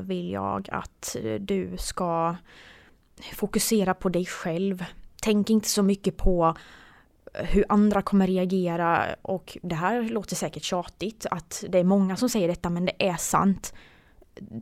vill 0.00 0.30
jag 0.30 0.68
att 0.72 1.16
du 1.40 1.76
ska 1.78 2.36
fokusera 3.34 3.94
på 3.94 4.08
dig 4.08 4.26
själv. 4.26 4.84
Tänk 5.22 5.50
inte 5.50 5.68
så 5.68 5.82
mycket 5.82 6.16
på 6.16 6.56
hur 7.34 7.64
andra 7.68 8.02
kommer 8.02 8.26
reagera 8.26 9.06
och 9.22 9.58
det 9.62 9.74
här 9.74 10.02
låter 10.02 10.36
säkert 10.36 10.62
tjatigt 10.62 11.26
att 11.30 11.64
det 11.68 11.78
är 11.78 11.84
många 11.84 12.16
som 12.16 12.28
säger 12.28 12.48
detta 12.48 12.70
men 12.70 12.84
det 12.84 13.08
är 13.08 13.16
sant. 13.16 13.74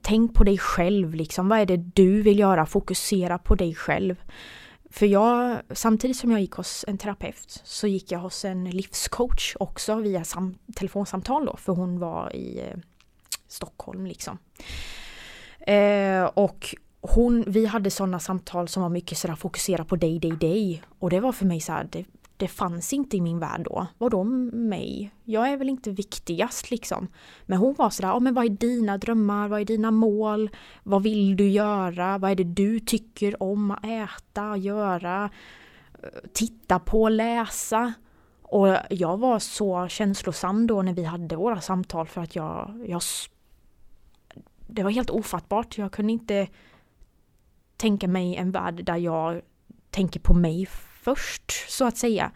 Tänk 0.03 0.35
på 0.35 0.45
dig 0.45 0.59
själv 0.59 1.15
liksom, 1.15 1.49
vad 1.49 1.59
är 1.59 1.67
det 1.67 1.77
du 1.77 2.23
vill 2.23 2.39
göra? 2.39 2.67
Fokusera 2.67 3.39
på 3.39 3.55
dig 3.55 3.75
själv. 3.75 4.17
För 4.91 5.07
jag, 5.07 5.59
samtidigt 5.71 6.17
som 6.17 6.31
jag 6.31 6.41
gick 6.41 6.53
hos 6.53 6.85
en 6.89 6.99
terapeut 6.99 7.61
så 7.65 7.87
gick 7.87 8.13
jag 8.13 8.19
hos 8.19 8.45
en 8.45 8.71
livscoach 8.71 9.57
också 9.61 9.95
via 9.95 10.25
sam, 10.25 10.55
telefonsamtal 10.77 11.47
då, 11.47 11.57
för 11.57 11.73
hon 11.73 11.99
var 11.99 12.37
i 12.37 12.61
eh, 12.61 12.79
Stockholm 13.49 14.07
liksom. 14.07 14.39
Eh, 15.61 16.25
och 16.25 16.75
hon, 17.01 17.45
vi 17.47 17.67
hade 17.67 17.91
sådana 17.91 18.21
samtal 18.21 18.69
som 18.69 18.83
var 18.83 18.91
mycket 18.91 19.19
sådär 19.19 19.35
fokusera 19.35 19.85
på 19.85 19.97
dig, 19.97 20.19
dig, 20.19 20.31
dig. 20.31 20.83
Och 20.99 21.11
det 21.11 21.21
var 21.21 21.33
för 21.33 21.47
mig 21.47 21.61
så 21.61 21.73
här, 21.73 21.89
det, 21.93 22.05
det 22.37 22.49
fanns 22.49 22.93
inte 22.93 23.17
i 23.17 23.21
min 23.21 23.39
värld 23.39 23.65
då. 23.65 23.87
Vadå 23.99 24.25
mig? 24.25 25.15
Jag 25.25 25.49
är 25.49 25.57
väl 25.57 25.69
inte 25.69 25.91
viktigast 25.91 26.71
liksom. 26.71 27.09
Men 27.47 27.59
hon 27.59 27.75
var 27.75 27.91
sådär, 27.91 28.09
ja 28.09 28.21
men 28.21 28.35
vad 28.35 28.45
är 28.45 28.49
dina 28.49 28.99
drömmar? 28.99 29.49
Vad 29.49 29.61
är 29.61 29.65
dina 29.65 29.91
mål? 29.91 30.51
Vad 30.83 31.03
vill 31.03 31.37
du 31.37 31.49
göra? 31.49 32.19
Vad 32.19 32.31
är 32.31 32.35
det 32.35 32.45
du 32.45 32.81
tycker 32.81 33.43
om 33.43 33.71
att 33.71 33.85
äta, 33.85 34.57
göra? 34.57 35.31
Titta 36.33 36.79
på, 36.79 37.09
läsa? 37.09 37.93
Och 38.43 38.77
jag 38.91 39.17
var 39.17 39.39
så 39.39 39.89
känslosam 39.89 40.67
då 40.67 40.83
när 40.83 40.93
vi 40.93 41.05
hade 41.05 41.37
våra 41.37 41.61
samtal 41.61 42.07
för 42.07 42.21
att 42.21 42.37
jag, 42.37 42.85
jag 42.87 43.03
det 44.67 44.83
var 44.83 44.91
helt 44.91 45.11
ofattbart. 45.11 45.79
Jag 45.79 45.93
kunde 45.93 46.13
inte 46.13 46.49
tänka 47.77 48.09
mig 48.09 48.37
en 48.37 48.51
värld 48.51 48.85
där 48.85 48.97
jag 48.97 49.43
tänker 49.91 50.21
på 50.21 50.35
mig 50.35 50.67
först 51.05 51.71
så 51.71 51.85
att 51.85 51.97
säga. 51.97 52.31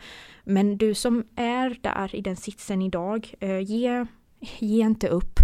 Men 0.45 0.77
du 0.77 0.95
som 0.95 1.25
är 1.37 1.77
där 1.81 2.14
i 2.14 2.21
den 2.21 2.37
sitsen 2.37 2.83
idag, 2.83 3.35
eh, 3.41 3.59
ge, 3.59 4.07
ge 4.59 4.81
inte 4.83 5.09
upp. 5.09 5.41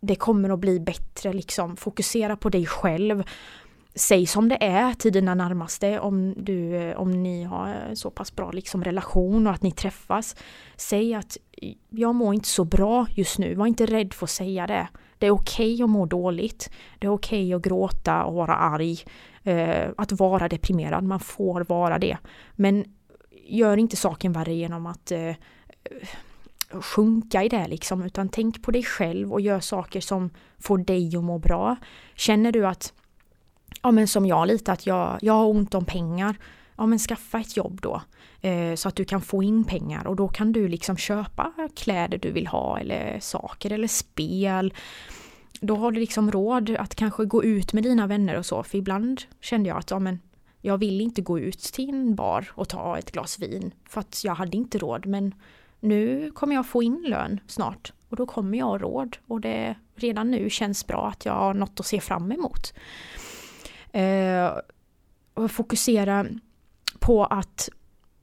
Det 0.00 0.16
kommer 0.16 0.50
att 0.50 0.58
bli 0.58 0.80
bättre 0.80 1.32
liksom. 1.32 1.76
Fokusera 1.76 2.36
på 2.36 2.48
dig 2.48 2.66
själv. 2.66 3.24
Säg 3.94 4.26
som 4.26 4.48
det 4.48 4.64
är 4.64 4.94
till 4.94 5.12
dina 5.12 5.34
närmaste 5.34 6.00
om, 6.00 6.34
du, 6.36 6.76
eh, 6.76 6.96
om 6.96 7.22
ni 7.22 7.44
har 7.44 7.94
så 7.94 8.10
pass 8.10 8.36
bra 8.36 8.50
liksom, 8.50 8.84
relation 8.84 9.46
och 9.46 9.52
att 9.52 9.62
ni 9.62 9.72
träffas. 9.72 10.36
Säg 10.76 11.14
att 11.14 11.36
jag 11.88 12.14
mår 12.14 12.34
inte 12.34 12.48
så 12.48 12.64
bra 12.64 13.06
just 13.10 13.38
nu, 13.38 13.54
var 13.54 13.66
inte 13.66 13.86
rädd 13.86 14.14
för 14.14 14.26
att 14.26 14.30
säga 14.30 14.66
det. 14.66 14.88
Det 15.18 15.26
är 15.26 15.30
okej 15.30 15.74
okay 15.74 15.84
att 15.84 15.90
må 15.90 16.06
dåligt. 16.06 16.70
Det 16.98 17.06
är 17.06 17.10
okej 17.12 17.46
okay 17.46 17.54
att 17.54 17.62
gråta 17.62 18.24
och 18.24 18.34
vara 18.34 18.54
arg. 18.54 18.98
Eh, 19.42 19.90
att 19.96 20.12
vara 20.12 20.48
deprimerad, 20.48 21.04
man 21.04 21.20
får 21.20 21.64
vara 21.68 21.98
det. 21.98 22.18
Men 22.52 22.84
gör 23.46 23.76
inte 23.76 23.96
saken 23.96 24.32
värre 24.32 24.54
genom 24.54 24.86
att 24.86 25.12
eh, 25.12 25.34
sjunka 26.70 27.44
i 27.44 27.48
det 27.48 27.68
liksom, 27.68 28.02
utan 28.02 28.28
tänk 28.28 28.62
på 28.62 28.70
dig 28.70 28.82
själv 28.82 29.32
och 29.32 29.40
gör 29.40 29.60
saker 29.60 30.00
som 30.00 30.30
får 30.58 30.78
dig 30.78 31.16
att 31.16 31.24
må 31.24 31.38
bra. 31.38 31.76
Känner 32.14 32.52
du 32.52 32.66
att, 32.66 32.92
ja 33.82 33.90
men 33.90 34.08
som 34.08 34.26
jag 34.26 34.48
lite, 34.48 34.72
att 34.72 34.86
jag, 34.86 35.18
jag 35.22 35.32
har 35.32 35.46
ont 35.46 35.74
om 35.74 35.84
pengar, 35.84 36.36
ja 36.76 36.86
men 36.86 36.98
skaffa 36.98 37.40
ett 37.40 37.56
jobb 37.56 37.80
då. 37.80 38.02
Eh, 38.42 38.74
så 38.74 38.88
att 38.88 38.96
du 38.96 39.04
kan 39.04 39.20
få 39.20 39.42
in 39.42 39.64
pengar 39.64 40.06
och 40.06 40.16
då 40.16 40.28
kan 40.28 40.52
du 40.52 40.68
liksom 40.68 40.96
köpa 40.96 41.52
kläder 41.76 42.18
du 42.18 42.30
vill 42.30 42.46
ha 42.46 42.78
eller 42.78 43.20
saker 43.20 43.72
eller 43.72 43.88
spel 43.88 44.74
då 45.60 45.76
har 45.76 45.92
du 45.92 46.00
liksom 46.00 46.32
råd 46.32 46.70
att 46.70 46.94
kanske 46.94 47.24
gå 47.24 47.44
ut 47.44 47.72
med 47.72 47.82
dina 47.82 48.06
vänner 48.06 48.38
och 48.38 48.46
så. 48.46 48.62
För 48.62 48.78
ibland 48.78 49.22
kände 49.40 49.68
jag 49.68 49.78
att 49.78 49.90
ja, 49.90 49.98
men 49.98 50.20
jag 50.60 50.78
vill 50.78 51.00
inte 51.00 51.22
gå 51.22 51.38
ut 51.38 51.58
till 51.58 51.88
en 51.88 52.14
bar 52.14 52.50
och 52.54 52.68
ta 52.68 52.98
ett 52.98 53.12
glas 53.12 53.38
vin. 53.38 53.74
För 53.88 54.00
att 54.00 54.24
jag 54.24 54.34
hade 54.34 54.56
inte 54.56 54.78
råd. 54.78 55.06
Men 55.06 55.34
nu 55.80 56.30
kommer 56.30 56.54
jag 56.54 56.66
få 56.66 56.82
in 56.82 57.04
lön 57.06 57.40
snart. 57.46 57.92
Och 58.08 58.16
då 58.16 58.26
kommer 58.26 58.58
jag 58.58 58.66
ha 58.66 58.78
råd. 58.78 59.16
Och 59.26 59.40
det 59.40 59.74
redan 59.94 60.30
nu 60.30 60.50
känns 60.50 60.86
bra 60.86 61.08
att 61.08 61.24
jag 61.24 61.32
har 61.32 61.54
något 61.54 61.80
att 61.80 61.86
se 61.86 62.00
fram 62.00 62.32
emot. 62.32 62.74
Eh, 63.92 64.50
och 65.34 65.50
fokusera 65.50 66.26
på 66.98 67.24
att 67.24 67.68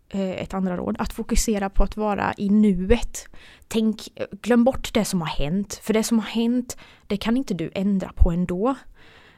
Eh, 0.10 0.42
ett 0.42 0.54
andra 0.54 0.78
råd, 0.78 0.96
att 1.00 1.14
fokusera 1.14 1.70
på 1.70 1.84
att 1.84 1.98
vara 1.98 2.34
i 2.38 2.50
nuet. 2.50 3.28
Tänk, 3.68 4.02
glöm 4.42 4.64
bort 4.64 4.94
det 4.94 5.06
som 5.06 5.22
har 5.22 5.28
hänt, 5.28 5.80
för 5.84 5.94
det 5.94 6.04
som 6.04 6.20
har 6.20 6.28
hänt, 6.28 6.78
det 7.08 7.18
kan 7.18 7.38
inte 7.38 7.54
du 7.54 7.72
ändra 7.76 8.12
på 8.16 8.32
ändå. 8.32 8.76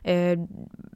Eh, 0.03 0.39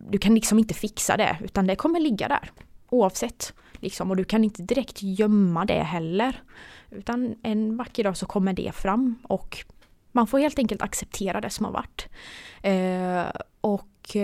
du 0.09 0.17
kan 0.17 0.35
liksom 0.35 0.59
inte 0.59 0.73
fixa 0.73 1.17
det, 1.17 1.37
utan 1.43 1.67
det 1.67 1.75
kommer 1.75 1.99
ligga 1.99 2.27
där 2.27 2.51
oavsett. 2.89 3.53
Liksom, 3.73 4.11
och 4.11 4.17
du 4.17 4.23
kan 4.23 4.43
inte 4.43 4.63
direkt 4.63 5.03
gömma 5.03 5.65
det 5.65 5.83
heller. 5.83 6.43
Utan 6.91 7.35
en 7.43 7.77
vacker 7.77 8.03
dag 8.03 8.17
så 8.17 8.25
kommer 8.25 8.53
det 8.53 8.71
fram 8.75 9.15
och 9.23 9.65
man 10.11 10.27
får 10.27 10.39
helt 10.39 10.59
enkelt 10.59 10.81
acceptera 10.81 11.41
det 11.41 11.49
som 11.49 11.65
har 11.65 11.71
varit. 11.71 12.07
Eh, 12.61 13.41
och 13.61 14.17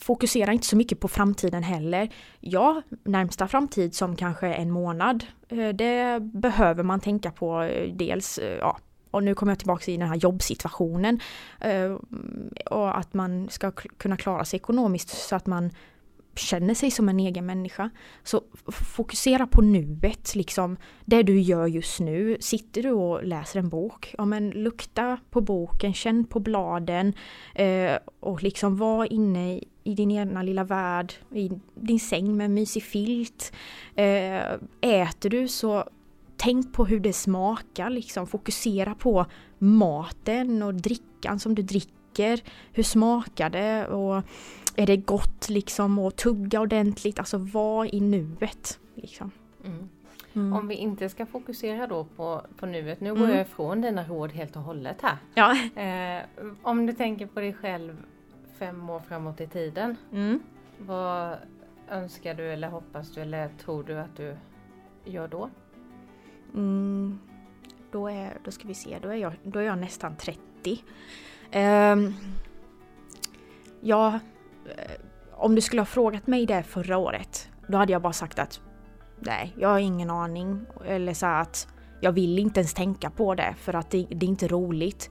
fokusera 0.00 0.52
inte 0.52 0.66
så 0.66 0.76
mycket 0.76 1.00
på 1.00 1.08
framtiden 1.08 1.62
heller. 1.62 2.12
Ja, 2.40 2.82
närmsta 3.04 3.48
framtid 3.48 3.94
som 3.94 4.16
kanske 4.16 4.46
en 4.46 4.70
månad, 4.70 5.24
eh, 5.48 5.68
det 5.68 6.20
behöver 6.20 6.82
man 6.82 7.00
tänka 7.00 7.30
på 7.30 7.62
eh, 7.62 7.94
dels, 7.94 8.38
eh, 8.38 8.58
ja, 8.58 8.78
och 9.10 9.22
nu 9.22 9.34
kommer 9.34 9.52
jag 9.52 9.58
tillbaka 9.58 9.90
i 9.90 9.96
den 9.96 10.08
här 10.08 10.16
jobbsituationen. 10.16 11.20
Och 12.70 12.98
att 12.98 13.14
man 13.14 13.48
ska 13.48 13.70
kunna 13.70 14.16
klara 14.16 14.44
sig 14.44 14.56
ekonomiskt 14.56 15.08
så 15.08 15.36
att 15.36 15.46
man 15.46 15.70
känner 16.40 16.74
sig 16.74 16.90
som 16.90 17.08
en 17.08 17.20
egen 17.20 17.46
människa. 17.46 17.90
Så 18.22 18.42
fokusera 18.66 19.46
på 19.46 19.62
nuet, 19.62 20.34
liksom 20.34 20.76
det 21.04 21.22
du 21.22 21.40
gör 21.40 21.66
just 21.66 22.00
nu. 22.00 22.36
Sitter 22.40 22.82
du 22.82 22.90
och 22.90 23.24
läser 23.24 23.58
en 23.58 23.68
bok, 23.68 24.14
ja 24.18 24.24
men 24.24 24.50
lukta 24.50 25.18
på 25.30 25.40
boken, 25.40 25.94
känn 25.94 26.24
på 26.24 26.40
bladen 26.40 27.14
eh, 27.54 27.98
och 28.20 28.42
liksom 28.42 28.76
var 28.76 29.12
inne 29.12 29.60
i, 29.84 29.94
din 29.94 30.10
egna 30.10 30.42
lilla 30.42 30.64
värld, 30.64 31.12
i 31.34 31.50
din 31.74 32.00
säng 32.00 32.36
med 32.36 32.44
en 32.44 32.54
mysig 32.54 32.82
filt. 32.82 33.52
Eh, 33.94 34.52
äter 34.80 35.30
du 35.30 35.48
så 35.48 35.84
tänk 36.36 36.72
på 36.72 36.84
hur 36.84 37.00
det 37.00 37.12
smakar, 37.12 37.90
liksom 37.90 38.26
fokusera 38.26 38.94
på 38.94 39.26
maten 39.58 40.62
och 40.62 40.74
drickan 40.74 41.38
som 41.38 41.54
du 41.54 41.62
dricker. 41.62 42.40
Hur 42.72 42.82
smakar 42.82 43.50
det? 43.50 43.86
Och 43.86 44.22
är 44.76 44.86
det 44.86 44.96
gott 44.96 45.48
liksom 45.48 45.98
och 45.98 46.16
tugga 46.16 46.60
ordentligt, 46.60 47.18
alltså 47.18 47.38
var 47.38 47.94
i 47.94 48.00
nuet. 48.00 48.78
Liksom. 48.94 49.30
Mm. 49.64 49.88
Mm. 50.32 50.52
Om 50.52 50.68
vi 50.68 50.74
inte 50.74 51.08
ska 51.08 51.26
fokusera 51.26 51.86
då 51.86 52.04
på, 52.04 52.42
på 52.56 52.66
nuet, 52.66 53.00
nu 53.00 53.10
går 53.10 53.24
mm. 53.24 53.30
jag 53.30 53.40
ifrån 53.40 53.80
dina 53.80 54.04
råd 54.04 54.32
helt 54.32 54.56
och 54.56 54.62
hållet 54.62 54.96
här. 55.02 55.16
Ja. 55.34 55.56
Eh, 55.82 56.24
om 56.62 56.86
du 56.86 56.92
tänker 56.92 57.26
på 57.26 57.40
dig 57.40 57.54
själv 57.54 57.96
fem 58.60 58.90
år 58.90 59.00
framåt 59.00 59.40
i 59.40 59.46
tiden. 59.46 59.96
Mm. 60.12 60.40
Vad 60.78 61.36
önskar 61.90 62.34
du 62.34 62.52
eller 62.52 62.68
hoppas 62.68 63.14
du 63.14 63.20
eller 63.20 63.48
tror 63.48 63.84
du 63.84 63.98
att 63.98 64.16
du 64.16 64.36
gör 65.04 65.28
då? 65.28 65.50
Mm, 66.54 67.18
då, 67.90 68.08
är, 68.08 68.38
då 68.44 68.50
ska 68.50 68.68
vi 68.68 68.74
se, 68.74 68.98
då 69.02 69.08
är 69.08 69.16
jag, 69.16 69.32
då 69.42 69.58
är 69.58 69.62
jag 69.62 69.78
nästan 69.78 70.16
30. 70.16 70.84
Um, 71.54 72.14
ja, 73.80 74.20
Eh, 74.66 75.00
om 75.32 75.54
du 75.54 75.60
skulle 75.60 75.80
ha 75.80 75.86
frågat 75.86 76.26
mig 76.26 76.46
det 76.46 76.62
förra 76.62 76.96
året, 76.96 77.48
då 77.66 77.78
hade 77.78 77.92
jag 77.92 78.02
bara 78.02 78.12
sagt 78.12 78.38
att 78.38 78.60
nej, 79.18 79.54
jag 79.58 79.68
har 79.68 79.78
ingen 79.78 80.10
aning. 80.10 80.66
Eller 80.86 81.14
så 81.14 81.26
att 81.26 81.68
jag 82.00 82.12
vill 82.12 82.38
inte 82.38 82.60
ens 82.60 82.74
tänka 82.74 83.10
på 83.10 83.34
det 83.34 83.54
för 83.58 83.74
att 83.74 83.90
det, 83.90 84.06
det 84.10 84.26
är 84.26 84.28
inte 84.30 84.48
roligt. 84.48 85.10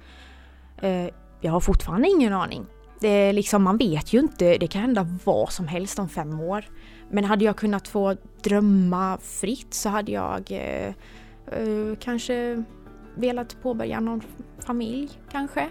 Eh, 0.82 1.10
jag 1.42 1.52
har 1.52 1.60
fortfarande 1.60 2.08
ingen 2.08 2.34
aning. 2.34 2.66
Det 3.00 3.08
är 3.08 3.34
liksom, 3.34 3.64
man 3.64 3.78
vet 3.78 4.14
ju 4.14 4.20
inte, 4.20 4.58
det 4.58 4.68
kan 4.68 4.82
hända 4.82 5.08
vad 5.24 5.52
som 5.52 5.68
helst 5.68 6.00
om 6.00 6.10
fem 6.10 6.40
år. 6.40 6.66
Men 7.10 7.24
hade 7.24 7.46
jag 7.46 7.56
kunnat 7.56 7.88
få 7.88 8.16
drömma 8.44 9.18
fritt 9.18 9.74
så 9.74 9.90
hade 9.90 10.12
jag 10.12 10.52
eh, 10.52 10.94
eh, 11.52 11.96
kanske 12.00 12.64
velat 13.16 13.62
påbörja 13.62 14.00
någon 14.00 14.22
familj 14.60 15.10
kanske. 15.32 15.70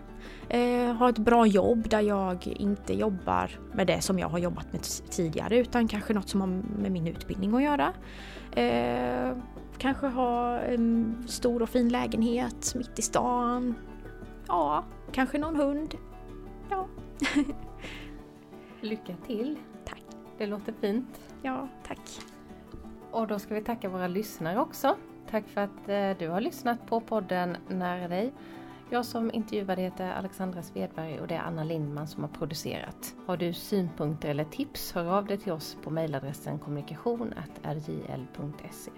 Eh, 0.49 0.93
ha 0.93 1.09
ett 1.09 1.19
bra 1.19 1.47
jobb 1.47 1.89
där 1.89 2.01
jag 2.01 2.47
inte 2.47 2.95
jobbar 2.95 3.51
med 3.75 3.87
det 3.87 4.01
som 4.01 4.19
jag 4.19 4.29
har 4.29 4.39
jobbat 4.39 4.73
med 4.73 4.83
tidigare 5.11 5.59
utan 5.59 5.89
kanske 5.89 6.13
något 6.13 6.29
som 6.29 6.41
har 6.41 6.49
med 6.83 6.93
min 6.93 7.07
utbildning 7.07 7.55
att 7.55 7.63
göra. 7.63 7.93
Eh, 8.53 9.37
kanske 9.79 10.07
ha 10.07 10.59
en 10.59 11.17
stor 11.29 11.63
och 11.63 11.69
fin 11.69 11.89
lägenhet 11.89 12.75
mitt 12.75 12.99
i 12.99 13.03
stan. 13.03 13.75
Ja, 14.49 14.85
kanske 15.13 15.39
någon 15.39 15.57
hund. 15.57 15.95
Ja. 16.71 16.87
Lycka 18.81 19.15
till! 19.27 19.59
Tack! 19.85 20.03
Det 20.39 20.47
låter 20.47 20.73
fint. 20.73 21.21
Ja, 21.43 21.69
tack! 21.87 22.01
Och 23.11 23.27
då 23.27 23.39
ska 23.39 23.55
vi 23.55 23.63
tacka 23.63 23.89
våra 23.89 24.07
lyssnare 24.07 24.61
också. 24.61 24.97
Tack 25.31 25.49
för 25.49 25.61
att 25.61 25.89
eh, 25.89 26.11
du 26.19 26.29
har 26.29 26.41
lyssnat 26.41 26.87
på 26.87 27.01
podden 27.01 27.57
Nära 27.69 28.09
dig. 28.09 28.33
Jag 28.91 29.05
som 29.05 29.35
intervjuade 29.35 29.83
heter 29.83 30.11
Alexandra 30.11 30.63
Svedberg 30.63 31.21
och 31.21 31.29
det 31.29 31.35
är 31.35 31.41
Anna 31.41 31.65
Lindman 31.65 32.09
som 32.09 32.23
har 32.23 32.31
producerat. 32.31 33.15
Har 33.27 33.37
du 33.37 33.53
synpunkter 33.53 34.29
eller 34.29 34.45
tips, 34.45 34.93
hör 34.93 35.05
av 35.05 35.27
dig 35.27 35.39
till 35.39 35.53
oss 35.53 35.77
på 35.83 35.91
mejladressen 35.91 36.59
kommunikation.rjl.se. 36.59 38.91